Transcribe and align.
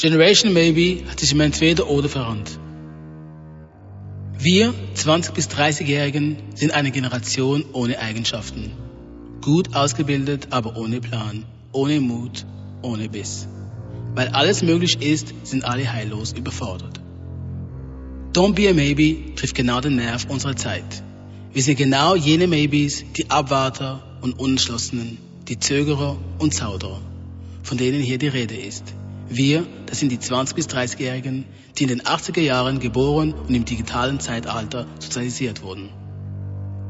Generation 0.00 0.54
Maybe 0.54 1.04
hat 1.10 1.20
sich 1.20 1.30
im 1.32 1.40
Entweder 1.40 1.86
oder 1.90 2.08
verrannt. 2.08 2.58
Wir, 4.38 4.72
20 4.94 5.34
bis 5.34 5.50
30-Jährigen, 5.50 6.38
sind 6.54 6.72
eine 6.72 6.90
Generation 6.90 7.66
ohne 7.74 7.98
Eigenschaften. 7.98 8.72
Gut 9.42 9.76
ausgebildet, 9.76 10.48
aber 10.52 10.78
ohne 10.78 11.02
Plan, 11.02 11.44
ohne 11.72 12.00
Mut, 12.00 12.46
ohne 12.80 13.10
Biss. 13.10 13.46
Weil 14.14 14.28
alles 14.28 14.62
möglich 14.62 15.02
ist, 15.02 15.34
sind 15.42 15.66
alle 15.66 15.92
heillos 15.92 16.32
überfordert. 16.32 16.98
Don't 18.32 18.54
be 18.54 18.70
a 18.70 18.72
Maybe 18.72 19.34
trifft 19.34 19.54
genau 19.54 19.82
den 19.82 19.96
Nerv 19.96 20.24
unserer 20.30 20.56
Zeit. 20.56 21.02
Wir 21.52 21.62
sind 21.62 21.76
genau 21.76 22.14
jene 22.14 22.46
Maybes, 22.46 23.04
die 23.18 23.28
Abwarter 23.28 24.02
und 24.22 24.38
Unentschlossenen, 24.38 25.18
die 25.46 25.58
Zögerer 25.58 26.16
und 26.38 26.54
Zauderer, 26.54 27.02
von 27.62 27.76
denen 27.76 28.00
hier 28.00 28.16
die 28.16 28.28
Rede 28.28 28.56
ist. 28.56 28.94
Wir, 29.32 29.64
das 29.86 30.00
sind 30.00 30.10
die 30.10 30.18
20- 30.18 30.56
bis 30.56 30.66
30-Jährigen, 30.66 31.44
die 31.78 31.84
in 31.84 31.88
den 31.88 32.02
80er 32.02 32.40
Jahren 32.40 32.80
geboren 32.80 33.32
und 33.32 33.54
im 33.54 33.64
digitalen 33.64 34.18
Zeitalter 34.18 34.88
sozialisiert 34.98 35.62
wurden. 35.62 35.88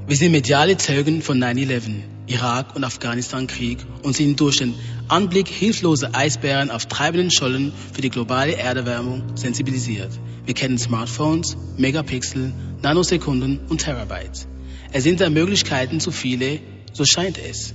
Wir 0.06 0.16
sind 0.16 0.33
mediale 0.33 0.78
Zeugen 0.78 1.20
von 1.20 1.38
9-11, 1.38 2.00
Irak- 2.28 2.74
und 2.74 2.83
Afghanistan-Krieg 2.83 3.80
und 4.02 4.16
sind 4.16 4.41
durch 4.41 4.56
den 4.56 4.74
Anblick 5.08 5.48
hilfloser 5.48 6.14
Eisbären 6.14 6.70
auf 6.70 6.86
treibenden 6.86 7.30
Schollen 7.30 7.74
für 7.92 8.00
die 8.00 8.08
globale 8.08 8.56
Erderwärmung 8.56 9.36
sensibilisiert. 9.36 10.11
Wir 10.46 10.55
kennen 10.55 10.78
Smartphones, 10.78 11.58
Megapixel, 11.77 12.55
Nanosekunden 12.80 13.61
und 13.68 13.83
Terabytes. 13.83 14.48
Es 14.92 15.02
sind 15.02 15.20
der 15.20 15.28
Möglichkeiten 15.28 16.00
zu 16.00 16.11
viele, 16.11 16.61
so 16.94 17.05
scheint 17.05 17.36
es. 17.36 17.74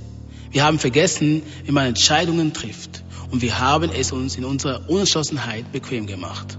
Wir 0.50 0.64
haben 0.64 0.80
vergessen, 0.80 1.44
wie 1.66 1.72
man 1.72 1.86
Entscheidungen 1.86 2.52
trifft 2.52 3.05
und 3.32 3.42
wir 3.42 3.60
haben 3.60 3.92
es 3.92 4.12
uns 4.12 4.36
in 4.36 4.46
unserer 4.46 4.90
Unentschlossenheit 4.90 5.72
bequem 5.72 6.08
gemacht. 6.08 6.58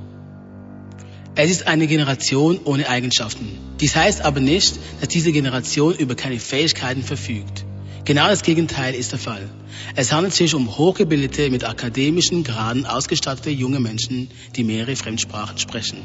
Es 1.35 1.51
ist 1.51 1.67
eine 1.67 1.87
Generation 1.87 2.59
ohne 2.65 2.89
Eigenschaften. 2.89 3.59
Dies 3.81 3.95
heißt 3.95 4.23
aber 4.23 4.41
nicht, 4.41 4.79
dass 5.01 5.09
diese 5.09 5.33
Generation 5.33 5.95
über 5.95 6.15
keine 6.15 6.41
Fähigkeiten 6.41 7.03
verfügt. 7.03 7.67
Genau 8.07 8.29
das 8.29 8.43
Gegenteil 8.43 8.95
ist 8.95 9.13
der 9.13 9.19
Fall. 9.19 9.51
Es 9.97 10.13
handelt 10.13 10.33
sich 10.33 10.55
um 10.55 10.79
hochgebildete, 10.79 11.51
mit 11.51 11.65
akademischen 11.65 12.45
Graden 12.45 12.87
ausgestattete 12.87 13.51
junge 13.51 13.81
Menschen, 13.81 14.31
die 14.55 14.65
mehrere 14.65 14.97
Fremdsprachen 14.97 15.59
sprechen. 15.59 15.99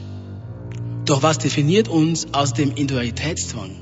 Doch 1.06 1.24
was 1.24 1.38
definiert 1.38 1.88
uns 1.88 2.34
aus 2.34 2.54
dem 2.54 2.70
Individualitätszwang? 2.70 3.78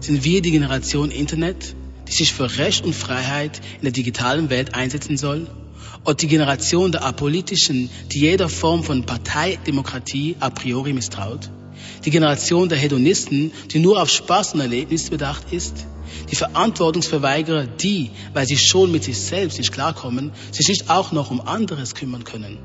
Sind 0.00 0.24
wir 0.24 0.42
die 0.42 0.50
Generation 0.50 1.10
Internet, 1.10 1.74
die 2.08 2.12
sich 2.12 2.32
für 2.34 2.58
Recht 2.58 2.84
und 2.84 2.94
Freiheit 2.94 3.60
in 3.78 3.84
der 3.84 3.92
digitalen 3.92 4.50
Welt 4.50 4.74
einsetzen 4.74 5.16
soll? 5.16 5.46
Oder 6.04 6.14
die 6.14 6.26
Generation 6.26 6.92
der 6.92 7.02
Apolitischen, 7.02 7.88
die 8.12 8.20
jeder 8.20 8.50
Form 8.50 8.84
von 8.84 9.06
Parteidemokratie 9.06 10.36
a 10.38 10.50
priori 10.50 10.92
misstraut? 10.92 11.50
Die 12.04 12.10
Generation 12.10 12.68
der 12.68 12.76
Hedonisten, 12.76 13.52
die 13.70 13.78
nur 13.78 14.00
auf 14.00 14.10
Spaß 14.10 14.54
und 14.54 14.60
Erlebnis 14.60 15.08
bedacht 15.08 15.50
ist? 15.50 15.86
Die 16.30 16.36
Verantwortungsverweigerer, 16.36 17.66
die, 17.66 18.10
weil 18.34 18.46
sie 18.46 18.58
schon 18.58 18.92
mit 18.92 19.04
sich 19.04 19.18
selbst 19.18 19.56
nicht 19.58 19.72
klarkommen, 19.72 20.32
sich 20.50 20.68
nicht 20.68 20.90
auch 20.90 21.12
noch 21.12 21.30
um 21.30 21.40
anderes 21.40 21.94
kümmern 21.94 22.24
können? 22.24 22.58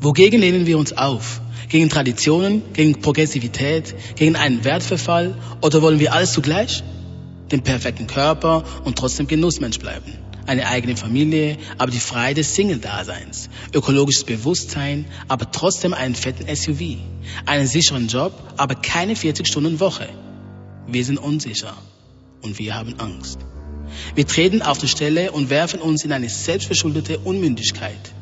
Wogegen 0.00 0.40
lehnen 0.40 0.66
wir 0.66 0.76
uns 0.76 0.92
auf? 0.92 1.40
Gegen 1.70 1.88
Traditionen, 1.88 2.62
gegen 2.74 3.00
Progressivität, 3.00 3.94
gegen 4.16 4.36
einen 4.36 4.64
Wertverfall? 4.64 5.34
Oder 5.62 5.80
wollen 5.80 5.98
wir 5.98 6.12
alles 6.12 6.32
zugleich? 6.32 6.82
Den 7.50 7.62
perfekten 7.62 8.06
Körper 8.06 8.64
und 8.84 8.98
trotzdem 8.98 9.26
Genussmensch 9.26 9.78
bleiben. 9.78 10.18
Eine 10.46 10.66
eigene 10.66 10.96
Familie, 10.96 11.56
aber 11.78 11.90
die 11.90 12.00
Freiheit 12.00 12.36
des 12.36 12.54
Single-Daseins. 12.54 13.48
Ökologisches 13.72 14.24
Bewusstsein, 14.24 15.06
aber 15.28 15.50
trotzdem 15.50 15.94
einen 15.94 16.14
fetten 16.14 16.54
SUV. 16.54 16.98
Einen 17.46 17.66
sicheren 17.66 18.08
Job, 18.08 18.32
aber 18.56 18.74
keine 18.74 19.14
40-Stunden-Woche. 19.14 20.08
Wir 20.86 21.04
sind 21.04 21.18
unsicher 21.18 21.76
und 22.42 22.58
wir 22.58 22.74
haben 22.74 22.98
Angst. 22.98 23.38
Wir 24.14 24.26
treten 24.26 24.62
auf 24.62 24.78
die 24.78 24.88
Stelle 24.88 25.32
und 25.32 25.50
werfen 25.50 25.80
uns 25.80 26.04
in 26.04 26.12
eine 26.12 26.28
selbstverschuldete 26.28 27.18
Unmündigkeit. 27.18 28.12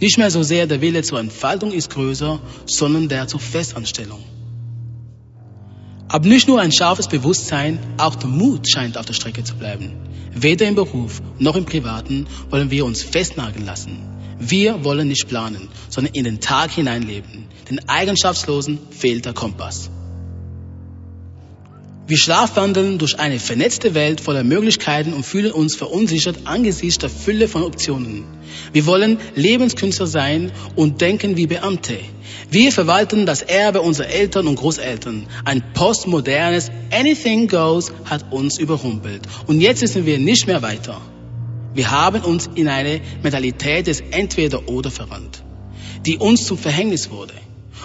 Nicht 0.00 0.18
mehr 0.18 0.30
so 0.30 0.42
sehr 0.42 0.66
der 0.66 0.80
Wille 0.80 1.02
zur 1.02 1.20
Entfaltung 1.20 1.72
ist 1.72 1.90
größer, 1.90 2.40
sondern 2.66 3.08
der 3.08 3.26
zur 3.28 3.40
Festanstellung. 3.40 4.22
Aber 6.14 6.28
nicht 6.28 6.46
nur 6.46 6.60
ein 6.60 6.70
scharfes 6.70 7.08
Bewusstsein, 7.08 7.80
auch 7.96 8.14
der 8.14 8.28
Mut 8.28 8.70
scheint 8.70 8.96
auf 8.96 9.04
der 9.04 9.14
Strecke 9.14 9.42
zu 9.42 9.56
bleiben. 9.56 9.90
Weder 10.32 10.64
im 10.68 10.76
Beruf 10.76 11.20
noch 11.40 11.56
im 11.56 11.64
Privaten 11.64 12.28
wollen 12.50 12.70
wir 12.70 12.84
uns 12.84 13.02
festnageln 13.02 13.66
lassen. 13.66 13.98
Wir 14.38 14.84
wollen 14.84 15.08
nicht 15.08 15.26
planen, 15.26 15.68
sondern 15.88 16.14
in 16.14 16.22
den 16.22 16.38
Tag 16.40 16.70
hineinleben. 16.70 17.48
Den 17.68 17.88
Eigenschaftslosen 17.88 18.78
fehlt 18.92 19.24
der 19.24 19.32
Kompass. 19.32 19.90
Wir 22.06 22.18
schlafwandeln 22.18 22.98
durch 22.98 23.18
eine 23.18 23.40
vernetzte 23.40 23.94
Welt 23.94 24.20
voller 24.20 24.44
Möglichkeiten 24.44 25.14
und 25.14 25.24
fühlen 25.24 25.52
uns 25.52 25.74
verunsichert 25.74 26.40
angesichts 26.44 26.98
der 26.98 27.08
Fülle 27.08 27.48
von 27.48 27.62
Optionen. 27.62 28.24
Wir 28.74 28.84
wollen 28.84 29.16
Lebenskünstler 29.34 30.06
sein 30.06 30.52
und 30.76 31.00
denken 31.00 31.38
wie 31.38 31.46
Beamte. 31.46 31.96
Wir 32.50 32.72
verwalten 32.72 33.24
das 33.24 33.40
Erbe 33.40 33.80
unserer 33.80 34.08
Eltern 34.08 34.48
und 34.48 34.56
Großeltern. 34.56 35.26
Ein 35.46 35.72
postmodernes 35.72 36.70
Anything 36.92 37.48
Goes 37.48 37.90
hat 38.04 38.30
uns 38.30 38.58
überrumpelt. 38.58 39.22
Und 39.46 39.62
jetzt 39.62 39.80
wissen 39.80 40.04
wir 40.04 40.18
nicht 40.18 40.46
mehr 40.46 40.60
weiter. 40.60 41.00
Wir 41.72 41.90
haben 41.90 42.20
uns 42.20 42.50
in 42.54 42.68
eine 42.68 43.00
Mentalität 43.22 43.86
des 43.86 44.02
Entweder-Oder 44.10 44.90
verwandt, 44.90 45.42
die 46.04 46.18
uns 46.18 46.44
zum 46.44 46.58
Verhängnis 46.58 47.10
wurde. 47.10 47.32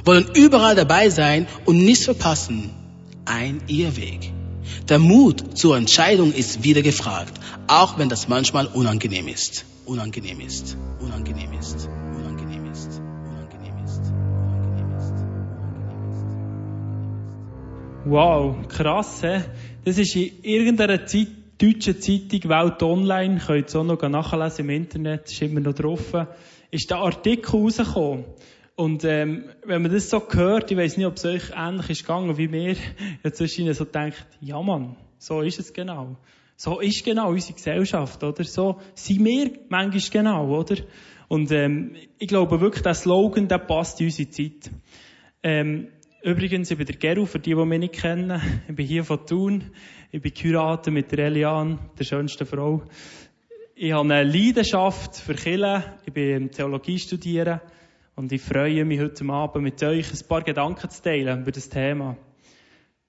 Wollen 0.03 0.27
überall 0.33 0.75
dabei 0.75 1.09
sein 1.09 1.47
und 1.63 1.85
nichts 1.85 2.03
verpassen 2.03 2.71
ein 3.29 3.61
Irrweg. 3.67 4.31
Der 4.89 4.99
Mut 4.99 5.57
zur 5.57 5.77
Entscheidung 5.77 6.33
ist 6.33 6.63
wieder 6.63 6.81
gefragt, 6.81 7.39
auch 7.67 7.97
wenn 7.99 8.09
das 8.09 8.27
manchmal 8.27 8.65
unangenehm 8.67 9.27
ist. 9.27 9.65
Unangenehm 9.85 10.41
ist. 10.41 10.75
Unangenehm 10.99 11.53
ist. 11.53 11.87
Unangenehm 11.87 12.69
ist. 12.71 12.99
Unangenehm 12.99 13.83
ist. 13.83 14.11
Unangenehm 14.11 14.97
ist. 14.97 15.13
Wow, 18.05 18.67
krass, 18.67 19.21
he? 19.21 19.41
Das 19.85 19.97
ist 19.97 20.15
in 20.15 20.43
irgendeiner 20.43 21.05
Zeit, 21.05 21.27
deutschen 21.59 22.01
Zeitung 22.01 22.49
Welt 22.49 22.81
Online, 22.83 23.39
könnt 23.45 23.73
ihr 23.75 23.79
auch 23.79 23.83
noch 23.83 24.01
nachlesen 24.01 24.65
im 24.65 24.69
Internet, 24.71 25.29
ist 25.29 25.41
immer 25.41 25.59
noch 25.59 25.73
drauf, 25.73 26.13
ist 26.71 26.89
der 26.89 26.97
Artikel 26.97 27.51
rausgekommen. 27.51 28.25
Und 28.79 29.03
ähm, 29.03 29.43
wenn 29.65 29.81
man 29.81 29.91
das 29.91 30.09
so 30.09 30.25
hört, 30.31 30.71
ich 30.71 30.77
weiß 30.77 30.95
nicht, 30.95 31.05
ob 31.05 31.17
es 31.17 31.25
euch 31.25 31.51
ähnlich 31.53 31.89
ist 31.89 32.03
gegangen 32.03 32.37
wie 32.37 32.47
mir, 32.47 32.77
jetzt 33.25 33.35
zwischen 33.35 33.73
so 33.73 33.83
denkt, 33.83 34.25
ja 34.39 34.61
Mann, 34.61 34.95
so 35.17 35.41
ist 35.41 35.59
es 35.59 35.73
genau. 35.73 36.15
So 36.55 36.79
ist 36.79 37.03
genau 37.03 37.29
unsere 37.29 37.55
Gesellschaft, 37.55 38.23
oder? 38.23 38.41
So 38.45 38.79
sind 38.93 39.25
wir 39.25 39.51
manchmal 39.67 40.01
genau, 40.09 40.57
oder? 40.57 40.77
Und 41.27 41.51
ähm, 41.51 41.97
ich 42.19 42.29
glaube 42.29 42.61
wirklich, 42.61 42.81
der 42.81 42.93
Slogan, 42.93 43.49
der 43.49 43.57
passt 43.57 43.99
in 43.99 44.07
unsere 44.07 44.29
Zeit. 44.29 44.71
Ähm, 45.43 45.89
übrigens, 46.23 46.71
ich 46.71 46.77
bin 46.77 46.87
der 46.87 46.95
Geru, 46.95 47.25
für 47.25 47.39
die, 47.39 47.55
die 47.55 47.65
mich 47.65 47.79
nicht 47.79 47.95
kennen. 47.95 48.41
Ich 48.69 48.75
bin 48.75 48.87
hier 48.87 49.03
von 49.03 49.25
Thun. 49.25 49.71
Ich 50.13 50.21
bin 50.21 50.33
geheiratet 50.33 50.93
mit 50.93 51.11
der 51.11 51.25
Eliane, 51.25 51.79
der 51.99 52.05
schönsten 52.05 52.45
Frau. 52.45 52.83
Ich 53.75 53.91
habe 53.91 54.13
eine 54.13 54.23
Leidenschaft 54.23 55.17
für 55.17 55.35
Kirche. 55.35 55.83
Ich 56.05 56.13
bin 56.13 56.49
Theologie 56.49 56.97
studieren. 56.97 57.59
Und 58.19 58.33
ich 58.33 58.41
freue 58.41 58.83
mich 58.83 58.99
heute 58.99 59.23
Abend 59.29 59.63
mit 59.63 59.81
euch 59.81 60.11
ein 60.11 60.27
paar 60.27 60.41
Gedanken 60.41 60.89
zu 60.89 61.01
teilen 61.01 61.43
über 61.43 61.53
das 61.53 61.69
Thema. 61.69 62.17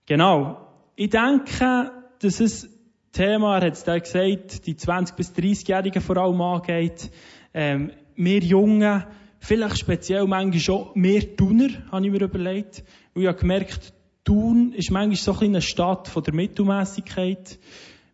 Genau. 0.07 0.69
Ich 0.95 1.11
denke, 1.11 1.91
dass 2.21 2.39
es 2.39 2.71
Thema, 3.11 3.59
er 3.59 3.67
hat 3.67 3.73
es 3.73 3.83
da 3.83 3.99
gesagt, 3.99 4.69
die 4.69 4.77
20- 4.77 5.17
bis 5.17 5.33
30-Jährigen 5.35 6.01
vor 6.01 6.17
allem 6.17 6.41
angeht. 6.41 7.11
Ähm, 7.53 7.91
wir 8.15 8.39
Jungen, 8.39 9.03
vielleicht 9.41 9.81
speziell 9.81 10.29
manchmal 10.29 10.61
schon 10.61 10.91
mehr 10.95 11.35
Thuner, 11.37 11.71
habe 11.91 12.07
ich 12.07 12.13
mir 12.13 12.23
überlegt. 12.23 12.85
Und 13.13 13.23
ich 13.23 13.27
habe 13.27 13.37
gemerkt, 13.37 13.93
Thun 14.23 14.73
ist 14.75 14.93
manchmal 14.93 15.17
so 15.17 15.33
ein 15.33 15.39
bisschen 15.39 15.55
eine 15.55 15.63
Stadt 15.63 16.07
von 16.07 16.23
der 16.23 16.35
Mittelmäßigkeit. 16.35 17.59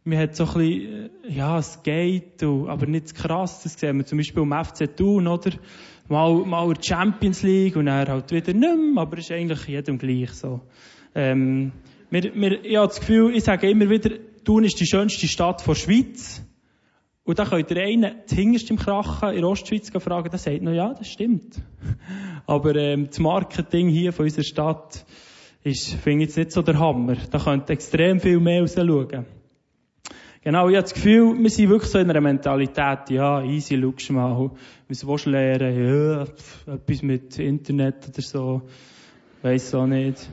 Man 0.05 0.19
hat 0.19 0.35
so 0.35 0.47
ein 0.47 0.55
bisschen, 0.55 1.11
ja, 1.29 1.59
es 1.59 1.83
geht, 1.83 2.43
aber 2.43 2.87
nicht 2.87 3.15
krass. 3.15 3.65
Das 3.65 3.75
sehen 3.75 3.99
wir 3.99 4.07
zum 4.07 4.17
Beispiel 4.17 4.45
am 4.45 4.65
FC 4.65 4.97
Thun, 4.97 5.27
oder? 5.27 5.51
Mal, 6.08 6.44
mal 6.44 6.75
Champions 6.81 7.43
League 7.43 7.76
und 7.76 7.87
dann 7.87 8.08
halt 8.08 8.31
wieder 8.31 8.53
nicht 8.53 8.94
mehr, 8.94 9.03
aber 9.03 9.19
ist 9.19 9.31
eigentlich 9.31 9.67
jedem 9.67 9.99
gleich 9.99 10.32
so. 10.32 10.61
Ähm, 11.14 11.73
wir, 12.11 12.35
wir, 12.35 12.64
ich 12.64 12.76
habe 12.76 12.88
das 12.88 13.00
Gefühl, 13.00 13.35
ich 13.35 13.44
sage 13.44 13.70
immer 13.70 13.88
wieder, 13.91 14.11
Thun 14.44 14.64
ist 14.64 14.79
die 14.79 14.87
schönste 14.87 15.26
Stadt 15.26 15.67
der 15.67 15.75
Schweiz. 15.75 16.43
Und 17.25 17.41
da 17.41 17.44
könnt 17.44 17.69
ihr 17.73 17.82
einen 17.82 18.14
hinterst 18.29 18.70
im 18.70 18.76
Krachen 18.76 19.31
in 19.31 19.44
Ostschweiz 19.44 19.91
fragen, 19.91 20.31
der 20.31 20.38
sagt 20.38 20.62
noch, 20.62 20.73
ja, 20.73 20.94
das 20.94 21.08
stimmt. 21.08 21.61
Aber 22.47 22.76
ähm, 22.76 23.09
das 23.09 23.19
Marketing 23.19 23.88
hier 23.88 24.12
von 24.12 24.26
unserer 24.26 24.44
Stadt 24.44 25.05
ist, 25.64 25.94
finde 25.94 26.23
ich 26.23 26.29
jetzt 26.29 26.37
nicht 26.37 26.52
so 26.52 26.62
der 26.62 26.79
Hammer. 26.79 27.17
Da 27.32 27.41
könnt 27.41 27.69
ihr 27.69 27.73
extrem 27.73 28.20
viel 28.20 28.38
mehr 28.38 28.61
raus 28.61 28.75
schauen. 28.76 29.26
Genau, 30.47 30.69
ich 30.69 30.77
habe 30.77 30.85
das 30.85 30.95
Gefühl, 30.95 31.43
wir 31.43 31.51
sind 31.51 31.71
wirklich 31.71 31.91
so 31.91 31.99
in 31.99 32.09
einer 32.09 32.21
Mentalität, 32.21 33.11
ja, 33.11 33.43
easy, 33.43 33.83
schau 33.97 34.13
mal, 34.13 34.51
was 34.89 35.05
willst 35.05 35.27
du 35.27 35.31
lernen? 35.31 35.85
Ja, 36.69 36.73
etwas 36.73 37.03
mit 37.03 37.37
Internet 37.41 38.09
oder 38.09 38.23
so. 38.23 38.63
Weiss 39.43 39.75
auch 39.75 39.89
nicht. 39.89 40.31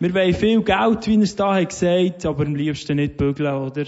Wir 0.00 0.12
wollen 0.12 0.34
viel 0.34 0.62
Geld, 0.62 1.06
wie 1.06 1.16
er 1.16 1.22
es 1.22 1.34
da 1.34 1.54
hat 1.54 1.70
gesagt, 1.70 2.26
aber 2.26 2.44
am 2.44 2.54
liebsten 2.54 2.96
nicht 2.96 3.16
bügeln, 3.16 3.54
oder? 3.54 3.86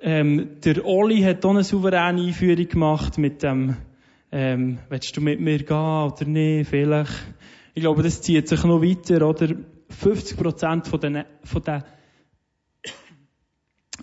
Ähm, 0.00 0.48
der 0.64 0.82
Oli 0.82 1.20
hat 1.20 1.44
auch 1.44 1.50
eine 1.50 1.62
souveräne 1.62 2.22
Einführung 2.22 2.68
gemacht 2.68 3.18
mit 3.18 3.42
dem, 3.42 3.76
ähm, 4.32 4.78
willst 4.88 5.14
du 5.14 5.20
mit 5.20 5.40
mir 5.40 5.58
gehen 5.58 5.76
oder 5.76 6.24
nicht, 6.24 6.70
vielleicht. 6.70 7.12
Ich 7.74 7.82
glaube, 7.82 8.02
das 8.02 8.22
zieht 8.22 8.48
sich 8.48 8.64
noch 8.64 8.80
weiter, 8.80 9.28
oder? 9.28 9.48
50 9.90 10.38
von 10.38 11.00
den, 11.00 11.24
von 11.44 11.62
den 11.62 11.82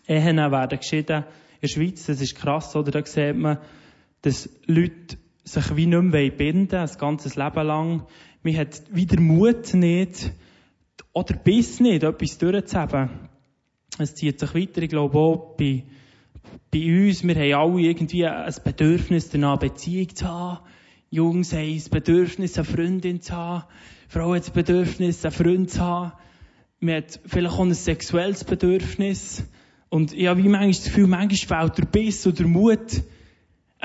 Ehen 0.08 0.38
werden 0.38 0.80
geschieden. 0.80 1.24
In 1.24 1.62
der 1.62 1.68
Schweiz, 1.68 2.06
das 2.06 2.22
ist 2.22 2.36
krass, 2.36 2.76
oder? 2.76 2.92
Da 2.92 3.06
sieht 3.06 3.36
man, 3.36 3.60
dass 4.22 4.50
Leute 4.66 5.18
sich 5.44 5.76
wie 5.76 5.86
nicht 5.86 6.02
mehr 6.02 6.32
binden 6.32 6.80
ein 6.80 6.98
ganzes 6.98 7.36
Leben 7.36 7.68
lang. 7.68 8.08
Man 8.44 8.58
hat 8.58 8.82
wieder 8.94 9.20
Mut 9.20 9.74
nicht, 9.74 10.32
oder 11.14 11.36
Biss 11.36 11.80
nicht, 11.80 12.04
etwas 12.04 12.38
durchzuhaben. 12.38 13.10
Es 13.98 14.16
zieht 14.16 14.40
sich 14.40 14.54
weiter, 14.54 14.82
ich 14.82 14.90
glaube 14.90 15.18
auch 15.18 15.56
bei, 15.58 15.84
bei 16.72 17.08
uns, 17.08 17.24
wir 17.24 17.36
haben 17.36 17.54
alle 17.54 17.82
irgendwie 17.82 18.26
ein 18.26 18.54
Bedürfnis 18.64 19.30
danach, 19.30 19.58
Beziehung 19.60 20.14
zu 20.14 20.28
haben. 20.28 20.60
Jungs 21.10 21.54
haben 21.54 21.74
das 21.74 21.88
Bedürfnis, 21.90 22.58
eine 22.58 22.66
Freundin 22.66 23.22
zu 23.22 23.34
haben. 23.34 23.64
Frau 24.10 24.34
hat 24.34 24.42
das 24.42 24.50
Bedürfnis, 24.50 25.24
einen 25.24 25.32
Freund 25.32 25.70
zu 25.72 25.80
haben. 25.80 26.12
Man 26.82 26.96
hat 26.96 27.20
vielleicht 27.26 27.54
auch 27.54 27.60
ein 27.62 27.74
sexuelles 27.74 28.44
Bedürfnis. 28.44 29.46
Und 29.96 30.12
ich 30.12 30.28
habe 30.28 30.42
manchmal 30.42 30.68
das 30.68 30.84
Gefühl, 30.84 31.08
manchmal 31.08 31.70
fehlt 31.70 31.78
der 31.78 31.86
Biss 31.86 32.28
oder 32.28 32.36
der 32.36 32.48
Mut, 32.48 33.02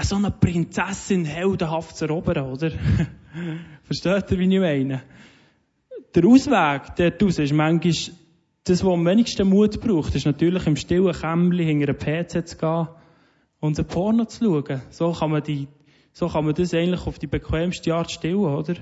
so 0.01 0.17
eine 0.17 0.33
Prinzessin 0.33 1.25
heldenhaft 1.25 1.97
zu 1.97 2.07
erobern, 2.07 2.51
oder? 2.51 2.73
Versteht 3.85 4.33
ihr, 4.33 4.39
wie 4.41 4.53
ich 4.53 4.61
meine? 4.61 5.05
Der 6.12 6.25
Ausweg 6.27 6.97
daraus 6.97 7.39
ist 7.39 7.53
manchmal 7.53 7.93
das, 8.65 8.85
was 8.85 8.93
am 8.93 9.07
wenigsten 9.07 9.49
Mut 9.49 9.81
braucht, 9.81 10.17
ist 10.17 10.27
natürlich 10.27 10.67
im 10.67 10.75
stillen 10.75 11.12
Kämmerchen 11.12 11.79
hinter 11.79 11.91
einem 11.91 12.27
PC 12.27 12.45
zu 12.45 12.57
gehen 12.57 12.89
und 13.61 13.79
ein 13.79 13.87
Porno 13.87 14.25
zu 14.25 14.45
schauen. 14.45 14.83
So 14.91 15.12
kann 15.12 15.31
man 15.31 15.45
die, 15.45 15.69
so 16.12 16.27
kann 16.27 16.45
man 16.45 16.55
das 16.55 16.75
eigentlich 16.75 17.07
auf 17.07 17.21
die 17.21 17.29
bequemste 17.29 17.95
Art 17.95 18.11
stillen, 18.11 18.39
oder? 18.39 18.75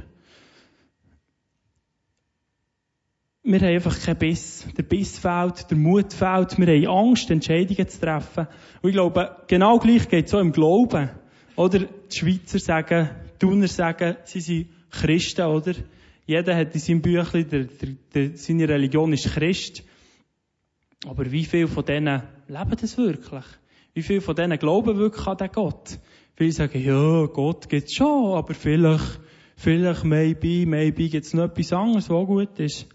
Wir 3.50 3.60
haben 3.60 3.74
einfach 3.74 3.98
keinen 3.98 4.18
Biss. 4.18 4.66
Der 4.76 4.82
Biss 4.82 5.18
fehlt, 5.18 5.70
der 5.70 5.78
Mut 5.78 6.12
fehlt, 6.12 6.58
wir 6.58 6.66
haben 6.66 7.08
Angst, 7.08 7.30
Entscheidungen 7.30 7.88
zu 7.88 7.98
treffen. 7.98 8.46
Und 8.82 8.90
ich 8.90 8.94
glaube, 8.94 9.36
genau 9.46 9.78
gleich 9.78 10.06
geht 10.08 10.26
es 10.26 10.34
auch 10.34 10.40
im 10.40 10.52
Glauben. 10.52 11.08
Oder 11.56 11.78
die 11.78 12.16
Schweizer 12.16 12.58
sagen, 12.58 13.08
die 13.24 13.38
Thuner 13.38 13.68
sagen, 13.68 14.16
sie 14.24 14.40
sind 14.40 14.68
Christen, 14.90 15.46
oder? 15.46 15.72
Jeder 16.26 16.54
hat 16.54 16.74
in 16.74 16.80
seinem 16.80 17.00
Büchlein, 17.00 17.48
der, 17.48 17.64
der, 17.64 17.88
der, 18.14 18.36
seine 18.36 18.68
Religion 18.68 19.14
ist 19.14 19.32
Christ. 19.32 19.82
Aber 21.06 21.32
wie 21.32 21.44
viel 21.44 21.68
von 21.68 21.86
denen 21.86 22.22
leben 22.48 22.76
das 22.78 22.98
wirklich? 22.98 23.44
Wie 23.94 24.02
viel 24.02 24.20
von 24.20 24.36
denen 24.36 24.58
glauben 24.58 24.98
wirklich 24.98 25.26
an 25.26 25.38
den 25.38 25.50
Gott? 25.50 25.98
Viele 26.36 26.52
sagen, 26.52 26.84
ja, 26.84 27.24
Gott 27.24 27.70
gibt's 27.70 27.94
schon, 27.94 28.36
aber 28.36 28.52
vielleicht, 28.52 29.20
vielleicht, 29.56 30.04
maybe, 30.04 30.66
maybe 30.66 31.08
gibt's 31.08 31.32
noch 31.32 31.44
etwas 31.44 31.72
anderes, 31.72 32.10
was 32.10 32.26
gut 32.26 32.60
ist. 32.60 32.86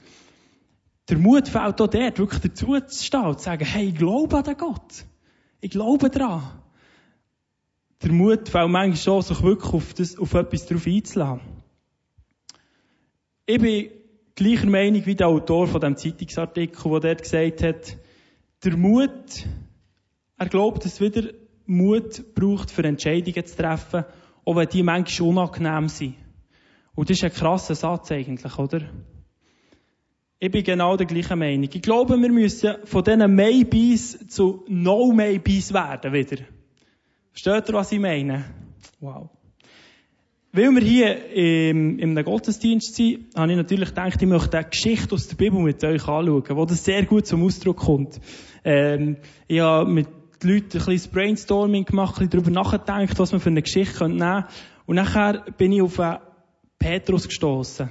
Der 1.09 1.17
Mut 1.17 1.47
fällt 1.49 1.81
auch 1.81 1.87
dort, 1.87 2.17
wirklich 2.17 2.41
dazu 2.41 2.79
zu 2.79 3.03
stehen 3.03 3.25
und 3.25 3.39
zu 3.39 3.45
sagen, 3.45 3.65
hey, 3.65 3.89
ich 3.89 3.95
glaube 3.95 4.37
an 4.37 4.43
den 4.43 4.57
Gott. 4.57 5.05
Ich 5.59 5.71
glaube 5.71 6.09
daran. 6.09 6.43
Der 8.01 8.11
Mut 8.11 8.49
fällt 8.49 8.69
manchmal 8.69 8.97
schon, 8.97 9.21
sich 9.21 9.41
wirklich 9.43 9.73
auf, 9.73 9.93
das, 9.93 10.17
auf 10.17 10.33
etwas 10.33 10.65
drauf 10.65 10.85
einzulassen. 10.87 11.41
Ich 13.45 13.59
bin 13.59 13.89
gleicher 14.35 14.69
Meinung 14.69 15.05
wie 15.05 15.15
der 15.15 15.27
Autor 15.27 15.67
von 15.67 15.81
dem 15.81 15.97
Zeitungsartikel, 15.97 16.91
der 16.91 16.99
dort 16.99 17.23
gesagt 17.23 17.63
hat, 17.63 17.97
der 18.63 18.77
Mut, 18.77 19.45
er 20.37 20.47
glaubt, 20.47 20.85
dass 20.85 20.93
es 20.93 21.01
wieder 21.01 21.33
Mut 21.65 22.33
braucht, 22.33 22.71
für 22.71 22.83
Entscheidungen 22.83 23.45
zu 23.45 23.55
treffen, 23.55 24.05
auch 24.45 24.55
wenn 24.55 24.69
die 24.69 24.83
manchmal 24.83 25.29
unangenehm 25.29 25.87
sind. 25.89 26.15
Und 26.95 27.09
das 27.09 27.17
ist 27.17 27.23
ein 27.23 27.33
krasser 27.33 27.75
Satz 27.75 28.11
eigentlich, 28.11 28.57
oder? 28.57 28.81
Ich 30.43 30.51
bin 30.51 30.61
genau 30.61 30.97
der 30.97 31.05
gleichen 31.05 31.39
Meinung. 31.39 31.69
Ich 31.71 31.81
glaube, 31.81 32.21
wir 32.21 32.29
müssen 32.29 32.75
von 32.83 33.01
diesen 33.01 33.33
Maybes 33.33 34.27
zu 34.27 34.65
No-Maybes 34.67 35.73
werden 35.73 36.11
wieder. 36.11 36.43
Versteht 37.31 37.69
ihr, 37.69 37.73
was 37.73 37.93
ich 37.93 37.99
meine? 38.01 38.43
Wow. 38.99 39.29
Weil 40.51 40.69
wir 40.71 40.81
hier 40.81 41.31
im, 41.33 41.97
im 41.97 42.21
Gottesdienst 42.25 42.93
sind, 42.93 43.33
habe 43.37 43.51
ich 43.51 43.57
natürlich 43.57 43.87
gedacht, 43.87 44.21
ich 44.21 44.27
möchte 44.27 44.57
eine 44.57 44.67
Geschichte 44.67 45.15
aus 45.15 45.29
der 45.29 45.37
Bibel 45.37 45.61
mit 45.61 45.81
euch 45.81 46.05
anschauen, 46.09 46.43
wo 46.49 46.65
das 46.65 46.83
sehr 46.83 47.05
gut 47.05 47.25
zum 47.25 47.41
Ausdruck 47.45 47.77
kommt. 47.77 48.19
Ähm, 48.65 49.15
ich 49.47 49.61
habe 49.61 49.89
mit 49.89 50.07
den 50.43 50.55
Leuten 50.55 50.77
ein 50.77 50.85
bisschen 50.87 51.11
Brainstorming 51.13 51.85
gemacht, 51.85 52.19
ein 52.19 52.27
bisschen 52.27 52.43
darüber 52.43 52.51
nachgedacht, 52.51 53.17
was 53.17 53.31
man 53.31 53.39
für 53.39 53.49
eine 53.49 53.61
Geschichte 53.61 54.09
nehmen 54.09 54.19
könnte. 54.19 54.47
Und 54.87 54.97
nachher 54.97 55.45
bin 55.57 55.71
ich 55.71 55.81
auf 55.81 56.01
Petrus 56.79 57.29
gestoßen. 57.29 57.87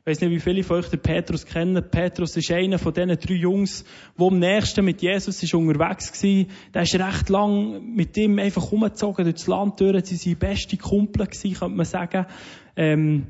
Ich 0.00 0.06
weiß 0.06 0.22
nicht, 0.22 0.30
wie 0.30 0.40
viele 0.40 0.62
von 0.64 0.78
euch 0.78 0.88
den 0.88 1.00
Petrus 1.00 1.44
kennen. 1.44 1.84
Petrus 1.90 2.34
ist 2.34 2.50
einer 2.50 2.78
von 2.78 2.94
diesen 2.94 3.18
drei 3.18 3.34
Jungs, 3.34 3.84
der 4.18 4.26
am 4.26 4.38
nächsten 4.38 4.82
mit 4.82 5.02
Jesus 5.02 5.42
ist 5.42 5.52
unterwegs 5.52 6.24
war. 6.24 6.46
Der 6.72 6.82
ist 6.82 6.94
recht 6.94 7.28
lang 7.28 7.94
mit 7.94 8.16
ihm 8.16 8.38
einfach 8.38 8.72
umgezogen 8.72 9.24
durch 9.24 9.36
das 9.36 9.46
Land 9.46 9.78
durch. 9.78 10.06
Sie 10.06 10.30
waren 10.30 10.38
beste 10.38 10.78
Kumpel 10.78 11.26
gewesen, 11.26 11.52
könnte 11.52 11.76
man 11.76 11.84
sagen. 11.84 12.24
Ähm, 12.76 13.26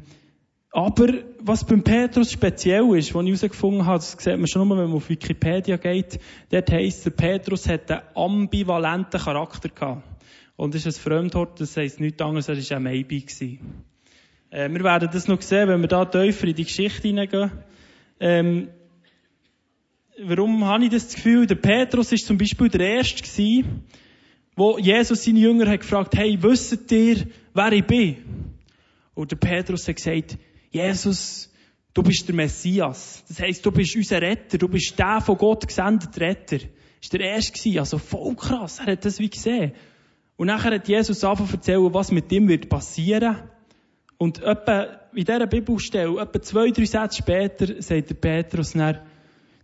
aber 0.71 1.09
was 1.41 1.65
beim 1.65 1.83
Petrus 1.83 2.31
speziell 2.31 2.97
ist, 2.97 3.13
was 3.13 3.25
ich 3.25 3.29
herausgefunden 3.31 3.85
habe, 3.85 3.99
das 3.99 4.13
sieht 4.13 4.37
man 4.37 4.47
schon 4.47 4.69
nur, 4.69 4.79
wenn 4.79 4.87
man 4.87 4.97
auf 4.97 5.09
Wikipedia 5.09 5.77
geht, 5.77 6.21
dort 6.51 6.71
heisst, 6.71 7.05
der 7.05 7.11
Petrus 7.11 7.69
hat 7.69 7.91
einen 7.91 8.03
ambivalenten 8.15 9.21
Charakter 9.21 9.69
gehabt. 9.69 10.05
Und 10.55 10.75
das 10.75 10.87
ist 10.87 10.99
ein 10.99 11.03
Fremdwort, 11.03 11.61
das 11.61 11.77
heisst 11.77 11.99
nichts 11.99 12.23
anderes, 12.23 12.49
er 12.49 12.57
war 12.57 12.77
ein 12.77 12.83
Maybe 12.85 13.21
gewesen. 13.21 13.59
Äh, 14.51 14.69
wir 14.69 14.83
werden 14.83 15.09
das 15.13 15.29
noch 15.29 15.41
sehen, 15.41 15.69
wenn 15.69 15.81
wir 15.81 15.89
da 15.89 16.05
tiefer 16.05 16.49
in 16.49 16.55
die 16.55 16.65
Geschichte 16.65 17.09
hineingehen. 17.09 17.53
Ähm, 18.19 18.69
warum 20.23 20.65
habe 20.65 20.85
ich 20.85 20.91
das 20.91 21.15
Gefühl? 21.15 21.47
Der 21.47 21.55
Petrus 21.55 22.13
ist 22.13 22.27
zum 22.27 22.37
Beispiel 22.37 22.69
der 22.69 22.81
Erste 22.81 23.23
gewesen, 23.23 23.85
wo 24.57 24.79
Jesus 24.79 25.25
seine 25.25 25.39
Jünger 25.39 25.71
hat 25.71 25.81
gefragt, 25.81 26.17
hey, 26.17 26.37
wisst 26.41 26.91
ihr, 26.93 27.29
wer 27.55 27.73
ich 27.73 27.87
bin? 27.87 28.17
Und 29.15 29.31
der 29.31 29.37
Petrus 29.37 29.87
hat 29.87 29.97
gesagt, 29.97 30.37
Jesus, 30.71 31.51
du 31.95 32.03
bist 32.03 32.27
der 32.29 32.35
Messias. 32.35 33.25
Das 33.29 33.41
heisst, 33.41 33.65
du 33.65 33.71
bist 33.71 33.97
unser 33.97 34.21
Retter, 34.21 34.59
du 34.59 34.69
bist 34.69 34.99
der 34.99 35.21
von 35.21 35.39
Gott 35.39 35.67
gesendete 35.67 36.21
Retter. 36.21 36.59
War 36.59 37.19
der 37.19 37.21
Erste 37.21 37.53
gewesen, 37.53 37.79
also 37.79 37.99
voll 37.99 38.35
krass, 38.35 38.81
er 38.81 38.93
hat 38.93 39.05
das 39.05 39.19
wie 39.19 39.31
gesehen. 39.31 39.73
Und 40.37 40.49
nachher 40.49 40.75
hat 40.75 40.89
Jesus 40.89 41.23
angefangen 41.23 41.51
zu 41.51 41.57
erzählen, 41.57 41.95
was 41.95 42.11
mit 42.11 42.31
ihm 42.33 42.49
wird 42.49 42.69
passieren. 42.69 43.37
Und 44.21 44.43
etwa 44.43 44.83
in 45.15 45.25
dieser 45.25 45.47
Bibelstelle, 45.47 46.21
etwa 46.21 46.43
zwei, 46.43 46.71
drei 46.73 46.85
Sätze 46.85 47.17
später, 47.17 47.81
sagt 47.81 48.11
der 48.11 48.15
Petrus 48.17 48.73
dann, 48.73 48.99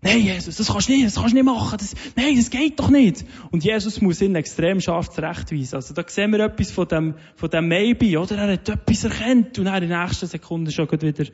Nein, 0.01 0.23
Jesus, 0.23 0.57
das 0.57 0.69
kannst 0.69 0.89
du 0.89 0.93
nicht, 0.93 1.07
das 1.07 1.17
kannst 1.17 1.33
du 1.33 1.35
nicht 1.35 1.45
machen. 1.45 1.77
Das, 1.79 1.95
nein, 2.17 2.37
das 2.37 2.49
geht 2.49 2.79
doch 2.79 2.89
nicht. 2.89 3.25
Und 3.51 3.65
Jesus 3.65 4.01
muss 4.01 4.23
ihn 4.23 4.35
extrem 4.35 4.81
scharf 4.81 5.11
zurechtweisen. 5.11 5.75
Also 5.75 5.93
da 5.93 6.05
sehen 6.07 6.33
wir 6.33 6.41
etwas 6.41 6.71
von 6.71 6.89
dem, 6.89 7.15
von 7.35 7.51
dem 7.51 7.69
Maybe, 7.69 8.19
oder? 8.19 8.37
Er 8.37 8.53
hat 8.55 8.69
etwas 8.69 9.05
erkannt 9.05 9.59
und 9.59 9.67
dann 9.67 9.83
in 9.83 9.91
der 9.91 10.05
nächsten 10.05 10.27
Sekunde 10.27 10.71
schon 10.71 10.91
wieder 10.91 11.25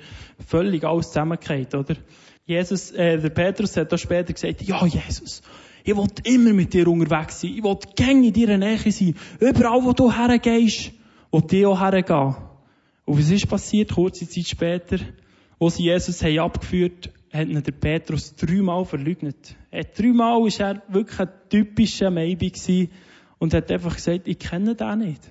völlig 0.44 0.82
alles 0.84 1.08
zusammengekehrt, 1.08 1.74
oder? 1.76 1.94
Jesus, 2.44 2.90
äh, 2.92 3.18
der 3.18 3.30
Petrus 3.30 3.76
hat 3.76 3.92
da 3.92 3.98
später 3.98 4.32
gesagt, 4.32 4.62
ja, 4.62 4.84
Jesus, 4.84 5.42
ich 5.84 5.96
will 5.96 6.08
immer 6.24 6.52
mit 6.52 6.72
dir 6.72 6.88
unterwegs 6.88 7.40
sein. 7.40 7.54
Ich 7.56 7.62
will 7.62 7.78
gängig 7.94 8.36
in 8.36 8.46
deiner 8.46 8.66
Nähe 8.66 8.90
sein. 8.90 9.14
Überall, 9.38 9.84
wo 9.84 9.92
du 9.92 10.10
hergehst, 10.10 10.92
will 11.30 11.44
ich 11.50 11.66
auch 11.66 11.80
hergehen. 11.80 12.51
Und 13.04 13.18
was 13.18 13.30
ist 13.30 13.48
passiert, 13.48 13.92
kurze 13.92 14.28
Zeit 14.28 14.46
später? 14.46 14.98
Wo 15.58 15.68
sie 15.68 15.84
Jesus 15.84 16.22
haben 16.22 16.38
abgeführt 16.38 17.10
hat 17.32 17.48
ihn 17.48 17.62
der 17.62 17.72
Petrus 17.72 18.34
dreimal 18.34 18.84
verleugnet. 18.84 19.56
Er, 19.70 19.84
dreimal 19.84 20.42
war 20.42 20.60
er 20.60 20.82
wirklich 20.88 21.18
ein 21.18 21.30
typischer 21.48 22.10
Maybe 22.10 22.50
gewesen 22.50 22.90
und 23.38 23.54
hat 23.54 23.70
einfach 23.70 23.94
gesagt, 23.94 24.28
ich 24.28 24.38
kenne 24.38 24.74
den 24.74 24.98
nicht. 24.98 25.22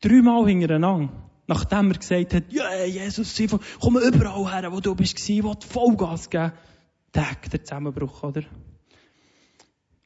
Dreimal 0.00 0.46
hintereinander. 0.46 1.12
Nachdem 1.46 1.90
er 1.90 1.98
gesagt 1.98 2.32
hat, 2.32 2.44
ja, 2.50 2.64
yeah, 2.64 2.86
Jesus, 2.86 3.38
komm 3.78 3.98
überall 3.98 4.50
her, 4.50 4.72
wo 4.72 4.80
du 4.80 4.94
bist, 4.94 5.28
ich 5.28 5.44
will 5.44 5.54
Vollgas 5.60 6.30
geben. 6.30 6.52
Tag, 7.12 7.50
der 7.50 7.62
Zusammenbruch, 7.62 8.22
oder? 8.22 8.42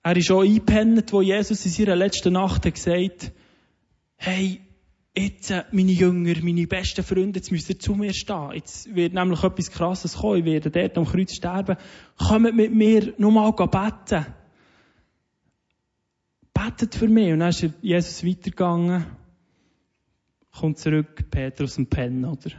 Er 0.02 0.16
ist 0.16 0.30
auch 0.32 0.42
eingepennt, 0.42 1.12
wo 1.12 1.22
Jesus 1.22 1.64
in 1.64 1.70
seiner 1.70 1.94
letzten 1.94 2.32
Nacht 2.32 2.66
hat 2.66 2.74
gesagt, 2.74 3.32
hey, 4.16 4.60
jetzt, 5.18 5.50
äh, 5.50 5.64
meine 5.72 5.92
Jünger, 5.92 6.34
meine 6.42 6.66
besten 6.66 7.04
Freunde, 7.04 7.38
jetzt 7.38 7.52
müsst 7.52 7.68
ihr 7.68 7.78
zu 7.78 7.94
mir 7.94 8.12
stehen. 8.12 8.52
Jetzt 8.54 8.94
wird 8.94 9.14
nämlich 9.14 9.42
etwas 9.42 9.70
Krasses 9.70 10.16
kommen. 10.18 10.38
Ich 10.38 10.44
werde 10.44 10.70
dort 10.70 10.96
am 10.98 11.04
Kreuz 11.04 11.34
sterben. 11.34 11.76
Kommt 12.16 12.54
mit 12.54 12.74
mir 12.74 13.14
nochmal 13.18 13.52
beten. 13.52 14.26
betet 16.52 16.94
für 16.94 17.08
mich. 17.08 17.32
Und 17.32 17.40
dann 17.40 17.50
ist 17.50 17.66
Jesus 17.82 18.24
weitergegangen, 18.24 19.06
kommt 20.50 20.78
zurück, 20.78 21.30
Petrus 21.30 21.78
und 21.78 21.90
Pen, 21.90 22.24
oder? 22.24 22.50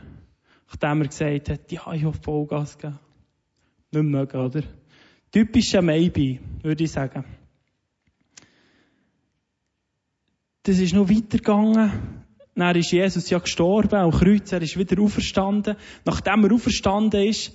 Nachdem 0.67 1.01
er 1.01 1.07
gesagt 1.07 1.49
hat, 1.49 1.71
ja, 1.71 1.93
ich 1.93 2.03
habe 2.03 2.17
Vollgas 2.17 2.77
gegeben. 2.77 2.99
Nicht 3.91 4.03
mögen, 4.03 4.37
oder? 4.37 4.63
Typischer 5.31 5.81
Maybe, 5.81 6.39
würde 6.61 6.83
ich 6.83 6.91
sagen. 6.91 7.25
Das 10.63 10.77
ist 10.77 10.93
noch 10.93 11.09
weitergegangen. 11.09 12.19
Dann 12.59 12.75
ist 12.75 12.91
Jesus 12.91 13.29
ja 13.29 13.39
gestorben, 13.39 13.95
am 13.95 14.11
Kreuz, 14.11 14.51
er 14.51 14.61
ist 14.61 14.77
wieder 14.77 15.01
auferstanden. 15.01 15.75
Nachdem 16.05 16.43
er 16.43 16.53
auferstanden 16.53 17.23
ist, 17.23 17.53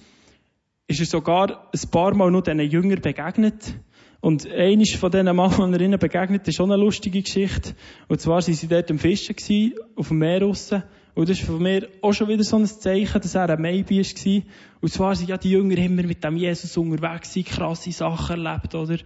ist 0.87 1.01
er 1.01 1.07
sogar 1.07 1.71
ein 1.73 1.91
paar 1.91 2.15
Mal 2.15 2.31
noch 2.31 2.43
diesen 2.43 2.61
Jüngern 2.61 3.01
begegnet. 3.01 3.77
Und 4.21 4.51
eines 4.51 4.95
von 4.95 5.11
diesen 5.11 5.37
Mal, 5.37 5.51
die 5.51 5.73
er 5.75 5.81
ihnen 5.83 5.99
begegnet, 5.99 6.49
ist 6.49 6.57
schon 6.57 6.73
eine 6.73 6.83
lustige 6.83 7.21
Geschichte. 7.21 7.75
Und 8.09 8.21
zwar 8.23 8.37
waren 8.37 8.55
sie 8.55 8.67
dort 8.67 8.91
am 8.91 8.99
Fischen 8.99 9.37
gewesen, 9.37 9.75
auf 9.97 10.09
dem 10.09 10.19
Meer 10.19 10.41
draussen. 10.41 10.83
Und 11.15 11.29
das 11.29 11.39
ist 11.39 11.47
von 11.47 11.63
mir 11.63 11.89
auch 12.01 12.13
schon 12.13 12.29
wieder 12.29 12.43
so 12.43 12.57
ein 12.57 12.67
Zeichen, 12.67 13.21
dass 13.21 13.35
er 13.35 13.51
ein 13.51 13.61
Maybe 13.61 13.99
war. 13.99 14.43
Und 14.81 14.89
zwar 14.93 15.15
sind 15.15 15.29
ja 15.29 15.37
die 15.37 15.51
Jünger 15.51 15.77
immer 15.77 16.03
mit 16.03 16.25
dem 16.25 16.37
Jesus 16.37 16.77
unterwegs 16.77 17.39
krasse 17.45 17.93
Sachen 17.93 18.45
erlebt, 18.45 18.75
oder? 18.75 18.97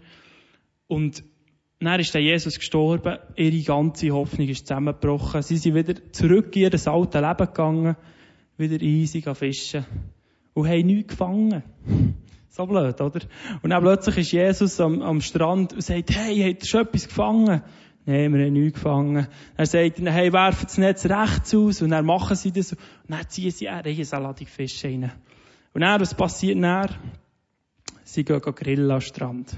Und 0.87 1.23
dann 1.87 2.01
ist 2.01 2.13
der 2.13 2.23
Jesus 2.23 2.59
gestorben, 2.59 3.19
ihre 3.37 3.63
ganze 3.63 4.11
Hoffnung 4.11 4.49
ist 4.49 4.67
zusammengebrochen. 4.67 5.43
Sie 5.43 5.57
sind 5.57 5.77
wieder 5.77 5.95
zurück 6.13 6.55
in 6.57 6.63
ihr 6.63 6.73
altes 6.73 7.21
Leben 7.21 7.47
gegangen, 7.47 7.97
wieder 8.57 8.83
easy 8.83 9.23
fischen. 9.23 9.87
Und 10.55 10.69
haben 10.69 10.87
nichts 10.87 11.11
gefangen. 11.11 11.63
So 12.51 12.67
blöd, 12.67 13.01
oder? 13.01 13.21
Und 13.63 13.71
dann 13.71 13.83
plötzlich 13.83 14.19
ist 14.19 14.33
Jesus 14.33 14.81
am, 14.81 15.01
am 15.03 15.21
Strand 15.21 15.75
und 15.75 15.83
sagt, 15.83 16.11
hey, 16.11 16.51
habt 16.51 16.65
ihr 16.65 16.69
schon 16.69 16.81
etwas 16.81 17.07
gefangen? 17.07 17.63
Nein, 18.05 18.35
wir 18.35 18.47
haben 18.47 18.53
nichts 18.55 18.81
gefangen. 18.81 19.29
Er 19.57 19.67
sagt 19.67 20.01
ihnen, 20.01 20.13
hey, 20.13 20.33
werfen 20.33 20.65
das 20.65 20.79
Netz 20.79 21.07
rechts 21.07 21.55
aus. 21.55 21.83
Und 21.83 21.91
dann 21.91 22.05
machen 22.05 22.35
sie 22.35 22.51
das. 22.51 22.73
Und 22.73 22.81
dann 23.07 23.29
ziehen 23.29 23.53
sie 23.53 23.69
eine 23.69 23.85
Riesenladung 23.85 24.49
Fische 24.49 24.89
rein. 24.89 25.13
Und 25.75 25.83
dann, 25.83 26.01
was 26.01 26.15
passiert 26.15 26.61
dann? 26.61 26.89
Sie 28.03 28.25
gehen 28.25 28.41
grillen 28.41 28.91
am 28.91 29.01
Strand. 29.03 29.57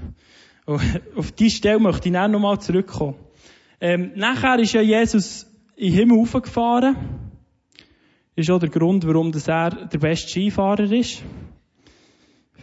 Auf 1.15 1.31
diese 1.31 1.57
Stelle 1.57 1.79
möchte 1.79 2.09
ich 2.09 2.13
dann 2.13 2.31
nochmal 2.31 2.59
zurückkommen. 2.59 3.15
Ähm, 3.79 4.11
nachher 4.15 4.59
ist 4.59 4.73
ja 4.73 4.81
Jesus 4.81 5.47
in 5.75 5.91
den 5.91 5.99
Himmel 5.99 6.17
hochgefahren. 6.17 6.95
Das 8.35 8.45
ist 8.45 8.51
auch 8.51 8.59
der 8.59 8.69
Grund, 8.69 9.05
warum 9.05 9.31
er 9.33 9.69
der 9.71 9.97
beste 9.97 10.29
Skifahrer 10.29 10.91
ist. 10.91 11.23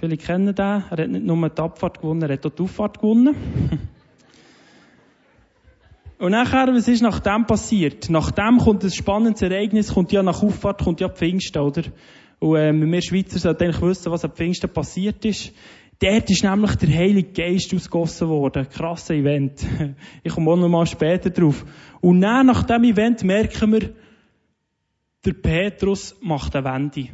Viele 0.00 0.17
kennen 0.17 0.55
den. 0.55 0.65
Er 0.65 0.91
hat 0.91 1.09
nicht 1.09 1.25
nur 1.25 1.49
die 1.49 1.61
Abfahrt 1.61 2.00
gewonnen, 2.00 2.23
er 2.23 2.33
hat 2.35 2.47
auch 2.47 2.50
die 2.50 2.62
Auffahrt 2.62 3.00
gewonnen. 3.00 3.35
Und 6.19 6.33
nachher, 6.33 6.67
was 6.75 6.88
ist 6.88 7.03
nach 7.03 7.21
dem 7.21 7.47
passiert? 7.47 8.11
Nach 8.11 8.33
dem 8.33 8.59
kommt 8.59 8.83
ein 8.83 8.91
spannendes 8.91 9.43
Ereignis, 9.43 9.95
kommt 9.95 10.11
ja 10.11 10.23
nach 10.23 10.43
Auffahrt, 10.43 10.83
kommt 10.83 11.00
ja 11.00 11.09
Pfingsten, 11.09 11.62
oder? 11.62 11.83
Und 12.41 12.57
ähm, 12.57 12.91
wir 12.91 13.03
Schweizer 13.03 13.38
sollten 13.38 13.65
eigentlich 13.65 13.83
wissen, 13.83 14.11
was 14.12 14.25
am 14.25 14.33
Pfingsten 14.33 14.71
passiert 14.71 15.25
ist. 15.25 15.53
Dort 16.00 16.31
ist 16.31 16.45
nämlich 16.45 16.76
der 16.76 16.95
Heilige 16.95 17.33
Geist 17.33 17.75
ausgossen 17.75 18.28
worden. 18.28 18.69
Krasses 18.69 19.11
Event. 19.11 19.67
Ich 20.23 20.33
komme 20.33 20.52
auch 20.52 20.57
noch 20.57 20.69
mal 20.69 20.87
später 20.87 21.31
drauf. 21.31 21.64
Und 22.00 22.21
dann, 22.21 22.47
nach 22.47 22.62
dem 22.62 22.85
Event 22.85 23.25
merken 23.25 23.73
wir, 23.73 23.95
der 25.25 25.33
Petrus 25.33 26.17
macht 26.21 26.55
eine 26.55 26.64
Wende. 26.64 27.09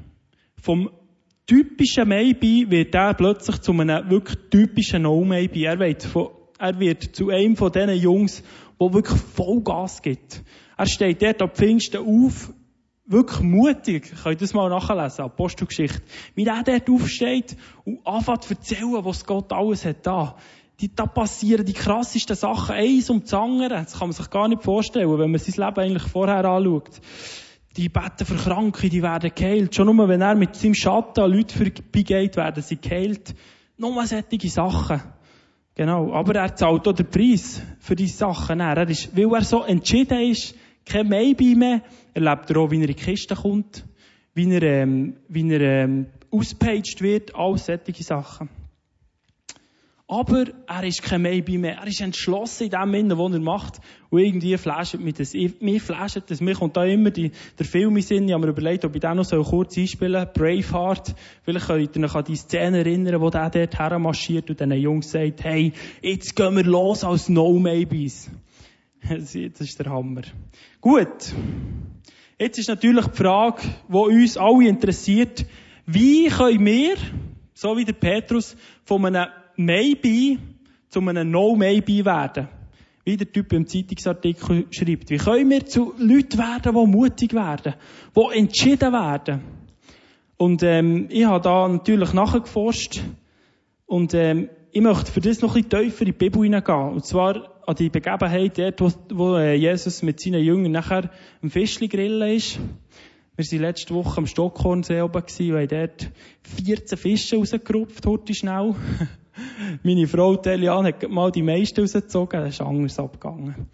Vom 0.61 0.91
typischen 1.47 2.09
Maybe 2.09 2.71
wird 2.71 2.95
er 2.95 3.15
plötzlich 3.15 3.59
zu 3.61 3.73
einem 3.73 4.11
wirklich 4.11 4.39
typischen 4.51 5.03
No-Maybe. 5.03 5.65
Er 5.65 5.79
wird, 5.79 6.07
er 6.59 6.81
wird 6.81 7.03
zu 7.17 7.31
einem 7.31 7.57
von 7.57 7.73
diesen 7.73 7.97
Jungs, 7.97 8.43
der 8.79 8.93
wirklich 8.93 9.21
Vollgas 9.21 10.03
gibt. 10.03 10.43
Er 10.77 10.87
steht 10.87 11.23
dort 11.23 11.41
am 11.41 11.51
Pfingsten 11.51 12.05
auf, 12.05 12.53
wirklich 13.07 13.41
mutig, 13.41 14.11
ich 14.13 14.23
kann 14.23 14.37
das 14.37 14.55
mal 14.55 14.69
nachlesen, 14.69 15.25
Apostelgeschichte, 15.25 16.03
wie 16.35 16.47
er 16.47 16.63
dort 16.63 16.89
aufsteht 16.89 17.57
und 17.85 18.07
anfängt 18.07 18.45
zu 18.45 18.55
erzählen, 18.55 19.05
was 19.05 19.25
Gott 19.25 19.53
alles 19.53 19.85
hat 19.85 20.07
da. 20.07 20.37
Die, 20.81 20.93
da 20.95 21.07
passieren 21.07 21.65
die 21.65 21.73
krassesten 21.73 22.35
Sachen, 22.35 22.75
eins 22.75 23.09
um 23.09 23.21
das 23.21 23.33
andere. 23.33 23.69
Das 23.69 23.99
kann 23.99 24.09
man 24.09 24.13
sich 24.13 24.29
gar 24.29 24.49
nicht 24.49 24.63
vorstellen, 24.63 25.19
wenn 25.19 25.31
man 25.31 25.39
sein 25.39 25.65
Leben 25.65 25.81
eigentlich 25.81 26.11
vorher 26.11 26.45
anschaut. 26.45 27.01
Die 27.77 27.89
beten 27.89 28.25
für 28.25 28.37
Kranke, 28.37 28.89
die 28.89 29.03
werden 29.03 29.31
geheilt. 29.35 29.75
Schon 29.75 29.95
nur, 29.95 30.09
wenn 30.09 30.21
er 30.21 30.35
mit 30.35 30.57
seinem 30.57 30.75
Schatten 30.75 31.21
an 31.21 31.33
Leute 31.33 31.57
vorbeigeht, 31.57 32.37
werden 32.37 32.63
sie 32.63 32.77
geheilt. 32.77 33.35
Nur 33.77 34.05
solche 34.07 34.49
Sachen. 34.49 35.03
Genau. 35.77 36.13
Aber 36.13 36.35
er 36.37 36.55
zahlt 36.55 36.87
auch 36.87 36.93
den 36.93 37.11
Preis 37.11 37.63
für 37.81 37.97
diese 37.97 38.17
Sachen. 38.17 38.61
Er 38.61 38.89
ist, 38.89 39.17
weil 39.17 39.33
er 39.33 39.45
so 39.45 39.63
entschieden 39.63 40.21
ist, 40.21 40.55
kein 40.85 41.09
Maybe 41.09 41.57
mehr, 41.57 41.83
erlebt 42.15 42.51
er 42.51 42.57
auch, 42.59 42.71
wie 42.71 42.77
er 42.77 42.83
in 42.83 42.87
die 42.87 42.95
Kiste 42.95 43.35
kommt, 43.35 43.85
wie 44.35 44.53
er, 44.53 44.63
ähm, 44.63 45.17
wie 45.29 45.53
er 45.53 45.61
ähm, 45.61 46.07
auspaged 46.31 47.03
wird, 47.03 47.35
all 47.35 47.59
solche 47.59 48.03
Sachen. 48.03 48.49
Aber 50.07 50.45
er 50.67 50.85
ist 50.85 51.03
kein 51.03 51.23
Maybe 51.23 51.59
mehr. 51.59 51.79
Er 51.79 51.87
ist 51.87 52.03
entschlossen 52.03 52.65
in 52.65 52.71
dem 52.71 52.93
Sinne, 52.93 53.19
was 53.19 53.33
er 53.33 53.41
macht. 53.41 53.81
Und 54.11 54.21
irgendwie 54.21 54.57
flasht 54.59 54.99
mich 54.99 55.15
das. 55.15 55.33
Mir 55.33 55.81
flasht 55.81 56.23
das. 56.27 56.43
Mir 56.43 56.55
kommt 56.55 56.77
da 56.77 56.85
immer 56.85 57.11
die, 57.11 57.33
der 57.59 57.65
Film 57.65 57.97
in 57.97 58.03
Sinn. 58.03 58.29
Ich 58.29 58.35
habe 58.35 58.45
mir 58.45 58.53
überlegt, 58.53 58.85
ob 58.85 58.95
ich 58.95 59.01
den 59.01 59.17
noch 59.17 59.25
so 59.25 59.43
kurz 59.43 59.79
einspielen 59.79 60.13
soll. 60.13 60.27
Braveheart. 60.27 61.15
Vielleicht 61.43 61.67
könnt 61.67 61.97
ihr 61.97 62.05
euch 62.05 62.15
an 62.15 62.25
die 62.25 62.37
Szene 62.37 62.79
erinnern, 62.81 63.21
wo 63.23 63.31
der 63.31 63.49
dort 63.49 63.79
hermarschiert 63.79 64.51
und 64.51 64.61
den 64.61 64.73
Jungs 64.73 65.11
sagt, 65.11 65.43
hey, 65.43 65.73
jetzt 66.03 66.37
gehen 66.37 66.55
wir 66.55 66.65
los 66.65 67.03
als 67.03 67.29
No-Maybes. 67.29 68.31
Das 69.07 69.35
ist 69.35 69.79
der 69.79 69.91
Hammer. 69.91 70.23
Gut. 70.81 71.35
Jetzt 72.39 72.59
ist 72.59 72.69
natürlich 72.69 73.07
die 73.07 73.17
Frage, 73.17 73.63
die 73.89 73.95
uns 73.95 74.37
alle 74.37 74.69
interessiert. 74.69 75.47
Wie 75.87 76.29
können 76.29 76.67
wir, 76.67 76.97
so 77.53 77.77
wie 77.77 77.85
der 77.85 77.93
Petrus, 77.93 78.57
von 78.85 79.05
einem 79.05 79.27
Maybe 79.57 80.39
zu 80.89 81.01
einem 81.01 81.31
No-Maybe 81.31 82.05
werden. 82.05 82.49
Wie 83.05 83.17
der 83.17 83.31
Typ 83.31 83.53
im 83.53 83.67
Zeitungsartikel 83.67 84.67
schreibt. 84.71 85.11
Wie 85.11 85.17
können 85.17 85.51
wir 85.51 85.67
zu 85.67 85.95
Leuten 85.99 86.39
werden, 86.39 86.75
die 86.75 86.87
mutig 86.87 87.35
werden, 87.35 87.75
die 88.17 88.39
entschieden 88.39 88.93
werden? 88.93 89.41
Und 90.37 90.63
ähm, 90.65 91.07
ich 91.11 91.25
habe 91.27 91.41
da 91.41 91.69
natürlich 91.69 92.13
nachgeforscht 92.13 93.01
und 93.87 94.13
ähm, 94.15 94.49
ich 94.73 94.81
möchte 94.81 95.13
für 95.13 95.21
das 95.21 95.41
noch 95.41 95.55
ein 95.55 95.63
bisschen 95.65 95.85
tiefer 95.85 96.01
in 96.01 96.07
die 96.07 96.13
Bibel 96.13 96.43
hineingehen. 96.43 96.95
Und 96.95 97.05
zwar 97.05 97.54
an 97.67 97.77
die 97.77 97.89
Begebenheit 97.89 98.59
dort, 98.59 98.81
wo, 98.81 98.93
wo 99.11 99.37
äh, 99.37 99.55
Jesus 99.55 100.03
mit 100.03 100.21
seinen 100.21 100.43
Jüngern 100.43 100.73
nachher 100.73 101.11
am 101.43 101.51
Fischli 101.51 101.89
grillen 101.89 102.37
ist. 102.37 102.59
Wir 103.37 103.45
waren 103.45 103.61
letzte 103.61 103.95
Woche 103.95 104.19
am 104.19 104.27
Stockhornsee 104.27 105.01
oben 105.01 105.23
und 105.23 105.41
haben 105.41 105.69
dort 105.69 106.11
14 106.65 106.99
Fische 106.99 107.37
rausgerupft, 107.37 108.07
heute 108.07 108.35
schnell. 108.35 108.75
Meine 109.83 110.07
Frau 110.07 110.37
Telian 110.37 110.87
hat 110.87 111.09
mal 111.09 111.33
die 111.33 111.43
meisten 111.43 111.81
rausgezogen, 111.81 112.41
das 112.41 112.55
ist 112.55 112.61
anders 112.61 112.99
abgegangen. 112.99 113.67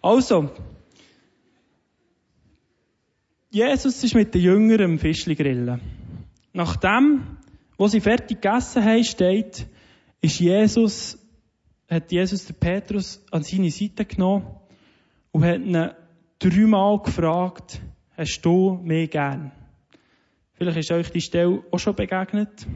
Also, 0.00 0.50
Jesus 3.50 4.04
ist 4.04 4.14
mit 4.14 4.34
den 4.34 4.42
Jüngern 4.42 4.82
am 4.82 4.98
Fischli 4.98 5.34
grillen. 5.34 5.80
Nachdem, 6.52 7.22
wo 7.76 7.88
sie 7.88 8.00
fertig 8.00 8.40
gegessen 8.40 8.84
haben, 8.84 9.02
steht, 9.02 9.66
ist 10.20 10.38
Jesus, 10.38 11.18
hat 11.88 12.12
Jesus 12.12 12.46
den 12.46 12.56
Petrus 12.56 13.24
an 13.30 13.42
seine 13.42 13.70
Seite 13.70 14.04
genommen 14.04 14.46
und 15.32 15.44
hat 15.44 15.60
ihn 15.60 15.90
dreimal 16.38 17.00
gefragt, 17.00 17.80
hast 18.16 18.42
du 18.42 18.78
mehr 18.82 19.08
gern? 19.08 19.52
Vielleicht 20.52 20.78
ist 20.78 20.92
euch 20.92 21.10
die 21.10 21.20
Stelle 21.20 21.62
auch 21.70 21.78
schon 21.78 21.94
begegnet. 21.94 22.66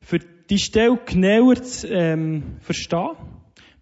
Für 0.00 0.18
die 0.18 0.58
Stelle 0.58 0.98
genauer 1.04 1.62
zu 1.62 1.88
ähm, 1.88 2.56
verstehen, 2.60 3.16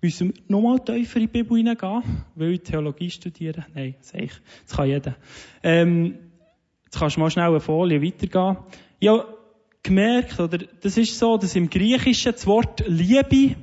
müssen 0.01 0.35
wir 0.35 0.43
nochmal 0.49 0.81
tiefer 0.81 1.17
in 1.17 1.23
die 1.23 1.33
Bibel 1.33 1.57
hineingehen, 1.57 2.25
weil 2.35 2.53
ich 2.53 2.63
Theologie 2.63 3.11
studiere. 3.11 3.65
Nein, 3.75 3.95
das, 3.99 4.13
ich, 4.15 4.33
das 4.67 4.77
kann 4.77 4.89
jeder. 4.89 5.17
Ähm, 5.63 6.19
jetzt 6.85 6.99
kannst 6.99 7.17
du 7.17 7.21
mal 7.21 7.31
schnell 7.31 7.49
eine 7.49 7.61
Folie 7.61 8.03
weitergehen. 8.03 8.59
Ja, 9.01 9.25
gemerkt, 9.85 10.41
oder, 10.41 10.59
das 10.81 10.97
ist 10.97 11.17
so, 11.17 11.37
dass 11.37 11.55
im 11.55 11.71
Griechischen 11.71 12.33
das 12.33 12.47
Wort 12.47 12.83
Liebe 12.89 13.55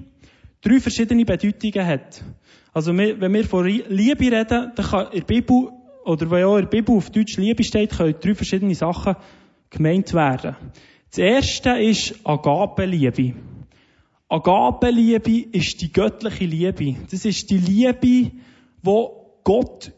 drei 0.61 0.79
verschiedene 0.79 1.25
Bedeutungen 1.25 1.85
hat. 1.85 2.23
Also, 2.71 2.95
wenn 2.95 3.33
wir 3.33 3.43
von 3.43 3.65
Liebe 3.65 4.31
reden, 4.31 4.71
dann 4.73 4.85
kann 4.85 5.07
in 5.11 5.19
der 5.19 5.25
Bibel, 5.25 5.69
oder 6.05 6.31
wenn 6.31 6.45
auch 6.45 6.55
in 6.55 6.61
der 6.61 6.69
Bibel 6.69 6.95
auf 6.95 7.09
Deutsch 7.09 7.35
Liebe 7.35 7.63
steht, 7.65 7.91
können 7.91 8.15
drei 8.21 8.33
verschiedene 8.33 8.75
Sachen 8.75 9.15
gemeint 9.69 10.13
werden. 10.13 10.55
Das 11.09 11.17
erste 11.17 11.71
ist 11.71 12.15
Agapeliebe. 12.23 13.33
Agapeliebe 14.29 15.49
ist 15.51 15.81
die 15.81 15.91
göttliche 15.91 16.45
Liebe. 16.45 16.95
Das 17.09 17.25
ist 17.25 17.49
die 17.49 17.57
Liebe, 17.57 18.31
wo 18.81 19.39
Gott, 19.43 19.91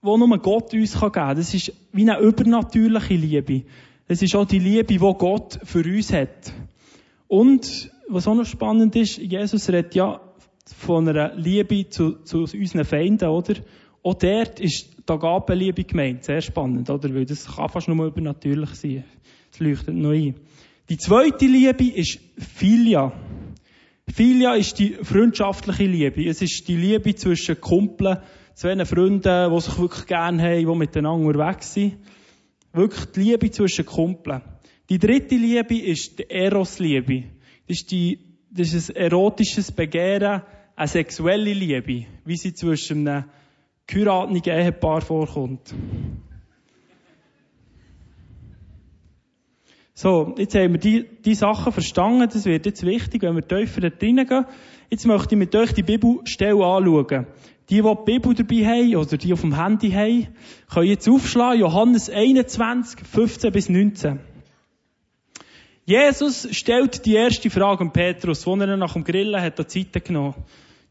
wo 0.00 0.16
nur 0.16 0.38
Gott 0.38 0.72
uns 0.72 0.94
geben 0.98 1.12
kann. 1.12 1.36
Das 1.36 1.52
ist 1.52 1.72
wie 1.92 2.08
eine 2.08 2.20
übernatürliche 2.20 3.14
Liebe. 3.14 3.64
Das 4.08 4.22
ist 4.22 4.36
auch 4.36 4.46
die 4.46 4.60
Liebe, 4.60 4.84
die 4.84 4.98
Gott 4.98 5.58
für 5.64 5.84
uns 5.84 6.12
hat. 6.12 6.52
Und, 7.26 7.90
was 8.08 8.28
auch 8.28 8.34
noch 8.34 8.46
spannend 8.46 8.94
ist, 8.94 9.18
Jesus 9.18 9.68
redet 9.68 9.94
ja 9.96 10.20
von 10.76 11.08
einer 11.08 11.34
Liebe 11.34 11.88
zu, 11.88 12.22
zu 12.22 12.42
unseren 12.42 12.84
Feinden, 12.84 13.28
oder? 13.28 13.54
Auch 14.02 14.14
dort 14.14 14.60
ist 14.60 14.96
die 15.08 15.12
Agape-Liebe 15.12 15.84
gemeint. 15.84 16.24
Sehr 16.24 16.40
spannend, 16.40 16.88
oder? 16.88 17.12
Weil 17.12 17.24
das 17.24 17.56
kann 17.56 17.68
fast 17.68 17.88
nur 17.88 18.06
übernatürlich 18.06 18.70
sein. 18.70 19.04
Das 19.50 19.58
leuchtet 19.58 19.94
noch 19.94 20.10
ein. 20.10 20.36
Die 20.88 20.98
zweite 20.98 21.46
Liebe 21.46 21.84
ist 21.84 22.20
Filia. 22.38 23.12
Filia 24.08 24.54
ist 24.54 24.78
die 24.78 24.90
freundschaftliche 25.02 25.86
Liebe. 25.86 26.28
Es 26.28 26.42
ist 26.42 26.68
die 26.68 26.76
Liebe 26.76 27.16
zwischen 27.16 27.60
Kumpeln, 27.60 28.18
zwei 28.54 28.84
Freunden, 28.84 29.52
die 29.52 29.60
sich 29.60 29.78
wirklich 29.78 30.06
gerne 30.06 30.42
haben, 30.42 30.66
die 30.66 30.78
miteinander 30.78 31.26
unterwegs 31.26 31.74
sind. 31.74 31.96
Wirklich 32.76 33.06
die 33.06 33.20
Liebe 33.20 33.50
zwischen 33.50 33.86
Kumpeln. 33.86 34.42
Die 34.90 34.98
dritte 34.98 35.34
Liebe 35.34 35.78
ist 35.78 36.18
die 36.18 36.28
Eros-Liebe. 36.28 37.24
Das 37.66 37.78
ist, 37.78 37.90
die, 37.90 38.18
das 38.50 38.74
ist 38.74 38.90
ein 38.90 38.96
erotisches 38.96 39.72
Begehren, 39.72 40.42
eine 40.76 40.88
sexuelle 40.88 41.54
Liebe, 41.54 42.06
wie 42.26 42.36
sie 42.36 42.52
zwischen 42.52 43.08
einem 43.08 43.24
geheirateten 43.86 44.52
Ehepaar 44.52 45.00
vorkommt. 45.00 45.74
So, 49.98 50.34
jetzt 50.36 50.54
haben 50.54 50.72
wir 50.72 50.78
die, 50.78 51.06
die 51.24 51.34
Sachen 51.34 51.72
verstanden. 51.72 52.28
Das 52.30 52.44
wird 52.44 52.66
jetzt 52.66 52.84
wichtig, 52.84 53.22
wenn 53.22 53.34
wir 53.34 53.48
tiefer 53.48 53.80
da 53.80 53.88
reingehen. 53.88 54.44
Jetzt 54.90 55.06
möchte 55.06 55.34
ich 55.34 55.38
mit 55.38 55.56
euch 55.56 55.72
die 55.72 55.82
Bibelstelle 55.82 56.62
anschauen. 56.62 57.26
Die, 57.70 57.80
die 57.80 57.82
die 57.82 58.04
Bibel 58.04 58.34
dabei 58.34 58.66
haben, 58.66 58.94
oder 58.94 59.16
die 59.16 59.32
auf 59.32 59.40
dem 59.40 59.58
Handy 59.58 59.90
haben, 59.92 60.28
können 60.70 60.86
jetzt 60.86 61.08
aufschlagen. 61.08 61.60
Johannes 61.60 62.10
21, 62.10 63.06
15 63.06 63.52
bis 63.52 63.70
19. 63.70 64.20
Jesus 65.86 66.46
stellt 66.50 67.06
die 67.06 67.14
erste 67.14 67.48
Frage 67.48 67.80
an 67.80 67.92
Petrus, 67.94 68.46
wo 68.46 68.54
er 68.54 68.76
nach 68.76 68.92
dem 68.92 69.02
Grillen 69.04 69.40
hat 69.40 69.58
an 69.58 69.66
Zeit 69.66 70.04
genommen. 70.04 70.34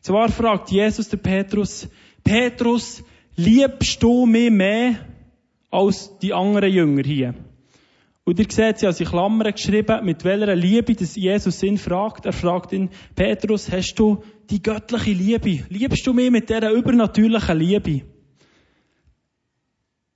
Zwar 0.01 0.29
fragt 0.29 0.71
Jesus 0.71 1.09
der 1.09 1.17
Petrus, 1.17 1.87
Petrus, 2.23 3.03
liebst 3.35 4.01
du 4.01 4.25
mich 4.25 4.49
mehr 4.49 4.95
als 5.69 6.17
die 6.17 6.33
anderen 6.33 6.73
Jünger 6.73 7.03
hier? 7.03 7.35
Und 8.25 8.39
ihr 8.39 8.47
seht, 8.49 8.79
sie 8.79 8.87
hat 8.87 8.99
in 8.99 9.05
Klammern 9.05 9.51
geschrieben, 9.51 10.03
mit 10.03 10.25
welcher 10.25 10.55
Liebe 10.55 10.95
das 10.95 11.15
Jesus 11.15 11.61
ihn 11.61 11.77
fragt. 11.77 12.25
Er 12.25 12.33
fragt 12.33 12.71
ihn, 12.71 12.89
Petrus, 13.13 13.71
hast 13.71 13.93
du 13.95 14.23
die 14.49 14.63
göttliche 14.63 15.11
Liebe? 15.11 15.63
Liebst 15.69 16.05
du 16.07 16.13
mich 16.13 16.31
mit 16.31 16.49
dieser 16.49 16.71
übernatürlichen 16.71 17.57
Liebe? 17.57 18.01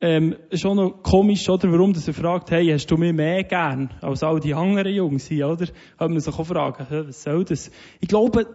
Ähm, 0.01 0.37
auch 0.51 0.75
noch 0.75 1.03
komisch, 1.03 1.47
oder? 1.49 1.71
Warum 1.71 1.93
dass 1.93 2.07
er 2.07 2.15
fragt, 2.15 2.49
hey, 2.49 2.71
hast 2.71 2.87
du 2.87 2.97
mich 2.97 3.13
mehr 3.13 3.43
gern 3.43 3.93
als 4.01 4.23
all 4.23 4.39
die 4.39 4.55
anderen 4.55 4.93
Jungs 4.93 5.27
hier, 5.27 5.47
oder? 5.47 5.67
Hat 5.99 6.09
man 6.09 6.19
sich 6.19 6.33
auch 6.33 6.47
fragen, 6.47 6.87
was 6.89 7.21
soll 7.21 7.43
das? 7.43 7.69
Ich 7.99 8.07
glaube, 8.07 8.47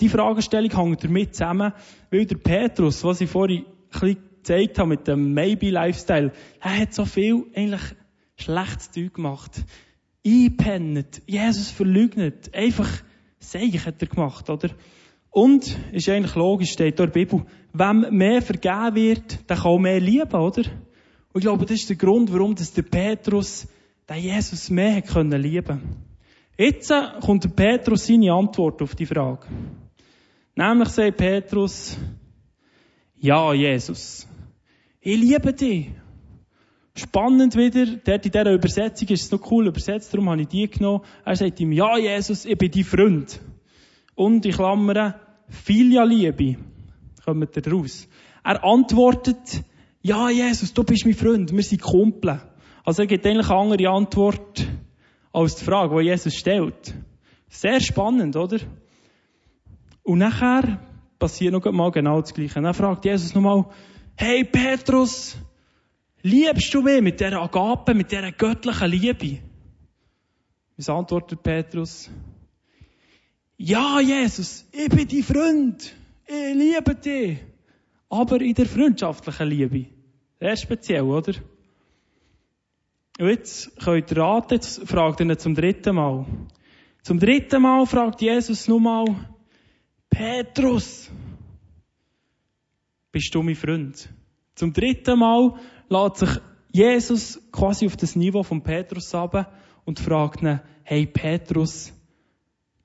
die 0.00 0.08
Fragestellung 0.08 0.74
hängt 0.74 1.04
damit 1.04 1.36
zusammen, 1.36 1.72
weil 2.10 2.26
der 2.26 2.36
Petrus, 2.36 3.04
was 3.04 3.20
ich 3.20 3.30
vorhin 3.30 3.64
ein 3.64 3.90
bisschen 3.90 4.16
gezeigt 4.38 4.78
habe 4.78 4.88
mit 4.88 5.06
dem 5.06 5.34
Maybe-Lifestyle, 5.34 6.32
er 6.60 6.78
hat 6.80 6.94
so 6.94 7.04
viel 7.04 7.44
eigentlich 7.54 7.82
schlechtes 8.38 8.90
Zeug 8.90 9.14
gemacht. 9.14 9.64
Einpennet, 10.26 11.22
Jesus 11.26 11.70
verleugnet, 11.70 12.54
einfach 12.54 12.88
Seich 13.40 13.86
hat 13.86 14.02
er 14.02 14.08
gemacht, 14.08 14.50
oder? 14.50 14.70
Und, 15.30 15.76
ist 15.92 16.08
eigentlich 16.08 16.34
logisch, 16.34 16.72
steht 16.72 16.98
dort 16.98 17.14
in 17.14 17.24
der 17.24 17.26
Bibel, 17.26 17.46
wem 17.72 18.16
mehr 18.16 18.42
vergeben 18.42 18.96
wird, 18.96 19.48
der 19.48 19.56
kann 19.56 19.66
auch 19.66 19.78
mehr 19.78 20.00
lieben, 20.00 20.34
oder? 20.34 20.62
Und 21.32 21.36
ich 21.36 21.42
glaube, 21.42 21.64
das 21.64 21.80
ist 21.80 21.88
der 21.88 21.96
Grund, 21.96 22.32
warum 22.32 22.54
das 22.54 22.72
der 22.72 22.82
Petrus 22.82 23.68
den 24.08 24.22
Jesus 24.22 24.70
mehr 24.70 24.96
hat 24.96 25.06
können 25.06 25.40
lieben. 25.40 25.80
Jetzt 26.56 26.92
kommt 27.20 27.44
der 27.44 27.50
Petrus 27.50 28.06
seine 28.06 28.32
Antwort 28.32 28.82
auf 28.82 28.94
die 28.94 29.06
Frage. 29.06 29.46
Nämlich 30.56 30.88
sagt 30.88 31.18
Petrus, 31.18 31.96
ja, 33.16 33.52
Jesus, 33.52 34.26
ich 35.00 35.20
liebe 35.20 35.52
dich. 35.52 35.90
Spannend 36.98 37.54
wieder, 37.54 37.86
dort 37.86 38.26
in 38.26 38.32
dieser 38.32 38.52
Übersetzung 38.52 39.08
ist 39.08 39.22
es 39.22 39.30
noch 39.30 39.52
cool 39.52 39.68
übersetzt, 39.68 40.12
darum 40.12 40.28
habe 40.30 40.40
ich 40.40 40.48
die 40.48 40.68
genommen. 40.68 41.04
Er 41.24 41.36
sagt 41.36 41.60
ihm, 41.60 41.70
ja, 41.70 41.96
Jesus, 41.96 42.44
ich 42.44 42.58
bin 42.58 42.72
dein 42.72 42.82
Freund. 42.82 43.40
Und 44.16 44.44
ich 44.44 44.56
klammere, 44.56 45.14
Filialiebe. 45.48 46.56
Kommt 47.24 47.56
da 47.56 47.70
raus. 47.70 48.08
Er 48.42 48.64
antwortet, 48.64 49.62
ja, 50.02 50.28
Jesus, 50.28 50.74
du 50.74 50.82
bist 50.82 51.04
mein 51.04 51.14
Freund, 51.14 51.52
wir 51.52 51.62
sind 51.62 51.82
Kumpel. 51.82 52.40
Also 52.84 53.02
er 53.02 53.06
gibt 53.06 53.24
eigentlich 53.24 53.48
eine 53.48 53.60
andere 53.60 53.90
Antwort 53.90 54.66
als 55.32 55.54
die 55.54 55.64
Frage, 55.64 55.96
die 56.00 56.06
Jesus 56.08 56.34
stellt. 56.34 56.94
Sehr 57.48 57.80
spannend, 57.80 58.34
oder? 58.34 58.58
Und 60.02 60.18
nachher 60.18 60.80
passiert 61.20 61.52
noch 61.52 61.64
mal 61.70 61.92
genau 61.92 62.20
das 62.20 62.34
Gleiche. 62.34 62.60
Dann 62.60 62.74
fragt 62.74 63.04
Jesus 63.04 63.36
nochmal, 63.36 63.66
hey 64.16 64.42
Petrus, 64.42 65.36
liebst 66.22 66.72
du 66.74 66.82
mich 66.82 67.02
mit 67.02 67.20
dieser 67.20 67.40
Agape, 67.40 67.94
mit 67.94 68.10
dieser 68.10 68.32
göttlichen 68.32 68.90
Liebe? 68.90 69.38
Was 70.76 70.88
antwortet 70.88 71.42
Petrus? 71.42 72.10
Ja, 73.56 74.00
Jesus, 74.00 74.64
ich 74.72 74.88
bin 74.88 75.08
dein 75.08 75.22
Freund. 75.22 75.94
Ich 76.26 76.54
liebe 76.54 76.94
dich. 76.94 77.38
Aber 78.08 78.40
in 78.40 78.54
der 78.54 78.66
freundschaftlichen 78.66 79.48
Liebe. 79.48 79.86
Sehr 80.38 80.56
speziell, 80.56 81.02
oder? 81.02 81.34
Und 83.18 83.28
jetzt 83.28 83.76
könnt 83.80 84.10
ihr 84.12 84.16
raten, 84.16 84.54
jetzt 84.54 84.88
fragt 84.88 85.20
ihn 85.20 85.36
zum 85.36 85.54
dritten 85.54 85.96
Mal. 85.96 86.24
Zum 87.02 87.18
dritten 87.18 87.62
Mal 87.62 87.84
fragt 87.86 88.20
Jesus 88.22 88.68
nochmal, 88.68 89.06
Petrus, 90.08 91.10
bist 93.10 93.34
du 93.34 93.42
mein 93.42 93.56
Freund? 93.56 94.08
Zum 94.54 94.72
dritten 94.72 95.18
Mal 95.18 95.58
lädt 95.88 96.16
sich 96.16 96.30
Jesus 96.70 97.40
quasi 97.50 97.86
auf 97.86 97.96
das 97.96 98.16
Niveau 98.16 98.42
von 98.42 98.62
Petrus 98.62 99.14
ab 99.14 99.52
und 99.84 99.98
fragt 99.98 100.42
ihn, 100.42 100.60
hey 100.82 101.06
Petrus, 101.06 101.92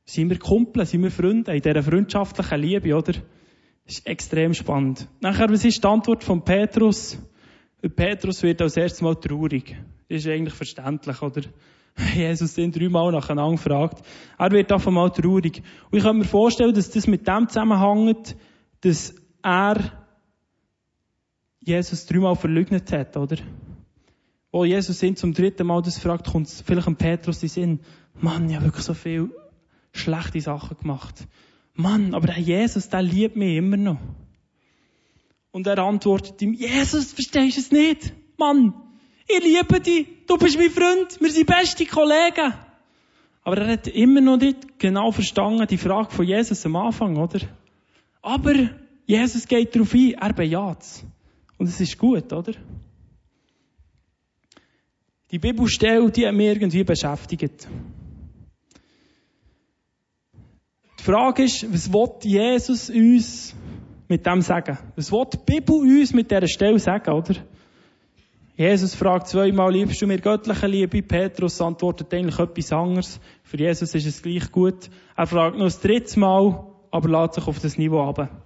sind 0.06 0.30
wir 0.30 0.40
Kumpel, 0.40 0.86
sind 0.86 1.04
wir 1.04 1.12
Freunde 1.12 1.54
in 1.54 1.62
dieser 1.62 1.84
freundschaftlichen 1.84 2.60
Liebe, 2.60 2.96
oder? 2.96 3.14
Das 3.86 3.98
ist 3.98 4.08
extrem 4.08 4.54
spannend. 4.54 5.08
Nachher, 5.20 5.50
was 5.50 5.66
ist 5.66 5.84
die 5.84 5.88
Antwort 5.88 6.24
von 6.24 6.44
Petrus? 6.44 7.18
Petrus 7.96 8.42
wird 8.44 8.62
als 8.62 8.78
erstes 8.78 9.02
Mal 9.02 9.16
traurig. 9.16 9.76
Das 10.08 10.20
ist 10.20 10.28
eigentlich 10.28 10.54
verständlich, 10.54 11.22
oder? 11.22 11.42
Jesus 12.16 12.56
den 12.56 12.72
dreimal 12.72 13.12
nacheinander 13.12 13.52
gefragt. 13.52 14.06
Er 14.38 14.52
wird 14.52 14.72
auf 14.72 14.88
einmal 14.88 15.12
traurig. 15.12 15.62
Und 15.92 15.98
ich 15.98 16.04
kann 16.04 16.18
mir 16.18 16.24
vorstellen, 16.24 16.74
dass 16.74 16.90
das 16.90 17.08
mit 17.08 17.28
dem 17.28 17.48
zusammenhängt, 17.48 18.36
dass 18.82 19.16
er 19.42 20.03
Jesus 21.66 22.06
dreimal 22.06 22.36
verleugnet 22.36 22.92
hat, 22.92 23.16
oder? 23.16 23.38
Wo 24.52 24.66
Jesus 24.66 25.02
ihn 25.02 25.16
zum 25.16 25.34
dritten 25.34 25.66
Mal 25.66 25.82
das 25.82 25.98
fragt, 25.98 26.28
kommt 26.32 26.50
vielleicht 26.50 26.88
ein 26.88 26.96
Petrus 26.96 27.42
in 27.42 27.50
Sinn. 27.50 27.80
Mann, 28.20 28.50
ich 28.50 28.56
habe 28.56 28.66
wirklich 28.66 28.86
so 28.86 28.94
viel 28.94 29.32
schlechte 29.94 30.42
Sachen 30.42 30.78
gemacht. 30.78 31.28
Mann, 31.74 32.14
aber 32.14 32.28
der 32.28 32.40
Jesus, 32.40 32.90
der 32.90 33.02
liebt 33.02 33.36
mich 33.36 33.56
immer 33.56 33.78
noch. 33.78 33.98
Und 35.52 35.68
er 35.68 35.80
antwortet 35.80 36.42
ihm, 36.42 36.54
Jesus, 36.54 37.14
verstehst 37.14 37.58
du 37.58 37.62
es 37.62 37.72
nicht? 37.72 38.14
Mann, 38.38 38.74
ich 39.28 39.44
liebe 39.44 39.80
dich, 39.80 40.08
du 40.28 40.38
bist 40.38 40.58
mein 40.58 40.70
Freund, 40.70 41.20
wir 41.20 41.32
sind 41.32 41.48
beste 41.48 41.86
Kollegen. 41.86 42.54
Aber 43.44 43.58
er 43.58 43.74
hat 43.74 43.88
immer 43.88 44.22
noch 44.22 44.38
nicht 44.38 44.80
genau 44.80 45.12
verstanden, 45.12 45.66
die 45.68 45.78
Frage 45.78 46.12
von 46.12 46.26
Jesus 46.26 46.66
am 46.66 46.76
Anfang, 46.76 47.18
oder? 47.18 47.40
Aber 48.22 48.54
Jesus 49.06 49.48
geht 49.48 49.76
darauf 49.76 49.94
ein, 49.94 50.14
er 50.14 50.34
bejaht 50.34 51.04
Und 51.64 51.70
es 51.70 51.80
ist 51.80 51.98
gut, 51.98 52.34
oder? 52.34 52.52
Die 55.32 55.40
Bibelstelle, 55.40 56.12
die 56.12 56.28
hat 56.28 56.36
mich 56.36 56.48
irgendwie 56.48 56.84
beschäftigt. 56.84 57.70
Die 61.00 61.04
Frage 61.04 61.44
ist, 61.44 61.74
was 61.74 61.94
will 61.94 62.10
Jesus 62.22 62.90
uns 62.90 63.56
mit 64.10 64.26
dem 64.26 64.42
sagen? 64.42 64.78
Was 64.98 65.10
will 65.10 65.24
die 65.32 65.38
Bibel 65.38 65.76
uns 65.76 66.12
mit 66.12 66.30
dieser 66.30 66.50
Stelle 66.50 66.80
sagen, 66.80 67.12
oder? 67.12 67.36
Jesus 68.58 68.94
fragt 68.94 69.30
zweimal, 69.30 69.72
liebst 69.72 70.02
du 70.02 70.06
mir 70.06 70.20
göttliche 70.20 70.68
Liebe? 70.68 71.02
Petrus 71.02 71.62
antwortet 71.62 72.14
eigentlich 72.14 72.40
etwas 72.40 72.74
anderes. 72.74 73.22
Für 73.44 73.58
Jesus 73.58 73.96
ist 73.96 74.06
es 74.06 74.22
gleich 74.22 74.52
gut. 74.52 74.90
Er 75.16 75.28
fragt 75.28 75.56
noch 75.56 75.64
das 75.64 75.80
dritte 75.80 76.20
Mal, 76.20 76.68
aber 76.92 77.22
lädt 77.22 77.36
sich 77.36 77.48
auf 77.48 77.60
das 77.60 77.78
Niveau 77.78 78.04
ab. 78.04 78.44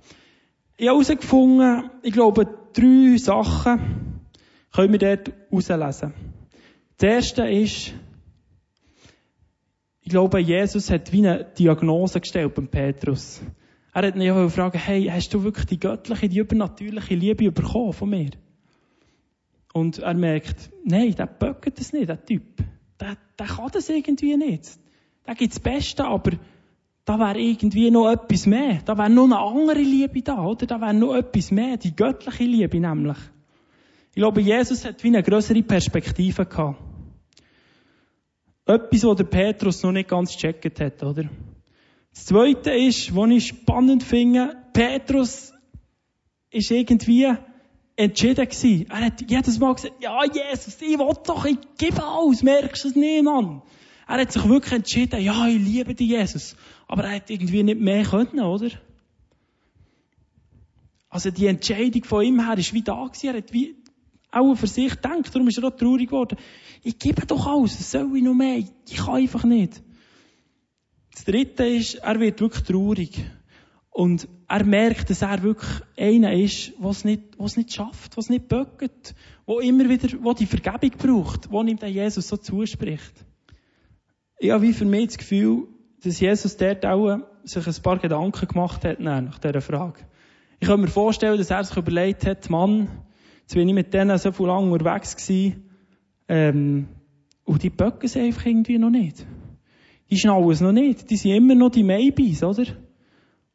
Ich 0.80 0.88
habe 0.88 1.00
herausgefunden, 1.00 1.90
ich 2.04 2.14
glaube, 2.14 2.67
drei 2.78 3.18
Sachen 3.18 4.22
können 4.72 4.92
wir 4.92 5.00
dort 5.00 5.32
herauslesen. 5.52 6.14
Das 6.98 7.10
erste 7.10 7.50
ist, 7.50 7.94
ich 10.02 10.10
glaube, 10.10 10.40
Jesus 10.40 10.90
hat 10.90 11.12
wie 11.12 11.28
eine 11.28 11.46
Diagnose 11.58 12.22
gestellt 12.22 12.54
beim 12.56 12.68
Petrus. 12.68 13.42
Er 13.94 14.08
hat 14.08 14.16
ihn 14.16 14.22
ja 14.22 14.42
gefragt, 14.42 14.76
hey, 14.78 15.06
hast 15.06 15.34
du 15.34 15.44
wirklich 15.44 15.66
die 15.66 15.80
göttliche, 15.80 16.30
die 16.30 16.40
übernatürliche 16.40 17.16
Liebe 17.16 17.52
bekommen 17.52 17.94
von 17.94 18.10
mir? 18.10 18.30
Und 19.74 20.00
er 20.00 20.14
merkt, 20.14 20.70
nein, 20.86 21.14
der 21.16 21.28
böckt 21.28 21.80
das 21.80 21.94
nicht, 21.94 22.10
der 22.10 22.24
Typ. 22.24 22.44
Der, 23.00 23.18
der 23.38 23.46
kann 23.48 23.70
das 23.72 23.90
irgendwie 23.90 24.38
nicht. 24.38 24.80
Der 25.26 25.36
gibt 25.36 25.54
das 25.54 25.60
Beste, 25.60 26.06
aber 26.06 26.32
da 27.08 27.18
wäre 27.18 27.40
irgendwie 27.40 27.90
noch 27.90 28.12
etwas 28.12 28.46
mehr. 28.46 28.82
Da 28.84 28.98
wäre 28.98 29.10
noch 29.10 29.24
eine 29.24 29.40
andere 29.40 29.80
Liebe 29.80 30.22
da, 30.22 30.44
oder? 30.44 30.66
Da 30.66 30.82
wäre 30.82 30.94
noch 30.94 31.16
etwas 31.16 31.52
mehr. 31.52 31.78
Die 31.78 31.96
göttliche 31.96 32.44
Liebe 32.44 32.82
nämlich. 32.82 33.18
Ich 34.10 34.16
glaube, 34.16 34.42
Jesus 34.42 34.84
hat 34.84 35.02
wie 35.06 35.08
eine 35.08 35.24
größere 35.24 35.64
Perspektive 35.64 36.46
gehabt. 36.46 36.82
Etwas, 38.66 39.04
was 39.06 39.16
der 39.16 39.24
Petrus 39.24 39.82
noch 39.84 39.94
nicht 39.94 40.10
ganz 40.10 40.34
gecheckt 40.34 40.82
hat, 40.82 41.02
oder? 41.02 41.30
Das 42.14 42.26
Zweite 42.26 42.72
ist, 42.72 43.16
was 43.16 43.30
ich 43.30 43.48
spannend 43.48 44.04
finde, 44.04 44.58
Petrus 44.74 45.54
ist 46.52 46.72
irgendwie 46.72 47.32
entschieden 47.96 48.50
gewesen. 48.50 48.86
Er 48.90 49.06
hat 49.06 49.22
jedes 49.26 49.60
Mal 49.60 49.76
gesagt, 49.76 50.04
ja, 50.04 50.26
Jesus, 50.26 50.82
ich 50.82 51.00
will 51.00 51.16
doch, 51.26 51.46
ich 51.46 51.58
gebe 51.78 52.04
alles, 52.04 52.44
merkst 52.44 52.84
du 52.84 52.90
es 52.90 52.96
nicht, 52.98 53.24
Mann? 53.24 53.62
Er 54.08 54.22
hat 54.22 54.32
sich 54.32 54.48
wirklich 54.48 54.74
entschieden, 54.74 55.22
ja, 55.22 55.48
ich 55.48 55.60
liebe 55.60 55.94
dich, 55.94 56.10
Jesus. 56.10 56.56
Aber 56.88 57.04
er 57.04 57.16
hat 57.18 57.30
irgendwie 57.30 57.64
nicht 57.64 57.82
mehr 57.82 58.04
können, 58.04 58.40
oder? 58.40 58.70
Also 61.10 61.32
die 61.32 61.48
Entscheidung 61.48 62.04
von 62.04 62.24
ihm 62.24 62.46
her 62.46 62.58
ist 62.58 62.74
wie 62.74 62.82
da 62.82 63.06
gewesen. 63.06 63.28
Er 63.28 63.38
hat 63.38 63.54
wie 63.54 63.76
auch 64.32 64.56
für 64.56 64.68
sich 64.68 64.92
gedacht, 64.92 65.34
darum 65.34 65.48
ist 65.48 65.58
er 65.58 65.66
auch 65.66 65.76
traurig 65.76 66.08
geworden. 66.08 66.38
Ich 66.84 67.00
gebe 67.00 67.26
doch 67.26 67.48
alles, 67.48 67.80
was 67.80 67.92
soll 67.92 68.16
ich 68.16 68.24
noch 68.24 68.34
mehr? 68.34 68.58
Ich 68.58 68.98
kann 68.98 69.16
einfach 69.16 69.44
nicht. 69.44 69.82
Das 71.14 71.26
dritte 71.26 71.66
ist, 71.66 71.96
er 71.96 72.20
wird 72.20 72.40
wirklich 72.40 72.64
traurig. 72.64 73.26
Und 73.90 74.28
er 74.48 74.64
merkt, 74.64 75.10
dass 75.10 75.24
er 75.24 75.42
wirklich 75.42 75.82
einer 75.98 76.34
ist, 76.34 76.74
was 76.78 77.04
nicht, 77.04 77.24
was 77.38 77.58
nicht 77.58 77.74
schafft, 77.74 78.16
was 78.16 78.30
nicht 78.30 78.48
böckt, 78.48 79.16
wo 79.46 79.60
immer 79.60 79.90
wieder, 79.90 80.10
wo 80.22 80.34
die 80.34 80.46
Vergebung 80.46 80.92
braucht, 80.92 81.50
wo 81.52 81.64
ihm 81.64 81.78
der 81.78 81.90
Jesus 81.90 82.28
so 82.28 82.38
zuspricht. 82.38 83.26
Ich 84.40 84.52
habe 84.52 84.62
wie 84.62 84.74
für 84.74 84.86
mich 84.86 85.08
das 85.08 85.18
Gefühl, 85.18 85.68
dass 86.04 86.20
Jesus 86.20 86.58
dort 86.58 86.86
auch 86.86 87.20
sich 87.44 87.66
ein 87.66 87.82
paar 87.82 87.98
Gedanken 87.98 88.48
gemacht 88.48 88.86
hat 88.86 89.00
nach 89.00 89.40
dieser 89.40 89.62
Frage. 89.62 90.02
Ich 90.60 90.68
kann 90.68 90.82
mir 90.82 90.88
vorstellen, 90.88 91.38
dass 91.38 91.50
er 91.50 91.64
sich 91.64 91.76
überlegt 91.76 92.26
hat, 92.26 92.50
Mann, 92.50 92.88
jetzt 93.42 93.56
bin 93.56 93.68
ich 93.68 93.74
mit 93.74 93.94
denen 93.94 94.18
so 94.18 94.32
viel 94.32 94.46
lang 94.46 94.72
unterwegs 94.72 95.16
gewesen, 95.16 95.68
ähm, 96.28 96.88
und 97.46 97.64
die 97.64 97.70
böcken 97.70 98.06
es 98.06 98.18
einfach 98.18 98.46
irgendwie 98.46 98.78
noch 98.78 98.90
nicht. 98.90 99.26
Die 100.10 100.18
schnallen 100.18 100.50
es 100.50 100.62
noch 100.62 100.72
nicht. 100.72 101.10
Die 101.10 101.16
sind 101.16 101.32
immer 101.32 101.56
noch 101.56 101.72
die 101.72 101.84
Maybes, 101.84 102.44
oder? 102.44 102.66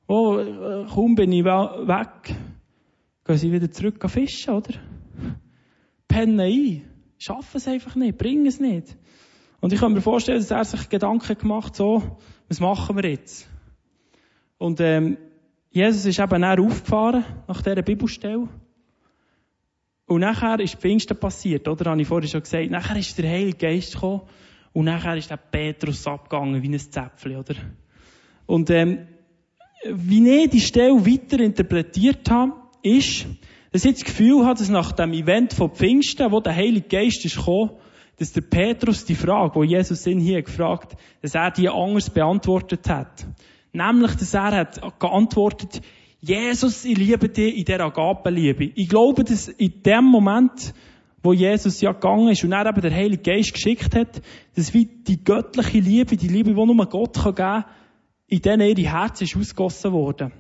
Oh, 0.09 0.39
äh, 0.39 0.87
kaum 0.93 1.15
bin 1.15 1.33
ich 1.33 1.45
weg, 1.45 2.35
gehen 3.25 3.37
sie 3.37 3.53
wieder 3.53 3.71
zurück 3.71 4.03
fischen, 4.11 4.55
oder? 4.55 4.75
Pennen 6.09 6.41
ein. 6.41 6.83
Schaffen 7.19 7.57
es 7.57 7.69
einfach 7.69 7.95
nicht, 7.95 8.19
bringen 8.19 8.47
es 8.47 8.59
nicht. 8.59 8.97
Und 9.63 9.73
ich 9.73 9.79
kann 9.79 9.93
mir 9.93 10.01
vorstellen, 10.01 10.41
dass 10.41 10.51
er 10.51 10.65
sich 10.65 10.89
Gedanken 10.89 11.39
gemacht 11.39 11.77
so, 11.77 12.19
was 12.49 12.59
machen 12.59 12.97
wir 12.97 13.09
jetzt? 13.09 13.49
Und 14.59 14.81
ähm, 14.81 15.19
Jesus 15.71 16.05
ist 16.05 16.19
eben 16.19 16.43
dann 16.43 16.59
aufgefahren 16.59 17.25
nach 17.47 17.63
dieser 17.63 17.83
Bibelstelle. 17.83 18.49
Und 20.07 20.21
nachher 20.21 20.59
ist 20.59 20.81
Pfingsten 20.81 21.17
passiert, 21.17 21.69
oder? 21.69 21.93
Habe 21.93 22.03
ich 22.03 22.09
vorhin 22.09 22.29
schon 22.29 22.43
gesagt. 22.43 22.73
Nachher 22.73 22.97
ist 22.97 23.17
der 23.17 23.31
Heilige 23.31 23.57
Geist 23.57 23.95
gekommen 23.95 24.23
und 24.73 24.87
nachher 24.87 25.17
ist 25.17 25.31
der 25.31 25.37
Petrus 25.37 26.09
abgegangen 26.09 26.61
wie 26.61 26.69
ein 26.69 26.79
Zäpfchen, 26.81 27.37
oder? 27.37 27.55
Und 28.47 28.69
ähm, 28.71 29.07
wie 29.89 30.29
ich 30.29 30.51
die 30.51 30.61
Stelle 30.61 31.07
weiter 31.07 31.39
interpretiert 31.39 32.29
habe, 32.29 32.55
ist, 32.83 33.27
dass 33.71 33.85
ich 33.85 33.95
das 33.95 34.05
Gefühl 34.05 34.45
habe, 34.45 34.59
dass 34.59 34.69
nach 34.71 34.91
dem 34.91 35.13
Event 35.13 35.53
von 35.53 35.71
Pfingsten, 35.71 36.33
wo 36.33 36.41
der 36.41 36.57
Heilige 36.57 36.89
Geist 36.89 37.25
ist 37.25 37.37
gekommen, 37.37 37.71
dass 38.23 38.33
der 38.33 38.43
Petrus 38.43 39.05
die 39.05 39.17
Frage, 39.17 39.57
wo 39.57 39.65
Jesus 39.65 40.07
ihn 40.07 40.21
hier 40.21 40.43
gefragt, 40.43 40.97
dass 41.23 41.35
er 41.35 41.51
die 41.51 41.69
anders 41.69 42.09
beantwortet 42.09 42.89
hat. 42.89 43.27
Nämlich, 43.73 44.15
dass 44.15 44.33
er 44.33 44.53
hat 44.53 45.01
geantwortet, 45.01 45.83
Jesus, 46.21 46.85
ich 46.85 46.97
liebe 46.97 47.29
dich 47.29 47.57
in 47.57 47.65
dieser 47.65 47.81
Agapenliebe. 47.81 48.71
Ich 48.77 48.89
glaube, 48.89 49.25
dass 49.25 49.49
in 49.49 49.83
dem 49.83 50.05
Moment, 50.05 50.73
wo 51.21 51.33
Jesus 51.33 51.81
ja 51.81 51.91
gegangen 51.91 52.29
ist 52.29 52.45
und 52.45 52.53
er 52.53 52.65
eben 52.65 52.81
der 52.81 52.95
Heilige 52.95 53.25
Geist 53.25 53.55
geschickt 53.55 53.97
hat, 53.97 54.23
dass 54.55 54.73
wie 54.73 54.85
die 54.87 55.25
göttliche 55.25 55.81
Liebe, 55.81 56.17
die 56.17 56.29
Liebe, 56.29 56.55
die 56.55 56.65
nur 56.65 56.87
Gott 56.87 57.15
geben 57.15 57.35
kann, 57.35 57.65
in 58.29 58.41
denen 58.41 58.69
ihre 58.69 58.89
Herz 58.89 59.21
ist 59.21 59.37
ausgossen 59.37 59.91
worden. 59.91 60.33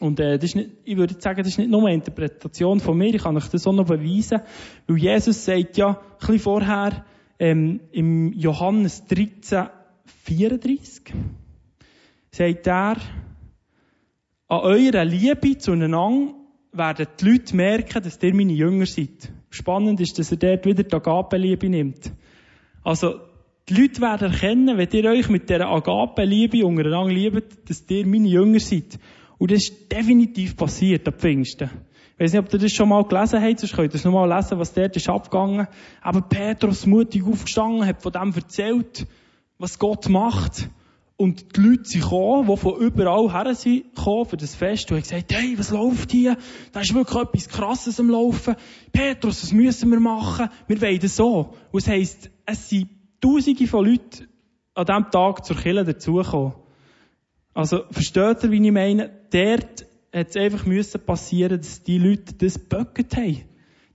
Und 0.00 0.18
äh, 0.18 0.38
das 0.38 0.50
ist 0.50 0.56
nicht, 0.56 0.70
ich 0.84 0.96
würde 0.96 1.14
sagen, 1.18 1.38
das 1.38 1.48
ist 1.48 1.58
nicht 1.58 1.70
nur 1.70 1.82
eine 1.86 1.94
Interpretation 1.94 2.80
von 2.80 2.98
mir, 2.98 3.14
ich 3.14 3.22
kann 3.22 3.36
euch 3.36 3.48
das 3.48 3.66
auch 3.66 3.72
noch 3.72 3.86
beweisen, 3.86 4.40
weil 4.86 4.98
Jesus 4.98 5.44
sagt 5.44 5.76
ja, 5.76 5.90
ein 5.90 6.18
bisschen 6.18 6.38
vorher, 6.40 7.04
ähm, 7.38 7.80
im 7.92 8.32
Johannes 8.32 9.06
13, 9.06 9.68
34, 10.24 11.14
sagt 12.30 12.66
er, 12.66 12.96
an 14.48 14.60
eurer 14.60 15.04
Liebe 15.04 15.58
zueinander 15.58 16.34
werden 16.72 17.06
die 17.20 17.24
Leute 17.24 17.56
merken, 17.56 18.02
dass 18.02 18.22
ihr 18.22 18.34
meine 18.34 18.52
Jünger 18.52 18.86
seid. 18.86 19.32
Spannend 19.50 20.00
ist, 20.00 20.18
dass 20.18 20.32
er 20.32 20.38
dort 20.38 20.66
wieder 20.66 20.82
die 20.82 20.94
Agapenliebe 20.94 21.68
nimmt. 21.68 22.12
Also, 22.82 23.20
die 23.68 23.74
Leute 23.74 24.00
werden 24.02 24.32
erkennen, 24.32 24.76
wenn 24.76 24.90
ihr 24.90 25.10
euch 25.10 25.28
mit 25.28 25.48
dieser 25.48 25.68
Agapenliebe 25.68 26.66
untereinander 26.66 27.14
liebt, 27.14 27.70
dass 27.70 27.84
ihr 27.88 28.06
meine 28.06 28.28
Jünger 28.28 28.60
seid. 28.60 28.98
Und 29.44 29.50
das 29.50 29.64
ist 29.64 29.92
definitiv 29.92 30.56
passiert 30.56 31.06
am 31.06 31.12
Pfingsten. 31.12 31.68
Ich 32.14 32.18
weiß 32.18 32.32
nicht, 32.32 32.40
ob 32.40 32.50
ihr 32.50 32.58
das 32.60 32.72
schon 32.72 32.88
mal 32.88 33.04
gelesen 33.04 33.42
habt, 33.42 33.60
sonst 33.60 33.76
könnt 33.76 33.92
ihr 33.92 33.96
es 33.96 34.04
nochmal 34.04 34.34
lesen, 34.34 34.58
was 34.58 34.72
dort 34.72 34.96
ist 34.96 35.10
abgegangen. 35.10 35.68
Aber 36.00 36.22
Petrus 36.22 36.86
mutig 36.86 37.24
aufgestanden, 37.26 37.84
hat 37.84 38.00
von 38.00 38.10
dem 38.10 38.32
erzählt, 38.32 39.06
was 39.58 39.78
Gott 39.78 40.08
macht. 40.08 40.70
Und 41.18 41.58
die 41.58 41.60
Leute 41.60 41.84
sind 41.84 42.00
gekommen, 42.04 42.48
die 42.48 42.56
von 42.56 42.80
überall 42.80 43.34
her 43.34 43.54
sind 43.54 43.94
gekommen 43.94 44.24
für 44.24 44.38
das 44.38 44.54
Fest 44.54 44.90
und 44.90 44.96
haben 44.96 45.02
gesagt, 45.02 45.34
hey, 45.34 45.58
was 45.58 45.70
läuft 45.72 46.12
hier? 46.12 46.38
Da 46.72 46.80
ist 46.80 46.94
wirklich 46.94 47.22
etwas 47.22 47.48
Krasses 47.50 48.00
am 48.00 48.08
Laufen. 48.08 48.56
Petrus, 48.92 49.42
was 49.42 49.52
müssen 49.52 49.90
wir 49.90 50.00
machen? 50.00 50.48
Wir 50.68 50.80
wollen 50.80 51.00
das 51.00 51.16
so. 51.16 51.52
Und 51.70 51.82
es 51.82 51.86
heisst, 51.86 52.30
es 52.46 52.70
sind 52.70 52.88
Tausende 53.20 53.66
von 53.66 53.84
Leuten 53.84 54.26
an 54.72 54.86
diesem 54.86 55.10
Tag 55.10 55.44
zur 55.44 55.56
Kirche 55.56 55.84
dazugekommen. 55.84 56.54
Also, 57.54 57.84
versteht 57.90 58.42
ihr, 58.42 58.50
wie 58.50 58.66
ich 58.66 58.72
meine? 58.72 59.23
Dort 59.34 59.86
hat 60.12 60.28
es 60.28 60.36
einfach 60.36 60.64
müssen 60.64 61.04
passieren, 61.04 61.58
dass 61.58 61.82
die 61.82 61.98
Leute 61.98 62.34
das 62.34 62.56
böcket 62.56 63.16
haben. 63.16 63.42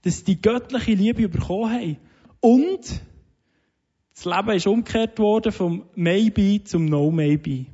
Dass 0.02 0.22
die 0.22 0.40
göttliche 0.40 0.92
Liebe 0.92 1.30
bekommen 1.30 1.72
haben. 1.72 1.96
Und 2.40 3.00
das 4.14 4.24
Leben 4.26 4.50
ist 4.50 4.66
umgekehrt 4.66 5.18
worden 5.18 5.50
vom 5.50 5.84
Maybe 5.94 6.62
zum 6.64 6.84
No 6.84 7.10
Maybe. 7.10 7.64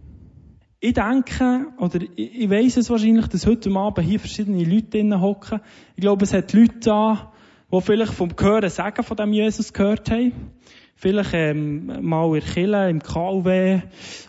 Ich 0.79 0.95
denke, 0.95 1.67
oder 1.79 2.01
ich, 2.03 2.43
ich 2.43 2.51
weiss 2.51 2.77
es 2.77 2.89
wahrscheinlich, 2.89 3.27
dass 3.27 3.47
heute 3.47 3.69
Abend 3.73 4.07
hier 4.07 4.21
verschiedene 4.21 4.63
Leute 4.63 4.91
drinnen 4.91 5.21
hocken. 5.21 5.61
Ich 5.97 6.03
glaube, 6.03 6.25
es 6.25 6.33
hat 6.33 6.53
Leute 6.53 6.79
da, 6.79 7.33
die 7.73 7.81
vielleicht 7.81 8.13
vom 8.13 8.31
Hören 8.39 8.71
sagen 8.71 9.03
von 9.03 9.17
dem 9.17 9.33
Jesus 9.33 9.73
gehört 9.73 10.09
haben 10.09 10.53
vielleicht 10.97 11.35
ähm, 11.35 12.03
mal 12.03 12.35
in 12.35 12.43
Kirche, 12.43 12.91
im 12.91 13.03
KW 13.03 13.83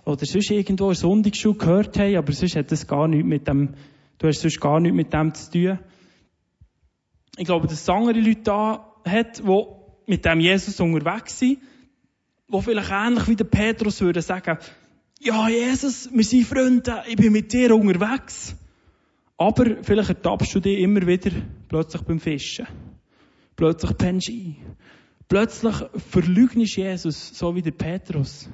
oder 0.06 0.26
sonst 0.26 0.52
irgendwo 0.52 0.90
in 0.90 0.96
Sonntagsschule 0.96 1.58
gehört 1.58 1.98
haben, 1.98 2.16
aber 2.18 2.34
sonst 2.34 2.56
hat 2.56 2.72
das 2.72 2.86
gar 2.86 3.08
nichts 3.08 3.28
mit 3.28 3.48
dem, 3.48 3.74
du 4.18 4.28
hast 4.28 4.42
sonst 4.42 4.60
gar 4.60 4.80
nichts 4.80 4.96
mit 4.96 5.14
dem 5.14 5.34
zu 5.34 5.52
tun. 5.52 5.80
Ich 7.38 7.46
glaube, 7.46 7.68
dass 7.68 7.82
es 7.82 7.90
andere 7.90 8.20
Leute 8.20 8.42
da 8.44 8.94
hat, 9.06 9.40
die 9.40 9.66
mit 10.08 10.26
dem 10.26 10.40
Jesus 10.40 10.80
unterwegs 10.80 11.40
sind, 11.40 11.60
die 12.48 12.62
vielleicht 12.62 12.92
ähnlich 12.92 13.28
wie 13.28 13.36
der 13.36 13.46
Petrus 13.46 14.02
würden 14.02 14.22
sagen, 14.22 14.58
ja, 15.20 15.50
Jesus, 15.50 16.10
wir 16.14 16.24
sind 16.24 16.46
Freunde, 16.46 17.04
ich 17.08 17.16
bin 17.16 17.32
mit 17.32 17.52
dir 17.52 17.74
unterwegs. 17.74 18.56
Aber 19.38 19.84
vielleicht 19.84 20.10
ertappst 20.10 20.54
du 20.54 20.60
dich 20.60 20.80
immer 20.80 21.06
wieder 21.06 21.32
plötzlich 21.68 22.02
beim 22.04 22.20
Fischen. 22.20 22.68
Plötzlich 23.56 23.98
pennst 23.98 24.28
du 24.28 24.34
ein. 24.34 24.56
Plötzlich 25.28 25.76
verleugnest 26.10 26.78
Jesus, 26.78 27.38
so 27.38 27.56
wie 27.56 27.62
der 27.62 27.72
Petrus. 27.72 28.50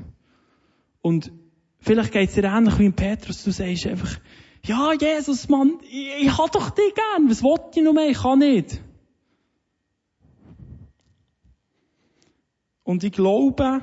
Und 1.01 1.31
vielleicht 1.79 2.11
geht 2.11 2.29
es 2.29 2.35
dir 2.35 2.45
ähnlich 2.45 2.79
wie 2.79 2.85
im 2.85 2.93
Petrus. 2.93 3.43
Du 3.43 3.51
sagst 3.51 3.85
einfach, 3.85 4.19
ja, 4.65 4.93
Jesus, 4.93 5.49
Mann, 5.49 5.79
ich, 5.83 6.25
ich 6.25 6.37
hab 6.37 6.51
doch 6.51 6.69
dich 6.71 6.93
gern. 6.95 7.29
Was 7.29 7.43
wollt 7.43 7.75
ich 7.75 7.83
noch 7.83 7.93
mehr? 7.93 8.09
Ich 8.09 8.21
kann 8.21 8.39
nicht. 8.39 8.81
Und 12.83 13.03
ich 13.03 13.11
glaube, 13.11 13.81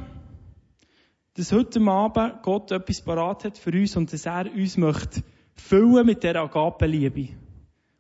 dass 1.35 1.53
heute 1.53 1.81
Abend 1.81 2.43
Gott 2.43 2.71
etwas 2.71 3.03
parat 3.03 3.45
hat 3.45 3.59
für 3.59 3.71
uns 3.71 3.97
und 3.97 4.13
dass 4.13 4.27
er 4.27 4.53
uns 4.53 4.77
möchte 4.77 5.23
füllen 5.55 6.07
mit 6.07 6.23
dieser 6.23 6.41
Agapenliebe. 6.41 7.29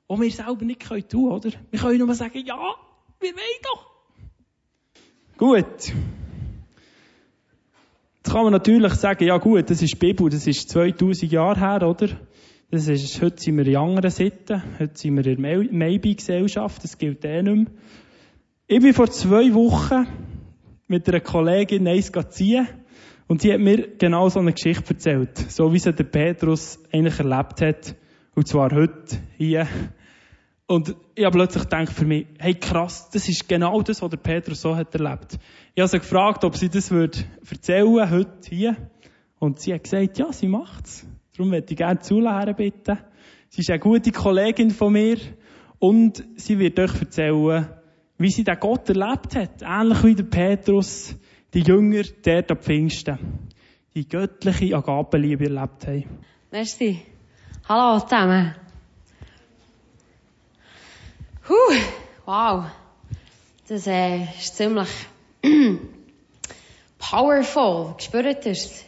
Und 0.07 0.20
wir 0.20 0.31
selber 0.31 0.64
nicht 0.64 0.83
tun 0.83 1.03
können, 1.09 1.29
oder? 1.29 1.50
Wir 1.70 1.81
können 1.81 1.98
nur 1.98 2.14
sagen, 2.14 2.44
ja, 2.44 2.74
wir 3.20 3.33
wollen 3.33 3.62
doch. 3.62 3.89
Gut. 5.40 5.64
Jetzt 8.18 8.31
kann 8.31 8.42
man 8.42 8.53
natürlich 8.53 8.92
sagen, 8.92 9.24
ja 9.24 9.38
gut, 9.38 9.70
das 9.70 9.81
ist 9.81 9.94
die 9.94 9.98
Bibel, 9.98 10.29
das 10.29 10.46
ist 10.46 10.68
2000 10.68 11.33
Jahre 11.33 11.59
her, 11.59 11.88
oder? 11.88 12.09
Das 12.70 12.87
ist, 12.88 13.22
heute 13.22 13.40
sind 13.40 13.57
wir 13.57 13.66
in 13.66 13.79
anderen 13.79 14.11
Sitten, 14.11 14.62
heute 14.79 14.98
sind 14.98 15.16
wir 15.16 15.24
in 15.24 15.42
der 15.42 15.72
Maybe-Gesellschaft, 15.72 16.85
das 16.85 16.98
gilt 16.98 17.24
eh 17.24 17.42
nicht 17.42 17.55
mehr. 17.57 17.66
Ich 18.66 18.81
bin 18.81 18.92
vor 18.92 19.11
zwei 19.11 19.55
Wochen 19.55 20.07
mit 20.88 21.09
einer 21.09 21.20
Kollegin 21.20 21.88
eins 21.88 22.12
ziehen 22.33 22.68
Und 23.26 23.40
sie 23.40 23.55
hat 23.55 23.61
mir 23.61 23.96
genau 23.96 24.29
so 24.29 24.40
eine 24.40 24.53
Geschichte 24.53 24.92
erzählt, 24.92 25.38
so 25.38 25.72
wie 25.72 25.79
sie 25.79 25.94
der 25.94 26.05
Petrus 26.05 26.79
eigentlich 26.92 27.18
erlebt 27.18 27.62
hat, 27.62 27.96
und 28.35 28.46
zwar 28.46 28.72
heute, 28.72 29.16
hier. 29.38 29.66
Und 30.70 30.94
ich 31.16 31.24
habe 31.24 31.37
plötzlich 31.37 31.64
gedacht 31.64 31.92
für 31.92 32.04
mich, 32.04 32.28
hey 32.38 32.54
krass, 32.54 33.11
das 33.11 33.28
ist 33.28 33.48
genau 33.48 33.83
das, 33.83 34.02
was 34.02 34.11
der 34.11 34.18
Petrus 34.18 34.61
so 34.61 34.76
hat 34.76 34.94
erlebt. 34.94 35.37
Ich 35.74 35.80
habe 35.80 35.88
sie 35.88 35.98
gefragt, 35.98 36.44
ob 36.44 36.56
sie 36.56 36.68
das 36.68 36.92
würde 36.92 37.18
erzählen, 37.50 38.09
heute, 38.09 38.48
hier. 38.48 38.76
Und 39.40 39.59
sie 39.59 39.74
hat 39.74 39.83
gesagt, 39.83 40.16
ja, 40.20 40.33
sie 40.33 40.46
macht's. 40.46 41.09
Darum 41.37 41.50
möchte 41.50 41.72
ich 41.72 41.76
gerne 41.76 41.98
zuhören, 41.98 42.54
bitte. 42.54 42.98
Sie 43.48 43.62
ist 43.62 43.70
eine 43.70 43.80
gute 43.80 44.12
Kollegin 44.12 44.70
von 44.70 44.92
mir. 44.92 45.16
Und 45.80 46.22
sie 46.37 46.61
wird 46.61 46.78
euch 46.78 47.00
erzählen, 47.00 47.66
wie 48.18 48.30
sie 48.30 48.44
den 48.44 48.61
Gott 48.61 48.88
erlebt 48.88 49.35
hat. 49.35 49.62
Ähnlich 49.62 50.04
wie 50.04 50.14
der 50.14 50.22
Petrus 50.22 51.16
die 51.52 51.62
Jünger 51.62 52.04
dort 52.22 52.48
am 52.48 52.59
Pfingsten 52.59 53.18
die 53.96 54.06
göttliche 54.06 54.76
Agapenliebe 54.76 55.46
erlebt 55.46 55.85
haben. 55.88 56.04
Merci. 56.52 57.02
Hallo 57.68 57.98
zusammen. 57.98 58.54
Huh, 61.51 61.75
wow. 62.27 62.67
Das 63.67 63.85
äh, 63.89 64.23
ist 64.23 64.57
ziemlich 64.57 64.89
powerful. 67.01 67.95
Gespürt 67.97 68.47
es? 68.47 68.85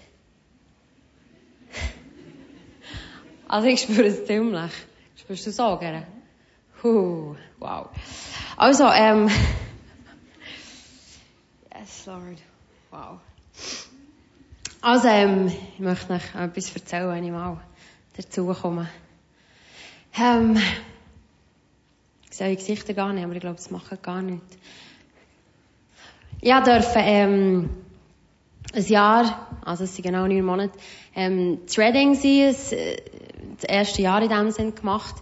Also 3.49 3.67
ich 3.67 3.81
spüre 3.81 4.07
es 4.07 4.25
ziemlich. 4.27 4.71
Spürst 5.17 5.47
du 5.47 5.51
es 5.51 5.59
auch, 5.59 5.81
gerne? 5.81 6.07
Huh, 6.85 7.35
wow. 7.59 7.89
Also, 8.57 8.87
ähm, 8.87 9.29
yes, 11.77 12.07
Lord. 12.07 12.39
Wow. 12.93 13.19
Also, 14.81 15.09
ähm, 15.09 15.49
ich 15.49 15.81
möchte 15.81 16.13
euch 16.13 16.35
etwas 16.37 16.77
erzählen, 16.77 17.09
wenn 17.09 17.25
ich 17.25 17.33
mal 17.33 17.61
dazu 18.17 18.47
komme. 18.55 18.89
Ähm, 20.17 20.57
ich 22.33 22.39
sehe 22.39 22.49
die 22.49 22.57
Gesichter 22.57 22.95
gar 22.95 23.13
nicht, 23.13 23.25
aber 23.25 23.35
ich 23.35 23.41
glaube, 23.41 23.57
das 23.57 23.71
macht 23.71 24.03
gar 24.03 24.23
nicht. 24.23 24.41
Ja, 26.41 26.63
dürfen, 26.63 27.03
ähm, 27.05 27.71
ein 28.73 28.87
Jahr, 28.87 29.49
also 29.67 29.85
es 29.85 29.95
sind 29.95 30.07
genau 30.07 30.27
neun 30.27 30.43
Monate, 30.43 30.73
ähm, 31.15 31.61
Trading 31.67 32.15
sein, 32.15 32.47
das, 32.47 32.73
äh, 32.73 32.97
das 33.57 33.65
erste 33.65 34.01
Jahr 34.01 34.23
in 34.23 34.31
dem 34.31 34.51
Sinn 34.51 34.75
gemacht. 34.75 35.15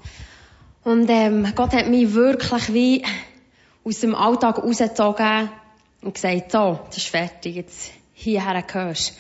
Und, 0.85 1.11
ähm, 1.11 1.53
Gott 1.57 1.73
hat 1.73 1.89
mich 1.89 2.15
wirklich 2.15 2.73
wie 2.73 3.05
aus 3.83 3.99
dem 3.99 4.15
Alltag 4.15 4.59
rausgezogen, 4.59 5.51
und 6.03 6.15
gesagt, 6.15 6.53
so, 6.53 6.79
das 6.87 6.99
ist 6.99 7.09
fertig, 7.09 7.57
jetzt 7.57 7.91
hierher 8.15 8.63
gehörst. 8.63 9.19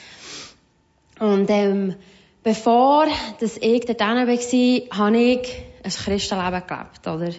Und 1.18 1.50
ähm, 1.50 1.96
bevor 2.44 3.08
dass 3.40 3.56
ich 3.56 3.84
dort 3.84 4.00
war, 4.00 4.16
habe 4.16 5.18
ich 5.18 5.62
ein 5.82 5.90
Christenleben 5.90 6.62
gelebt, 6.66 7.06
oder? 7.06 7.32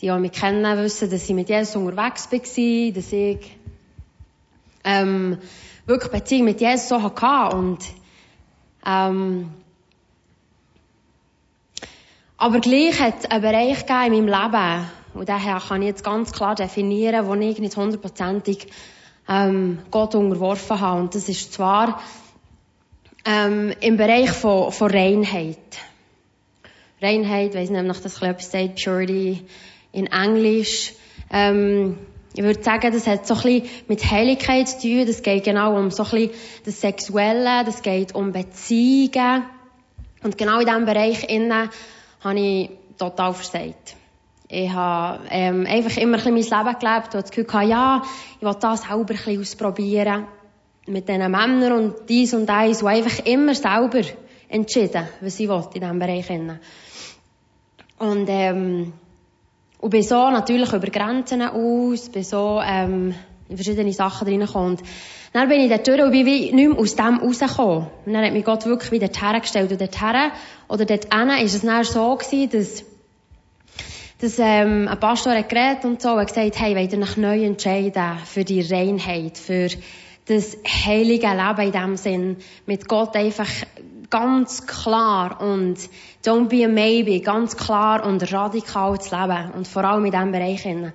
Die, 0.00 0.06
die 0.06 0.18
mich 0.18 0.32
kennen, 0.32 0.78
wissen, 0.78 1.10
dass 1.10 1.28
ich 1.28 1.34
mit 1.34 1.48
Jesus 1.48 1.76
unterwegs 1.76 2.30
war, 2.30 2.92
dass 2.92 3.12
ich 3.12 3.58
ähm, 4.84 5.38
wirklich 5.86 6.12
Beziehung 6.12 6.44
mit 6.44 6.60
Jesus 6.60 6.88
so 6.88 7.02
hatte 7.02 7.56
und 7.56 7.78
ähm, 8.86 9.50
aber 12.40 12.60
gleich 12.60 13.00
hat 13.00 13.18
es 13.18 13.30
einen 13.30 13.42
Bereich 13.42 13.84
gegeben 13.84 14.14
in 14.14 14.26
meinem 14.26 14.52
Leben, 14.52 14.86
und 15.14 15.28
daher 15.28 15.60
kann 15.60 15.82
ich 15.82 15.88
jetzt 15.88 16.04
ganz 16.04 16.30
klar 16.30 16.54
definieren, 16.54 17.26
wo 17.26 17.34
ich 17.34 17.58
nicht 17.58 17.76
hundertprozentig 17.76 18.68
ähm, 19.28 19.80
Gott 19.90 20.14
unterworfen 20.14 20.80
habe. 20.80 21.00
Und 21.00 21.14
das 21.16 21.28
ist 21.28 21.52
zwar 21.52 22.00
ähm, 23.24 23.72
im 23.80 23.96
Bereich 23.96 24.30
von, 24.30 24.70
von 24.70 24.90
Reinheit. 24.90 25.58
Reinheit, 27.02 27.54
weiss 27.54 27.70
nicht, 27.70 27.80
ob 27.80 28.02
das 28.02 28.22
etwas 28.22 28.52
sagt, 28.52 28.84
Purity 28.84 29.44
in 29.92 30.06
Englisch. 30.06 30.94
Ähm, 31.30 31.98
ich 32.34 32.44
würde 32.44 32.62
sagen, 32.62 32.92
das 32.92 33.06
hat 33.06 33.26
so 33.26 33.34
ein 33.34 33.42
bisschen 33.42 33.68
mit 33.88 34.10
Heiligkeit 34.10 34.68
zu 34.68 34.80
tun. 34.82 35.06
Das 35.06 35.22
geht 35.22 35.44
genau 35.44 35.76
um 35.76 35.90
so 35.90 36.04
ein 36.04 36.30
das 36.64 36.80
Sexuelle, 36.80 37.64
das 37.64 37.82
geht 37.82 38.14
um 38.14 38.32
Beziehungen. 38.32 39.44
Und 40.22 40.38
genau 40.38 40.60
in 40.60 40.66
diesem 40.66 40.84
Bereich 40.84 41.28
innen 41.28 41.68
habe 42.20 42.38
ich 42.38 42.70
total 42.98 43.34
versagt. 43.34 43.96
Ich 44.48 44.70
habe 44.70 45.20
ähm, 45.30 45.66
einfach 45.68 45.96
immer 45.98 46.18
ein 46.18 46.34
bisschen 46.34 46.58
mein 46.58 46.66
Leben 46.66 46.78
gelebt 46.78 47.14
und 47.14 47.22
das 47.22 47.30
Gefühl 47.30 47.44
gehabt, 47.44 47.68
ja, 47.68 48.02
ich 48.36 48.46
will 48.46 48.56
das 48.58 48.82
selber 48.82 49.00
ein 49.00 49.06
bisschen 49.06 49.40
ausprobieren. 49.40 50.26
Mit 50.86 51.06
diesen 51.06 51.30
Männern 51.30 51.72
und 51.72 52.08
dies 52.08 52.32
und 52.32 52.48
eins, 52.48 52.78
die 52.78 52.86
einfach 52.86 53.26
immer 53.26 53.54
selber 53.54 54.00
entschieden, 54.48 55.06
was 55.20 55.38
ich 55.38 55.48
in 55.50 55.70
diesem 55.74 55.98
Bereich. 55.98 56.30
Und, 57.98 58.26
ähm, 58.28 58.92
und 59.78 59.90
bin 59.90 60.02
so 60.02 60.30
natürlich 60.30 60.72
über 60.72 60.88
Grenzen 60.88 61.42
aus, 61.42 62.08
bin 62.08 62.24
so 62.24 62.60
ähm, 62.64 63.14
in 63.48 63.56
verschiedene 63.56 63.92
Sachen 63.92 64.28
reingekommen. 64.28 64.78
Dann 65.32 65.48
bin 65.48 65.60
ich 65.60 65.68
dort 65.68 65.86
durch 65.86 66.02
und 66.02 66.10
bin 66.10 66.26
wie 66.26 66.52
nicht 66.52 66.68
mehr 66.68 66.78
aus 66.78 66.96
dem 66.96 67.18
rausgekommen. 67.18 67.86
Und 68.06 68.12
dann 68.12 68.24
hat 68.24 68.32
mich 68.32 68.44
Gott 68.44 68.66
wirklich 68.66 68.92
wieder 68.92 69.08
hergestellt. 69.08 69.70
Und 69.70 69.80
dort 69.80 70.00
her, 70.00 70.32
oder 70.68 70.84
dort 70.84 71.14
hin, 71.14 71.30
ist 71.44 71.54
es 71.54 71.62
dann 71.62 71.84
so 71.84 72.16
gewesen, 72.16 72.50
dass 72.50 72.84
dass 74.20 74.36
ähm, 74.40 74.88
ein 74.88 74.98
Pastor 74.98 75.32
hat 75.32 75.48
geredet 75.48 75.84
und 75.84 76.02
so 76.02 76.14
und 76.14 76.26
gesagt, 76.26 76.58
hey, 76.58 76.74
wollt 76.74 76.92
ihr 76.92 77.00
euch 77.00 77.16
neu 77.16 77.44
entscheiden 77.44 78.18
für 78.24 78.44
die 78.44 78.62
Reinheit, 78.62 79.38
für 79.38 79.68
das 80.26 80.56
heilige 80.66 81.28
Leben 81.28 81.60
in 81.60 81.72
dem 81.72 81.96
Sinn, 81.96 82.36
mit 82.66 82.88
Gott 82.88 83.14
einfach 83.14 83.48
ganz 84.10 84.66
klar 84.66 85.40
und 85.40 85.76
don't 86.24 86.48
be 86.48 86.64
a 86.64 86.68
maybe, 86.68 87.20
ganz 87.20 87.56
klar 87.56 88.04
und 88.04 88.32
radikal 88.32 89.00
zu 89.00 89.14
leben 89.14 89.50
und 89.52 89.68
vor 89.68 89.84
allem 89.84 90.04
in 90.04 90.10
diesem 90.10 90.32
Bereich. 90.32 90.66
Und 90.66 90.92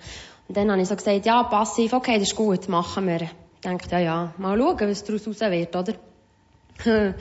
dann 0.49 0.71
habe 0.71 0.81
ich 0.81 0.87
so 0.87 0.95
gesagt, 0.95 1.25
ja, 1.25 1.43
passiv, 1.43 1.93
okay, 1.93 2.19
das 2.19 2.29
ist 2.29 2.35
gut, 2.35 2.67
machen 2.69 3.07
wir. 3.07 3.21
Ich 3.21 3.29
dachte, 3.61 3.91
ja, 3.91 3.99
ja, 3.99 4.33
mal 4.37 4.57
schauen, 4.57 4.89
was 4.89 5.03
daraus 5.03 5.27
raus 5.27 5.39
wird, 5.39 5.75
oder? 5.75 5.93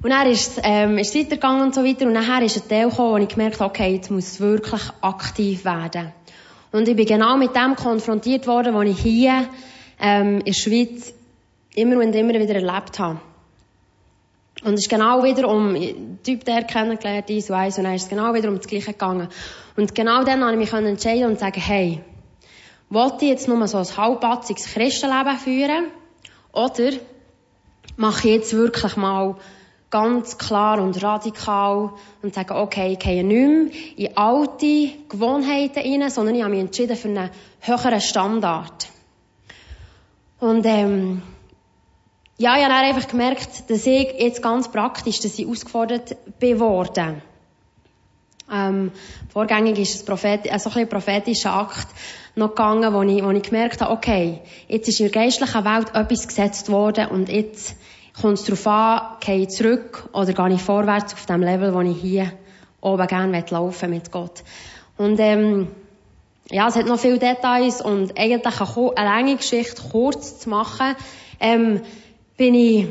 Und 0.00 0.10
dann 0.10 0.30
ist, 0.30 0.60
ähm, 0.62 0.96
ist 0.98 1.16
weitergegangen 1.16 1.62
und 1.62 1.74
so 1.74 1.84
weiter. 1.84 2.06
Und 2.06 2.12
nachher 2.12 2.44
ist 2.44 2.56
ein 2.56 2.68
Teil 2.68 2.88
gekommen, 2.88 3.12
wo 3.14 3.16
ich 3.16 3.28
gemerkt 3.28 3.58
habe, 3.58 3.70
okay, 3.70 3.94
jetzt 3.94 4.12
muss 4.12 4.38
wirklich 4.38 4.82
aktiv 5.00 5.64
werden. 5.64 6.12
Und 6.70 6.86
ich 6.86 6.94
bin 6.94 7.04
genau 7.04 7.36
mit 7.36 7.56
dem 7.56 7.74
konfrontiert 7.74 8.46
worden, 8.46 8.74
was 8.74 8.86
ich 8.86 9.00
hier, 9.00 9.48
ähm, 10.00 10.38
in 10.38 10.44
der 10.44 10.52
Schweiz 10.52 11.12
immer 11.74 11.96
und 11.96 12.14
immer 12.14 12.34
wieder 12.34 12.54
erlebt 12.54 13.00
habe. 13.00 13.20
Und 14.64 14.74
es 14.74 14.80
ist 14.80 14.88
genau 14.88 15.22
wieder 15.22 15.48
um 15.48 15.74
den 15.74 16.18
Typ, 16.22 16.44
der 16.44 16.64
kennengelernt, 16.64 17.30
ist, 17.30 17.50
weiss, 17.50 17.78
und 17.78 17.84
dann 17.84 17.94
ist 17.94 18.04
es 18.04 18.08
genau 18.08 18.34
wieder 18.34 18.48
um 18.48 18.56
das 18.56 18.66
Gleiche 18.66 18.92
gegangen. 18.92 19.28
Und 19.76 19.94
genau 19.94 20.24
dann 20.24 20.42
habe 20.42 20.52
ich 20.52 20.58
mich 20.58 20.72
entscheiden 20.72 21.26
und 21.26 21.38
sagen, 21.38 21.60
hey, 21.60 22.00
wollte 22.90 23.24
ich 23.24 23.30
jetzt 23.30 23.48
nur 23.48 23.66
so 23.68 23.78
ein 23.78 23.96
halbpatziges 23.96 24.66
Christenleben 24.66 25.36
führen? 25.36 25.84
Oder 26.52 26.92
mache 27.96 28.28
ich 28.28 28.34
jetzt 28.34 28.52
wirklich 28.54 28.96
mal 28.96 29.36
ganz 29.90 30.38
klar 30.38 30.80
und 30.80 31.02
radikal 31.02 31.92
und 32.22 32.34
sagen, 32.34 32.56
okay, 32.56 32.92
ich 32.92 32.98
gehe 32.98 33.24
nicht 33.24 33.74
mehr 33.96 34.08
in 34.08 34.16
alte 34.16 34.90
Gewohnheiten 35.08 35.78
rein, 35.78 36.10
sondern 36.10 36.34
ich 36.34 36.42
habe 36.42 36.50
mich 36.50 36.60
entschieden 36.60 36.96
für 36.96 37.08
einen 37.08 37.30
höheren 37.60 38.00
Standard. 38.00 38.88
Und 40.40 40.64
ähm, 40.66 41.22
ja, 42.38 42.56
ich 42.56 42.64
habe 42.64 42.74
einfach 42.74 43.08
gemerkt, 43.08 43.68
dass 43.68 43.84
ich 43.84 44.14
jetzt 44.18 44.42
ganz 44.42 44.70
praktisch, 44.70 45.18
dass 45.20 45.38
ich 45.38 45.46
ausgefordert 45.46 46.16
bin 46.38 46.60
worden. 46.60 47.20
Ähm, 48.50 48.92
vorgängig 49.32 49.78
ist 49.78 49.96
es 49.96 50.04
Prophet, 50.04 50.50
also 50.50 50.70
ein, 50.70 50.78
ein 50.78 50.88
prophetischer 50.88 51.52
Akt 51.52 51.88
noch 52.36 52.50
gegangen, 52.50 52.94
wo 52.94 53.02
ich, 53.02 53.22
wo 53.22 53.30
ich 53.30 53.42
gemerkt 53.42 53.82
habe, 53.82 53.92
okay, 53.92 54.40
jetzt 54.68 54.88
ist 54.88 55.00
in 55.00 55.10
der 55.10 55.22
geistlichen 55.22 55.64
Welt 55.64 55.88
etwas 55.94 56.28
gesetzt 56.28 56.70
worden 56.70 57.08
und 57.08 57.28
jetzt 57.28 57.76
kommt 58.18 58.38
es 58.38 58.44
darauf 58.44 58.66
an, 58.68 59.16
gehe 59.20 59.42
ich 59.42 59.48
zurück 59.48 60.08
oder 60.12 60.32
gehe 60.32 60.54
ich 60.54 60.62
vorwärts 60.62 61.14
auf 61.14 61.26
dem 61.26 61.42
Level, 61.42 61.74
wo 61.74 61.80
ich 61.80 62.00
hier 62.00 62.32
oben 62.80 63.06
gerne 63.06 63.44
laufen 63.50 63.90
mit 63.90 64.12
Gott. 64.12 64.44
Und 64.96 65.18
ähm, 65.18 65.68
ja, 66.50 66.68
es 66.68 66.76
hat 66.76 66.86
noch 66.86 66.98
viele 66.98 67.18
Details 67.18 67.82
und 67.82 68.16
eigentlich 68.16 68.60
eine, 68.60 68.96
eine 68.96 69.08
lange 69.08 69.36
Geschichte 69.36 69.82
kurz 69.90 70.38
zu 70.38 70.48
machen, 70.48 70.96
ähm, 71.40 71.82
bin 72.38 72.54
ich 72.54 72.86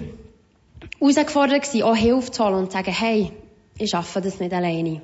herausgefordert 0.99 1.63
gewesen, 1.63 1.83
auch 1.83 1.95
Hilfe 1.95 2.31
zu 2.31 2.43
holen 2.43 2.55
und 2.55 2.65
zu 2.67 2.77
sagen, 2.77 2.91
hey, 2.91 3.31
ich 3.79 3.89
schaffe 3.89 4.21
das 4.21 4.39
nicht 4.39 4.53
alleine. 4.53 5.01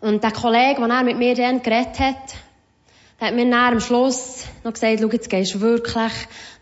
Und 0.00 0.24
der 0.24 0.32
Kollege, 0.32 0.86
der 0.88 1.02
mit 1.04 1.18
mir 1.18 1.34
dann 1.34 1.62
geredet 1.62 2.00
hat, 2.00 2.34
der 3.20 3.28
hat 3.28 3.34
mir 3.34 3.44
dann 3.50 3.74
am 3.74 3.80
Schluss 3.80 4.44
noch 4.64 4.72
gesagt, 4.72 4.98
schau, 5.00 5.08
jetzt 5.08 5.28
gehst 5.28 5.54
du 5.54 5.60
wirklich 5.60 6.12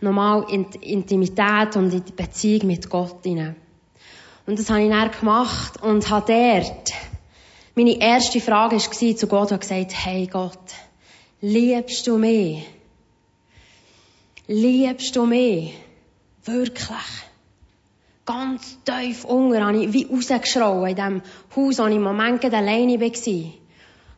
nochmal 0.00 0.44
in 0.50 0.68
die 0.70 0.92
Intimität 0.92 1.76
und 1.76 1.94
in 1.94 2.04
die 2.04 2.12
Beziehung 2.12 2.66
mit 2.66 2.90
Gott 2.90 3.22
hinein. 3.22 3.54
Und 4.44 4.58
das 4.58 4.68
habe 4.70 4.82
ich 4.82 4.90
dann 4.90 5.12
gemacht 5.12 5.80
und 5.82 6.10
habe 6.10 6.32
dort, 6.32 6.92
meine 7.76 8.00
erste 8.00 8.40
Frage 8.40 8.76
war 8.76 9.16
zu 9.16 9.26
Gott, 9.28 9.52
und 9.52 9.60
gesagt, 9.60 9.92
hey 9.94 10.26
Gott, 10.26 10.58
liebst 11.40 12.08
du 12.08 12.18
mich? 12.18 12.66
Liebst 14.48 15.14
du 15.14 15.26
mich? 15.26 15.74
Wirklich. 16.48 16.96
Ganz 18.24 18.78
tief 18.84 19.24
unten 19.24 19.62
habe 19.62 19.84
ich 19.84 19.92
wie 19.92 20.06
rausgeschrauen 20.10 20.88
in 20.88 20.96
dem 20.96 21.22
Haus, 21.54 21.78
wo 21.78 21.86
ich 21.86 21.96
im 21.96 22.02
Moment 22.02 22.44
alleine 22.44 23.00
war. 23.00 23.06
Und 23.06 23.12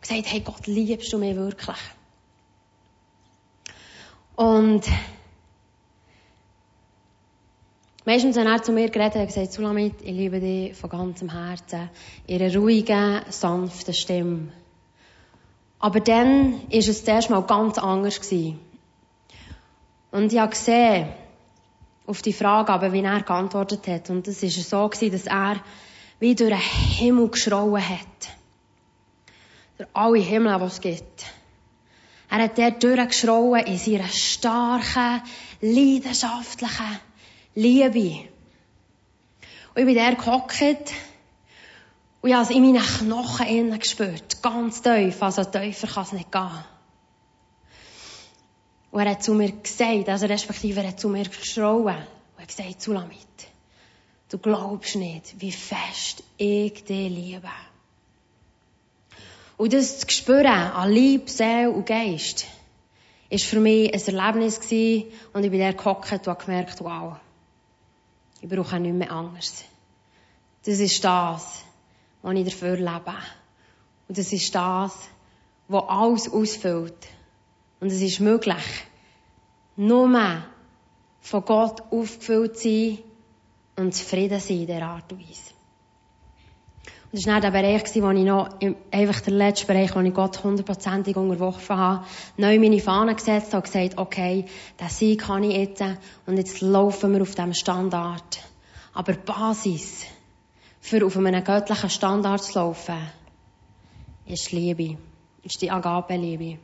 gesagt, 0.01 0.33
hey 0.33 0.41
Gott, 0.41 0.67
liebst 0.67 1.13
du 1.13 1.19
mich 1.19 1.37
wirklich? 1.37 1.77
Und 4.37 4.83
meistens, 8.07 8.37
wenn 8.37 8.47
er 8.47 8.63
zu 8.63 8.73
mir 8.73 8.91
geredet 8.91 9.17
hat, 9.17 9.27
gesagt, 9.27 9.53
Sulamit, 9.53 9.97
ich 10.01 10.13
liebe 10.13 10.41
dich 10.41 10.75
von 10.77 10.89
ganzem 10.89 11.31
Herzen. 11.31 11.91
Ihre 12.27 12.57
ruhige, 12.57 13.23
sanfte 13.29 13.93
Stimme. 13.93 14.53
Aber 15.81 16.01
dann 16.01 16.55
war 16.55 16.79
es 16.79 17.05
zuerst 17.05 17.31
mal 17.31 17.43
ganz 17.43 17.77
anders. 17.79 18.21
Und 20.13 20.33
ich 20.33 20.39
habe 20.39 20.51
gesehen, 20.51 21.09
auf 22.11 22.23
die 22.23 22.33
Frage, 22.33 22.73
aber 22.73 22.93
wie 22.93 23.03
er 23.03 23.23
geantwortet 23.23 23.87
hat. 23.87 24.11
Und 24.11 24.27
es 24.27 24.43
war 24.43 24.51
so, 24.51 24.89
gewesen, 24.89 25.13
dass 25.13 25.27
er 25.27 25.63
wie 26.19 26.35
durch 26.35 26.51
den 26.51 26.59
Himmel 26.59 27.29
geschrauen 27.29 27.89
hat. 27.89 28.29
Durch 29.79 29.89
alle 29.95 30.19
Himmel, 30.19 30.59
die 30.59 30.65
es 30.65 30.81
gibt. 30.81 31.25
Er 32.29 32.43
hat 32.43 32.59
dort 32.59 32.83
durchgeschrauen 32.83 33.65
in 33.65 33.79
seiner 33.79 34.09
starken, 34.09 35.23
leidenschaftlichen 35.61 37.01
Liebe. 37.55 38.29
Und 39.75 39.81
ich 39.81 39.87
bin 39.87 39.95
der 39.95 40.15
gehockt 40.17 40.61
und 42.23 42.29
ich 42.29 42.35
habe 42.35 42.43
es 42.43 42.51
in 42.51 42.63
meinen 42.63 42.83
Knochen 42.83 43.47
innen 43.47 43.79
gespürt. 43.79 44.43
Ganz 44.43 44.83
tief, 44.83 45.23
also 45.23 45.45
tiefer 45.45 45.87
kann 45.87 46.03
es 46.05 46.13
nicht 46.13 46.31
gehen. 46.31 46.65
Und 48.91 49.01
er 49.01 49.11
hat 49.11 49.23
zu 49.23 49.35
mir 49.35 49.53
gesagt, 49.53 50.09
also 50.09 50.27
respektive 50.27 50.81
er 50.81 50.89
hat 50.89 51.01
zu 51.01 51.09
mir 51.09 51.29
geschrauen 51.29 51.97
und 52.37 52.43
hat 52.43 52.49
gesagt, 52.49 52.83
Sulamit, 52.83 53.19
du 54.29 54.39
glaubst 54.39 54.97
nicht, 54.97 55.41
wie 55.41 55.53
fest 55.53 56.23
ich 56.37 56.85
dich 56.85 57.09
liebe. 57.09 57.51
Und 59.57 59.73
das 59.73 60.01
zu 60.01 60.09
spüren 60.09 60.47
an 60.47 60.91
Lieb, 60.91 61.29
Seele 61.29 61.71
und 61.71 61.87
Geist, 61.87 62.47
ist 63.29 63.45
für 63.45 63.61
mich 63.61 63.93
ein 63.93 64.17
Erlebnis 64.17 64.59
gewesen 64.59 65.13
und 65.33 65.45
ich 65.45 65.51
bin 65.51 65.61
der 65.61 65.75
gehockt 65.75 66.27
und 66.27 66.39
gemerkt, 66.39 66.81
wow, 66.81 67.17
ich 68.41 68.49
brauche 68.49 68.77
auch 68.77 68.81
nicht 68.81 68.95
mehr 68.95 69.13
Angst. 69.13 69.65
Das 70.65 70.79
ist 70.79 71.05
das, 71.05 71.63
was 72.23 72.35
ich 72.35 72.45
dafür 72.45 72.77
lebe. 72.77 73.15
Und 74.09 74.19
das 74.19 74.33
ist 74.33 74.55
das, 74.55 74.93
was 75.69 75.89
alles 75.89 76.29
ausfüllt. 76.29 77.07
Und 77.81 77.89
es 77.89 78.01
ist 78.03 78.21
möglich, 78.21 78.65
nur 79.77 80.43
von 81.21 81.45
Gott 81.45 81.81
aufgefüllt 81.91 82.59
zu 82.59 82.69
sein 82.69 82.99
und 83.77 83.95
zufrieden 83.95 84.39
sein 84.39 84.61
in 84.61 84.67
dieser 84.67 84.83
Art 84.83 85.11
und 85.13 85.21
Weise. 85.21 85.51
Und 87.13 87.19
das 87.19 87.27
war 87.27 87.41
dann 87.41 87.53
der 87.53 87.61
Bereich, 87.61 87.83
wo 88.03 88.11
ich 88.11 88.25
noch, 88.25 88.51
einfach 88.93 89.21
der 89.23 89.33
letzte 89.33 89.67
Bereich, 89.67 89.97
wo 89.97 90.01
ich 90.01 90.15
Gott 90.15 90.45
hundertprozentig 90.45 91.17
unterworfen 91.17 91.77
habe, 91.77 92.05
neu 92.37 92.59
meine 92.61 92.79
Fahnen 92.79 93.17
gesetzt 93.17 93.53
habe 93.53 93.65
und 93.65 93.73
gesagt, 93.73 93.99
okay, 93.99 94.45
den 94.79 94.89
Sieg 94.89 95.23
kann 95.23 95.43
ich 95.43 95.57
jetzt, 95.57 95.83
und 96.27 96.37
jetzt 96.37 96.61
laufen 96.61 97.13
wir 97.13 97.23
auf 97.23 97.35
diesem 97.35 97.55
Standard. 97.55 98.41
Aber 98.95 99.13
die 99.13 99.19
Basis, 99.25 100.05
für 100.81 101.05
auf 101.05 101.17
einem 101.17 101.43
göttlichen 101.43 101.91
Standard 101.91 102.43
zu 102.45 102.59
laufen, 102.59 102.99
ist 104.27 104.53
Liebe. 104.53 104.97
Ist 105.43 105.61
die 105.63 105.71
Agape-Liebe. 105.71 106.59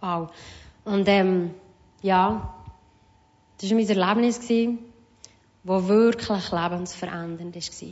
Wow. 0.00 0.30
Und, 0.84 1.08
ähm, 1.08 1.54
ja, 2.02 2.54
das 3.60 3.70
war 3.70 3.76
mein 3.76 3.88
Erlebnis, 3.88 4.38
das 4.40 5.88
wirklich 5.88 6.50
lebensverändernd 6.50 7.54
war. 7.54 7.88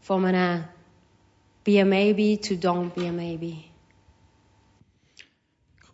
Von 0.00 0.24
einem 0.24 0.64
Be 1.64 1.80
a 1.80 1.84
Maybe 1.84 2.40
to 2.40 2.54
Don't 2.54 2.90
Be 2.90 3.08
a 3.08 3.12
Maybe. 3.12 3.64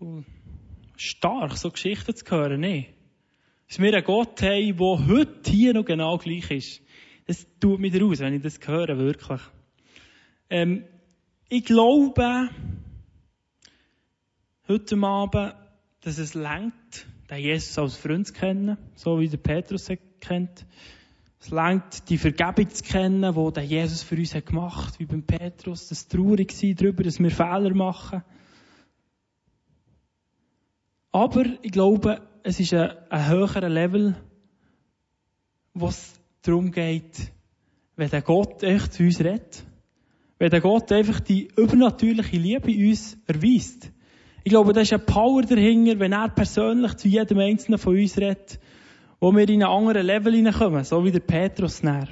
Cool. 0.00 0.24
Stark, 0.96 1.56
so 1.56 1.70
Geschichten 1.70 2.14
zu 2.14 2.30
hören, 2.30 2.60
ne? 2.60 2.86
Dass 3.68 3.78
wir 3.78 3.94
einen 3.94 4.04
Gott 4.04 4.42
haben, 4.42 4.76
der 4.76 5.08
heute 5.08 5.50
hier 5.50 5.74
noch 5.74 5.84
genau 5.84 6.18
gleich 6.18 6.50
ist. 6.50 6.82
Das 7.26 7.46
tut 7.58 7.80
mich 7.80 8.00
raus, 8.00 8.20
wenn 8.20 8.34
ich 8.34 8.42
das 8.42 8.60
höre, 8.64 8.98
wirklich. 8.98 9.40
Ähm, 10.50 10.84
ich 11.48 11.64
glaube, 11.64 12.50
heute 14.66 14.96
Abend, 14.96 15.54
dass 16.00 16.18
es 16.18 16.34
längt, 16.34 17.06
den 17.30 17.38
Jesus 17.38 17.78
als 17.78 17.96
Freund 17.96 18.26
zu 18.26 18.32
kennen, 18.32 18.78
so 18.94 19.20
wie 19.20 19.28
der 19.28 19.36
Petrus 19.36 19.90
kennt. 20.20 20.66
Es 21.40 21.50
längt, 21.50 22.08
die 22.08 22.16
Vergebung 22.16 22.70
zu 22.70 22.82
kennen, 22.82 23.34
die 23.34 23.52
der 23.52 23.64
Jesus 23.64 24.02
für 24.02 24.16
uns 24.16 24.34
hat 24.34 24.46
gemacht, 24.46 24.98
wie 24.98 25.04
beim 25.04 25.22
Petrus. 25.22 25.88
Das 25.88 26.08
traurig 26.08 26.52
sein 26.52 26.76
darüber, 26.76 27.02
dass 27.02 27.18
wir 27.18 27.30
Fehler 27.30 27.74
machen. 27.74 28.22
Aber 31.12 31.44
ich 31.60 31.70
glaube, 31.70 32.22
es 32.42 32.58
ist 32.60 32.72
ein, 32.72 32.90
ein 33.10 33.28
höherer 33.28 33.68
Level, 33.68 34.16
wo 35.74 35.88
es 35.88 36.14
darum 36.40 36.70
geht, 36.72 37.30
wenn 37.96 38.10
der 38.10 38.22
Gott 38.22 38.62
echt 38.62 38.94
zu 38.94 39.02
uns 39.02 39.20
redet. 39.20 39.62
Wenn 40.38 40.50
der 40.50 40.60
Gott 40.60 40.90
einfach 40.90 41.20
die 41.20 41.48
übernatürliche 41.56 42.36
Liebe 42.36 42.70
uns 42.88 43.16
erweist. 43.26 43.92
Ich 44.44 44.50
glaube, 44.50 44.74
da 44.74 44.82
ist 44.82 44.92
eine 44.92 45.02
Power 45.02 45.42
dahinter, 45.42 45.98
wenn 45.98 46.12
er 46.12 46.28
persönlich 46.28 46.94
zu 46.94 47.08
jedem 47.08 47.38
Einzelnen 47.38 47.78
von 47.78 47.96
uns 47.96 48.18
redet, 48.18 48.60
wo 49.18 49.32
wir 49.32 49.48
in 49.48 49.62
einen 49.62 49.72
anderen 49.72 50.06
Level 50.06 50.34
hineinkommen, 50.34 50.84
so 50.84 51.02
wie 51.02 51.10
der 51.10 51.20
Petrus 51.20 51.82
näher. 51.82 52.08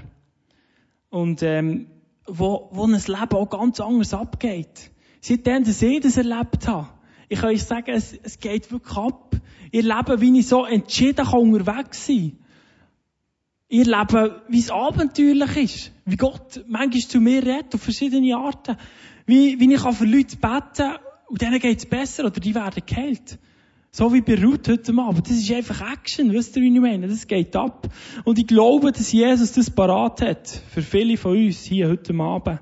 Und, 1.11 1.42
ähm, 1.42 1.88
wo, 2.27 2.71
wo 2.73 2.85
ein 2.85 2.92
Leben 2.92 3.37
auch 3.37 3.51
ganz 3.51 3.81
anders 3.81 4.14
abgeht. 4.14 4.90
Seitdem, 5.21 5.64
dass 5.64 5.83
ich 5.83 6.01
das 6.01 6.16
erlebt 6.16 6.66
habe, 6.66 6.88
ich 7.29 7.40
kann 7.40 7.51
euch 7.51 7.64
sagen, 7.64 7.92
es, 7.92 8.18
es 8.23 8.40
geht 8.40 8.73
wirklich 8.73 8.97
ab. 8.97 9.37
Ihr 9.71 9.83
Leben, 9.83 10.21
wie 10.21 10.38
ich 10.38 10.49
so 10.49 10.64
entschieden 10.64 11.27
kann 11.27 11.40
unterwegs 11.40 12.07
sein 12.07 12.38
Ihr 13.68 13.87
Leben, 13.87 14.33
wie 14.49 14.59
es 14.59 14.71
abenteuerlich 14.71 15.57
ist. 15.57 15.92
Wie 16.05 16.16
Gott 16.16 16.62
manchmal 16.66 17.01
zu 17.01 17.21
mir 17.21 17.42
redet, 17.42 17.75
auf 17.75 17.81
verschiedene 17.81 18.37
Arten. 18.37 18.77
Wie, 19.25 19.59
wie 19.59 19.73
ich 19.73 19.81
für 19.81 20.05
Leute 20.05 20.37
beten 20.37 20.92
und 21.33 21.40
denen 21.40 21.59
geht's 21.61 21.87
besser 21.87 22.27
oder 22.27 22.38
die 22.38 22.55
werden 22.55 22.83
geheilt. 22.85 23.38
So 23.90 24.12
wie 24.12 24.21
bei 24.21 24.35
Ruth 24.35 24.68
heute 24.68 24.92
Abend. 24.99 25.27
Das 25.27 25.38
ist 25.38 25.51
einfach 25.51 25.90
Action. 25.90 26.31
Wisst 26.31 26.55
ihr, 26.57 26.62
wie 26.62 26.75
ich 26.75 26.81
meine? 26.81 27.09
Das 27.09 27.27
geht 27.27 27.57
ab. 27.57 27.88
Und 28.25 28.38
ich 28.38 28.47
glaube, 28.47 28.92
dass 28.92 29.11
Jesus 29.12 29.53
das 29.53 29.71
parat 29.71 30.21
hat. 30.21 30.47
Für 30.49 30.83
viele 30.83 31.16
von 31.16 31.35
uns 31.38 31.64
hier 31.64 31.88
heute 31.88 32.14
Abend. 32.21 32.61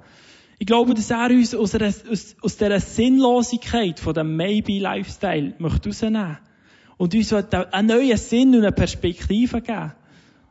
Ich 0.60 0.68
glaube, 0.68 0.94
dass 0.94 1.10
er 1.10 1.30
uns 1.30 1.52
aus, 1.52 1.74
einer, 1.74 1.88
aus, 1.88 2.36
aus 2.40 2.56
dieser 2.58 2.78
Sinnlosigkeit 2.78 3.98
von 3.98 4.14
dem 4.14 4.36
Maybe-Lifestyle 4.36 5.54
möchte 5.58 5.88
rausnehmen. 5.88 6.38
Und 6.96 7.12
uns 7.12 7.32
einen 7.32 7.86
neuen 7.88 8.16
Sinn 8.18 8.54
und 8.54 8.62
eine 8.62 8.70
Perspektive 8.70 9.62
geben. 9.62 9.94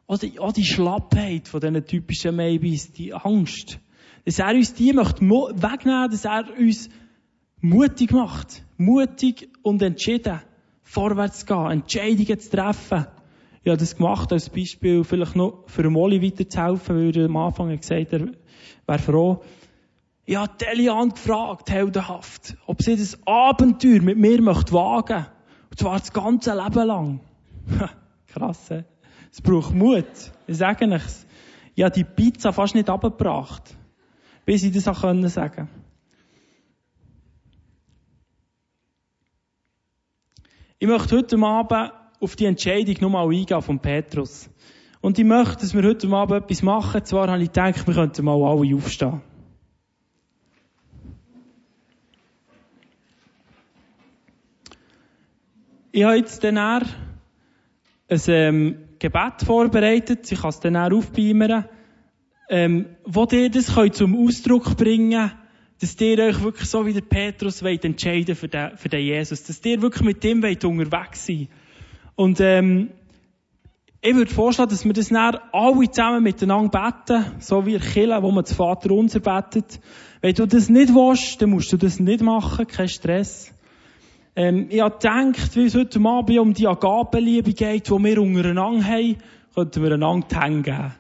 Auch 0.08 0.18
die, 0.18 0.40
auch 0.40 0.52
die 0.52 0.66
Schlappheit 0.66 1.48
von 1.48 1.62
diesen 1.62 1.86
typischen 1.86 2.36
Maybes, 2.36 2.92
die 2.92 3.14
Angst. 3.14 3.80
Dass 4.26 4.40
er 4.40 4.54
uns 4.56 4.74
die 4.74 4.92
möchte 4.92 5.22
wegnehmen, 5.22 6.12
dass 6.12 6.26
er 6.26 6.48
uns 6.58 6.90
mutig 7.62 8.12
macht. 8.12 8.64
Mutig 8.78 9.50
und 9.62 9.82
entschieden. 9.82 10.42
Vorwärts 10.84 11.46
gehen, 11.46 11.72
Entscheidungen 11.72 12.40
zu 12.40 12.50
treffen. 12.50 13.08
Ich 13.62 13.70
habe 13.70 13.78
das 13.78 13.98
gemacht 13.98 14.32
als 14.32 14.50
Beispiel, 14.50 15.04
vielleicht 15.04 15.36
noch 15.36 15.64
für 15.68 15.90
Molly 15.90 16.22
weiterzuhelfen, 16.24 16.96
weil 16.96 17.18
er 17.18 17.26
am 17.26 17.38
Anfang 17.38 17.78
gesagt 17.78 18.14
hat, 18.14 18.22
er 18.22 18.30
wäre 18.88 19.00
froh. 19.00 19.44
Ich 20.26 20.36
habe 20.36 20.52
Delian 20.60 21.10
gefragt, 21.10 21.70
heldenhaft, 21.70 22.56
ob 22.66 22.82
sie 22.82 22.96
das 22.96 23.20
Abenteuer 23.26 24.02
mit 24.02 24.18
mir 24.18 24.42
möchte 24.42 24.72
wagen. 24.74 25.26
Und 25.70 25.80
zwar 25.80 26.00
das 26.00 26.14
ganze 26.14 26.56
Leben 26.56 26.88
lang. 26.88 27.20
Krass, 28.28 28.70
he? 28.70 28.84
Es 29.32 29.42
braucht 29.42 29.74
Mut. 29.74 30.06
Ich 30.48 30.58
sage 30.58 30.88
euch, 30.88 31.02
ich 31.76 31.84
habe 31.84 31.94
die 31.94 32.04
Pizza 32.04 32.52
fast 32.52 32.76
nicht 32.76 32.90
abgebracht, 32.90 33.76
bis 34.46 34.64
ich 34.64 34.72
das 34.72 34.88
auch 34.88 35.02
sagen 35.02 35.22
konnte. 35.30 35.68
Ich 40.82 40.88
möchte 40.88 41.18
heute 41.18 41.38
Abend 41.40 41.92
auf 42.22 42.38
die 42.38 42.46
Entscheidung 42.46 42.96
nochmal 43.02 43.28
eingehen 43.28 43.62
von 43.62 43.80
Petrus. 43.80 44.50
Und 45.02 45.20
ich 45.20 45.26
möchte, 45.26 45.58
dass 45.58 45.74
wir 45.74 45.84
heute 45.84 46.08
Abend 46.08 46.44
etwas 46.44 46.64
machen. 46.64 47.04
Zwar 47.04 47.28
habe 47.28 47.44
ich 47.44 47.52
gedacht, 47.52 47.86
wir 47.86 47.94
könnten 47.94 48.24
mal 48.24 48.42
alle 48.42 48.76
aufstehen. 48.78 49.22
Ich 55.92 56.04
habe 56.06 56.16
jetzt 56.16 56.46
dann 56.46 56.58
ein 56.58 56.86
ähm, 58.08 58.78
Gebet 59.00 59.42
vorbereitet. 59.46 60.32
Ich 60.32 60.40
kann 60.40 60.50
es 60.50 60.62
dann 60.62 60.78
aufbeimern. 60.78 61.66
Ähm, 62.48 62.86
wo 63.04 63.28
ihr 63.32 63.52
das 63.52 63.76
könnt 63.76 63.96
zum 63.96 64.16
Ausdruck 64.16 64.78
bringen 64.78 65.30
dass 65.82 66.00
ihr 66.02 66.20
euch 66.20 66.44
wirklich 66.44 66.70
so 66.70 66.86
wie 66.86 66.94
der 66.94 67.02
Petrus 67.02 67.64
wollt 67.64 67.86
entscheiden 67.86 68.36
für 68.36 68.48
den, 68.48 68.78
für 68.78 68.90
den 68.90 69.06
Jesus. 69.06 69.44
Dass 69.44 69.64
ihr 69.64 69.82
wirklich 69.82 70.04
mit 70.04 70.24
dem 70.24 70.44
wollt 70.44 70.64
unterwegs 70.66 71.26
sein 71.26 71.48
Und 72.16 72.40
ähm, 72.42 72.90
Ich 74.02 74.16
würde 74.16 74.34
vorschlagen, 74.34 74.72
dass 74.72 74.86
wir 74.86 74.94
das 74.94 75.10
dann 75.10 75.38
alle 75.52 75.92
zusammen 75.92 76.24
miteinander 76.24 76.70
beten, 76.70 77.26
so 77.40 77.66
wie 77.66 77.78
Kille, 77.80 78.24
wo 78.24 78.32
man 78.32 78.46
das 78.46 78.54
Vater 78.54 78.92
unser 78.92 79.20
betet. 79.20 79.82
Wenn 80.22 80.36
du 80.36 80.46
das 80.46 80.70
nicht 80.70 80.94
willst, 80.94 81.42
dann 81.42 81.50
musst 81.50 81.74
du 81.74 81.78
das 81.78 82.00
nicht 82.00 82.22
machen, 82.22 82.66
kein 82.66 82.88
Stress. 82.88 83.54
Ähm, 84.38 84.68
ich 84.70 84.80
habe 84.80 84.96
gedacht, 84.96 85.54
wie 85.58 85.66
es 85.66 85.76
heute 85.76 86.00
Abend 86.00 86.40
um 86.40 86.54
die 86.54 86.68
Agapenliebe 86.68 87.52
geht, 87.52 87.88
die 87.88 87.92
wir 87.92 88.22
untereinander 88.22 88.86
haben, 88.86 89.18
könnten 89.54 89.84
wir 89.84 89.92
einander 89.92 90.28
die 90.32 90.36
Hände 90.36 90.62
geben. 90.62 90.94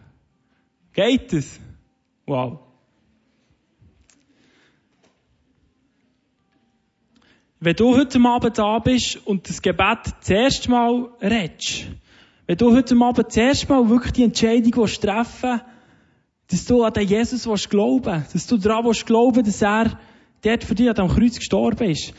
Geht 0.91 1.31
es? 1.31 1.57
Wow. 2.25 2.59
Wenn 7.61 7.75
du 7.75 7.97
heute 7.97 8.19
Abend 8.23 8.57
da 8.57 8.79
bist 8.79 9.17
und 9.27 9.49
das 9.49 9.61
Gebet 9.61 9.99
das 10.21 10.29
erste 10.29 10.71
Mal 10.71 11.09
redest, 11.21 11.87
wenn 12.47 12.57
du 12.57 12.73
heute 12.73 12.95
Abend 12.95 13.27
das 13.27 13.35
erste 13.35 13.67
Mal 13.67 13.89
wirklich 13.89 14.13
die 14.13 14.23
Entscheidung 14.23 14.75
willst 14.77 15.01
treffen 15.01 15.61
dass 16.51 16.65
du 16.65 16.83
an 16.83 16.93
den 16.93 17.07
Jesus 17.07 17.45
willst 17.45 18.33
dass 18.33 18.47
du 18.47 18.57
daran 18.57 18.85
willst 18.85 19.05
glauben, 19.05 19.43
dass 19.43 19.61
er 19.61 19.99
dort 20.41 20.63
für 20.63 20.73
dich 20.73 20.89
an 20.89 20.95
dem 20.95 21.07
Kreuz 21.09 21.37
gestorben 21.37 21.89
ist, 21.91 22.13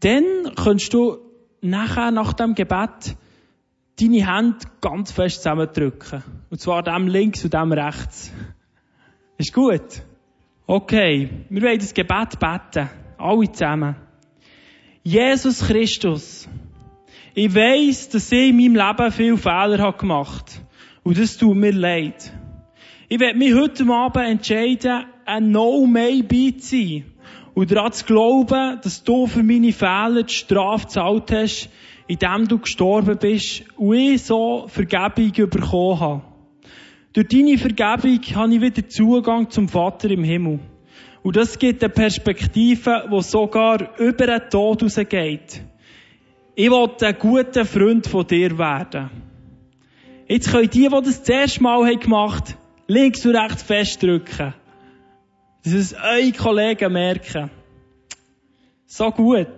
dann 0.00 0.24
kannst 0.54 0.92
du 0.92 1.16
nachher, 1.62 2.10
nach 2.10 2.34
dem 2.34 2.54
Gebet, 2.54 3.16
deine 3.98 4.26
Hände 4.26 4.58
ganz 4.82 5.10
fest 5.10 5.38
zusammendrücken. 5.38 6.22
Und 6.50 6.60
zwar 6.60 6.82
dem 6.82 7.08
links 7.08 7.42
und 7.44 7.54
dem 7.54 7.72
rechts. 7.72 8.30
Ist 9.38 9.54
gut? 9.54 10.02
Okay. 10.66 11.46
Wir 11.48 11.62
wollen 11.62 11.78
das 11.78 11.94
Gebet 11.94 12.38
beten. 12.38 12.90
Alle 13.18 13.50
zusammen. 13.50 14.03
Jesus 15.06 15.66
Christus, 15.66 16.48
ich 17.34 17.54
weiss, 17.54 18.08
dass 18.08 18.32
ich 18.32 18.48
in 18.48 18.56
meinem 18.56 18.74
Leben 18.74 19.12
viele 19.12 19.36
Fehler 19.36 19.78
habe 19.78 19.98
gemacht 19.98 20.62
Und 21.02 21.18
das 21.18 21.36
tut 21.36 21.58
mir 21.58 21.72
leid. 21.72 22.32
Ich 23.10 23.20
werde 23.20 23.36
mich 23.36 23.52
heute 23.52 23.84
Abend 23.84 24.26
entscheiden, 24.26 25.04
ein 25.26 25.50
No-Maybe 25.50 26.56
zu 26.56 26.76
sein. 26.76 27.04
Und 27.52 27.70
daran 27.70 27.92
zu 27.92 28.06
glauben, 28.06 28.80
dass 28.82 29.04
du 29.04 29.26
für 29.26 29.42
meine 29.42 29.74
Fehler 29.74 30.22
die 30.22 30.32
Strafe 30.32 30.86
gezahlt 30.86 31.30
hast, 31.30 31.68
indem 32.06 32.48
du 32.48 32.58
gestorben 32.58 33.18
bist 33.18 33.62
und 33.76 33.96
ich 33.96 34.22
so 34.22 34.64
Vergebung 34.68 35.50
bekommen 35.50 36.00
habe. 36.00 36.22
Durch 37.12 37.28
deine 37.28 37.58
Vergebung 37.58 38.22
habe 38.36 38.54
ich 38.54 38.60
wieder 38.62 38.88
Zugang 38.88 39.50
zum 39.50 39.68
Vater 39.68 40.10
im 40.10 40.24
Himmel. 40.24 40.60
Und 41.24 41.36
das 41.36 41.58
gibt 41.58 41.82
eine 41.82 41.90
Perspektive, 41.90 43.08
die 43.10 43.22
sogar 43.22 43.98
über 43.98 44.26
den 44.26 44.50
Tod 44.50 44.82
rausgeht. 44.82 45.62
Ich 46.54 46.70
will 46.70 46.90
ein 47.00 47.18
guter 47.18 47.64
Freund 47.64 48.06
von 48.06 48.26
dir 48.26 48.58
werden. 48.58 49.10
Jetzt 50.28 50.52
können 50.52 50.68
die, 50.68 50.80
die 50.80 50.88
das 50.88 51.20
das 51.20 51.28
erste 51.30 51.62
Mal 51.62 51.96
gemacht 51.96 52.50
haben, 52.50 52.58
links 52.88 53.24
und 53.24 53.36
rechts 53.36 53.62
festdrücken. 53.62 54.52
Dass 55.64 55.72
es 55.72 55.94
eure 55.94 56.32
Kollegen 56.32 56.92
merken. 56.92 57.50
So 58.84 59.10
gut. 59.10 59.48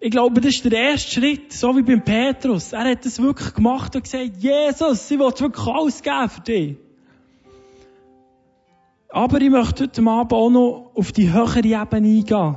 Ich 0.00 0.10
glaube, 0.10 0.40
das 0.40 0.56
ist 0.56 0.64
der 0.64 0.90
erste 0.90 1.20
Schritt, 1.20 1.52
so 1.52 1.76
wie 1.76 1.82
beim 1.82 2.02
Petrus. 2.02 2.72
Er 2.72 2.90
hat 2.90 3.06
das 3.06 3.22
wirklich 3.22 3.54
gemacht 3.54 3.94
und 3.94 4.02
gesagt, 4.02 4.38
Jesus, 4.38 5.08
ich 5.08 5.18
will 5.20 5.30
wirklich 5.30 5.66
alles 5.68 6.02
geben 6.02 6.28
für 6.28 6.40
dich. 6.40 6.76
Aber 9.14 9.40
ich 9.40 9.48
möchte 9.48 9.84
heute 9.84 10.02
Abend 10.08 10.32
auch 10.32 10.50
noch 10.50 10.90
auf 10.96 11.12
die 11.12 11.32
höhere 11.32 11.60
Ebene 11.60 12.08
eingehen. 12.08 12.56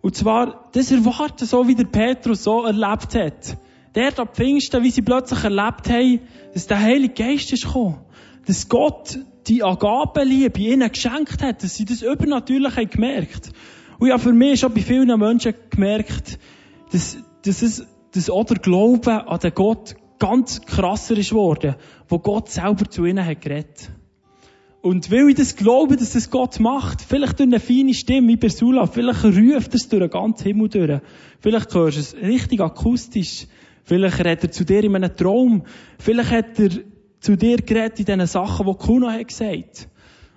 Und 0.00 0.16
zwar 0.16 0.68
das 0.72 0.90
erwarten, 0.90 1.46
so 1.46 1.68
wie 1.68 1.76
der 1.76 1.84
Petrus 1.84 2.42
so 2.42 2.64
erlebt 2.64 3.14
hat. 3.14 3.56
Der 3.94 4.18
ab 4.18 4.34
Pfingsten, 4.34 4.82
wie 4.82 4.90
sie 4.90 5.02
plötzlich 5.02 5.44
erlebt 5.44 5.88
haben, 5.88 6.18
dass 6.52 6.66
der 6.66 6.80
Heilige 6.80 7.14
Geist 7.14 7.52
ist 7.52 7.66
gekommen. 7.66 8.00
Dass 8.44 8.68
Gott 8.68 9.20
die 9.46 9.62
Agapenliebe 9.62 10.58
ihnen 10.58 10.90
geschenkt 10.90 11.40
hat, 11.44 11.62
dass 11.62 11.76
sie 11.76 11.84
das 11.84 12.02
übernatürlich 12.02 12.76
haben 12.76 12.90
gemerkt. 12.90 13.50
Und 14.00 14.08
ja, 14.08 14.18
für 14.18 14.32
mich 14.32 14.58
schon 14.58 14.74
bei 14.74 14.80
vielen 14.80 15.16
Menschen 15.16 15.54
gemerkt, 15.70 16.40
dass, 16.90 17.18
dass 17.44 17.62
es, 17.62 17.86
dass 18.10 18.30
auch 18.30 18.46
der 18.46 18.58
Glaube 18.58 19.28
an 19.28 19.38
den 19.38 19.54
Gott 19.54 19.94
ganz 20.18 20.60
krasser 20.62 21.16
ist 21.16 21.32
worden, 21.32 21.76
wo 22.08 22.18
Gott 22.18 22.50
selber 22.50 22.90
zu 22.90 23.04
ihnen 23.04 23.24
hat 23.24 23.40
geredet. 23.40 23.92
Und 24.82 25.12
weil 25.12 25.28
ich 25.28 25.36
das 25.36 25.54
glaube, 25.54 25.96
dass 25.96 26.12
das 26.12 26.28
Gott 26.28 26.58
macht, 26.58 27.02
vielleicht 27.02 27.38
durch 27.38 27.46
eine 27.46 27.60
feine 27.60 27.94
Stimme 27.94 28.26
wie 28.28 28.36
bei 28.36 28.48
Sula, 28.48 28.86
vielleicht 28.86 29.24
ruft 29.24 29.72
es 29.76 29.88
durch 29.88 30.02
den 30.02 30.10
ganzen 30.10 30.42
Himmel 30.42 30.68
durch. 30.68 31.00
Vielleicht 31.38 31.72
hörst 31.72 31.96
du 31.96 32.00
es 32.00 32.16
richtig 32.16 32.60
akustisch. 32.60 33.46
Vielleicht 33.84 34.18
redet 34.18 34.42
er 34.42 34.50
zu 34.50 34.64
dir 34.64 34.82
in 34.82 34.96
einem 34.96 35.16
Traum. 35.16 35.62
Vielleicht 35.98 36.32
hat 36.32 36.58
er 36.58 36.70
zu 37.20 37.36
dir 37.36 37.58
geredet 37.58 38.00
in 38.00 38.06
diesen 38.06 38.26
Sachen, 38.26 38.66
die 38.66 38.74
Kuno 38.74 39.08
hat 39.08 39.28
gesagt. 39.28 39.88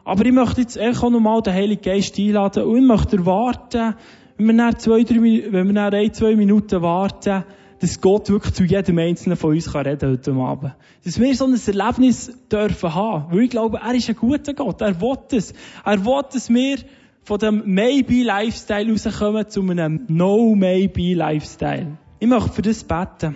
Aber 0.04 0.24
ich 0.24 0.32
möchte 0.32 0.62
jetzt 0.62 0.78
echt 0.78 1.02
auch 1.02 1.10
nochmal 1.10 1.42
den 1.42 1.54
Heiligen 1.54 1.82
Geist 1.82 2.20
einladen 2.20 2.66
und 2.66 2.78
ich 2.78 2.86
möchte 2.86 3.18
erwarten, 3.18 3.96
wenn 4.38 4.46
wir 4.46 4.54
nach 4.54 4.76
zwei, 4.76 5.04
drei, 5.04 5.16
wenn 5.50 5.66
wir 5.66 5.74
nach 5.74 5.92
ein, 5.92 6.14
zwei 6.14 6.36
Minuten 6.36 6.84
warten, 6.84 7.46
dass 7.80 8.00
Gott 8.02 8.30
wirklich 8.30 8.54
zu 8.54 8.64
jedem 8.64 8.98
Einzelnen 9.00 9.38
von 9.38 9.52
uns 9.52 9.72
kann 9.72 9.86
reden 9.86 10.12
heute 10.12 10.34
Abend. 10.34 10.74
Dass 11.04 11.20
wir 11.20 11.36
so 11.36 11.46
ein 11.46 11.54
Erlebnis 11.54 12.32
dürfen 12.52 12.96
haben. 12.96 13.26
Weil 13.32 13.44
ich 13.44 13.50
glaube, 13.50 13.80
er 13.84 13.94
ist 13.94 14.10
ein 14.10 14.16
guter 14.16 14.54
Gott. 14.54 14.82
Er 14.82 15.00
will 15.02 15.18
es. 15.32 15.54
Er 15.84 16.06
will, 16.06 16.22
dass 16.32 16.50
wir 16.50 16.78
von 17.24 17.40
dem 17.40 17.64
Maybe-Lifestyle 17.66 18.92
rauskommen 18.92 19.50
zu 19.50 19.62
einem 19.62 20.06
No-Maybe-Lifestyle. 20.08 21.98
Ich 22.20 22.28
möchte 22.28 22.54
für 22.54 22.62
das 22.62 22.84
beten. 22.84 23.36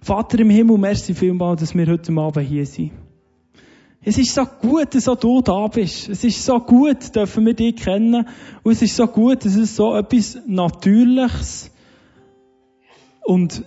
Vater 0.00 0.38
im 0.38 0.50
Himmel, 0.50 0.78
merci 0.78 1.14
vielmals, 1.14 1.60
dass 1.60 1.74
wir 1.74 1.86
heute 1.86 2.12
Abend 2.12 2.46
hier 2.46 2.66
sind. 2.66 2.92
Es 4.02 4.18
ist 4.18 4.34
so 4.34 4.44
gut, 4.44 4.94
dass 4.94 5.04
du 5.04 5.40
da 5.42 5.66
bist. 5.66 6.08
Es 6.08 6.22
ist 6.22 6.44
so 6.44 6.60
gut, 6.60 7.14
dürfen 7.14 7.44
wir 7.44 7.54
dich 7.54 7.76
kennen. 7.76 8.26
Und 8.62 8.72
es 8.72 8.82
ist 8.82 8.96
so 8.96 9.06
gut, 9.08 9.44
dass 9.44 9.56
es 9.56 9.74
so 9.74 9.96
etwas 9.96 10.38
Natürliches 10.46 11.72
und 13.26 13.64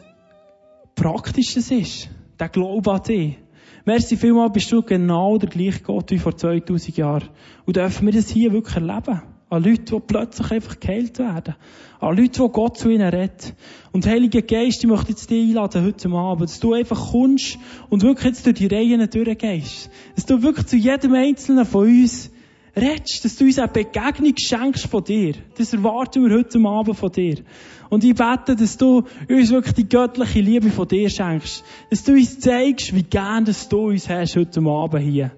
Praktisches 0.96 1.70
ist. 1.70 2.10
Der 2.40 2.50
Glaube 2.50 2.92
an 2.92 3.04
dich. 3.04 3.38
Merci 3.86 4.18
vielmals, 4.18 4.54
bist 4.54 4.72
du 4.72 4.82
genau 4.82 5.38
der 5.38 5.50
gleiche 5.50 5.82
Gott 5.82 6.12
wie 6.12 6.18
vor 6.18 6.36
2000 6.36 6.98
Jahren. 6.98 7.30
Und 7.66 7.76
dürfen 7.76 8.06
wir 8.06 8.14
das 8.14 8.30
hier 8.30 8.54
wirklich 8.54 8.76
erleben. 8.76 9.22
An 9.50 9.64
Leute, 9.64 9.96
die 9.96 10.00
plötzlich 10.00 10.52
einfach 10.52 10.80
geheilt 10.80 11.20
werden. 11.20 11.56
An 12.00 12.16
Leute, 12.16 12.44
die 12.44 12.52
Gott 12.52 12.78
zu 12.78 12.90
ihnen 12.90 13.10
redet. 13.10 13.56
Und 13.92 14.06
Heiliger 14.06 14.42
Geist, 14.42 14.84
ich 14.84 14.90
möchte 14.90 15.10
jetzt 15.10 15.30
dich 15.30 15.50
einladen 15.50 15.86
heute 15.86 16.10
Abend, 16.10 16.50
dass 16.50 16.60
du 16.60 16.74
einfach 16.74 17.12
kommst 17.12 17.58
und 17.90 18.04
wirklich 18.04 18.28
jetzt 18.28 18.46
durch 18.46 18.58
die 18.58 18.68
Reihen 18.68 19.10
durchgehst. 19.10 19.90
Dass 20.16 20.26
du 20.26 20.42
wirklich 20.42 20.68
zu 20.68 20.78
jedem 20.78 21.16
Einzelnen 21.16 21.66
von 21.66 21.88
uns 21.88 22.32
redest, 22.76 23.26
dass 23.26 23.36
du 23.36 23.46
uns 23.46 23.60
eine 23.60 23.68
Begegnung 23.70 24.34
schenkst 24.40 24.86
von 24.88 25.04
dir. 25.04 25.34
Das 25.58 25.74
erwarten 25.74 26.24
wir 26.24 26.38
heute 26.38 26.60
Abend 26.60 26.96
von 26.96 27.12
dir. 27.12 27.38
Und 27.90 28.04
ich 28.04 28.14
bete, 28.14 28.56
dass 28.56 28.78
du 28.78 29.04
uns 29.28 29.50
wirklich 29.50 29.74
die 29.74 29.90
göttliche 29.90 30.42
Liebe 30.42 30.70
von 30.70 30.88
dir 30.88 31.10
schenkst. 31.10 31.64
Dass 31.90 32.04
du 32.04 32.14
uns 32.14 32.40
zeigst, 32.40 32.94
wie 32.94 33.04
gern 33.04 33.46
du 33.46 33.78
uns 33.78 34.10
hast 34.10 34.36
heute 34.36 34.62
Abend 34.62 35.04
hier. 35.04 35.32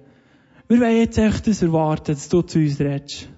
Wir 0.68 0.80
wollen 0.80 0.98
jetzt 0.98 1.18
echt 1.18 1.46
das 1.46 1.62
erwarten, 1.62 2.12
dass 2.12 2.28
du 2.28 2.42
zu 2.42 2.58
uns 2.58 2.78
redest. 2.78 3.28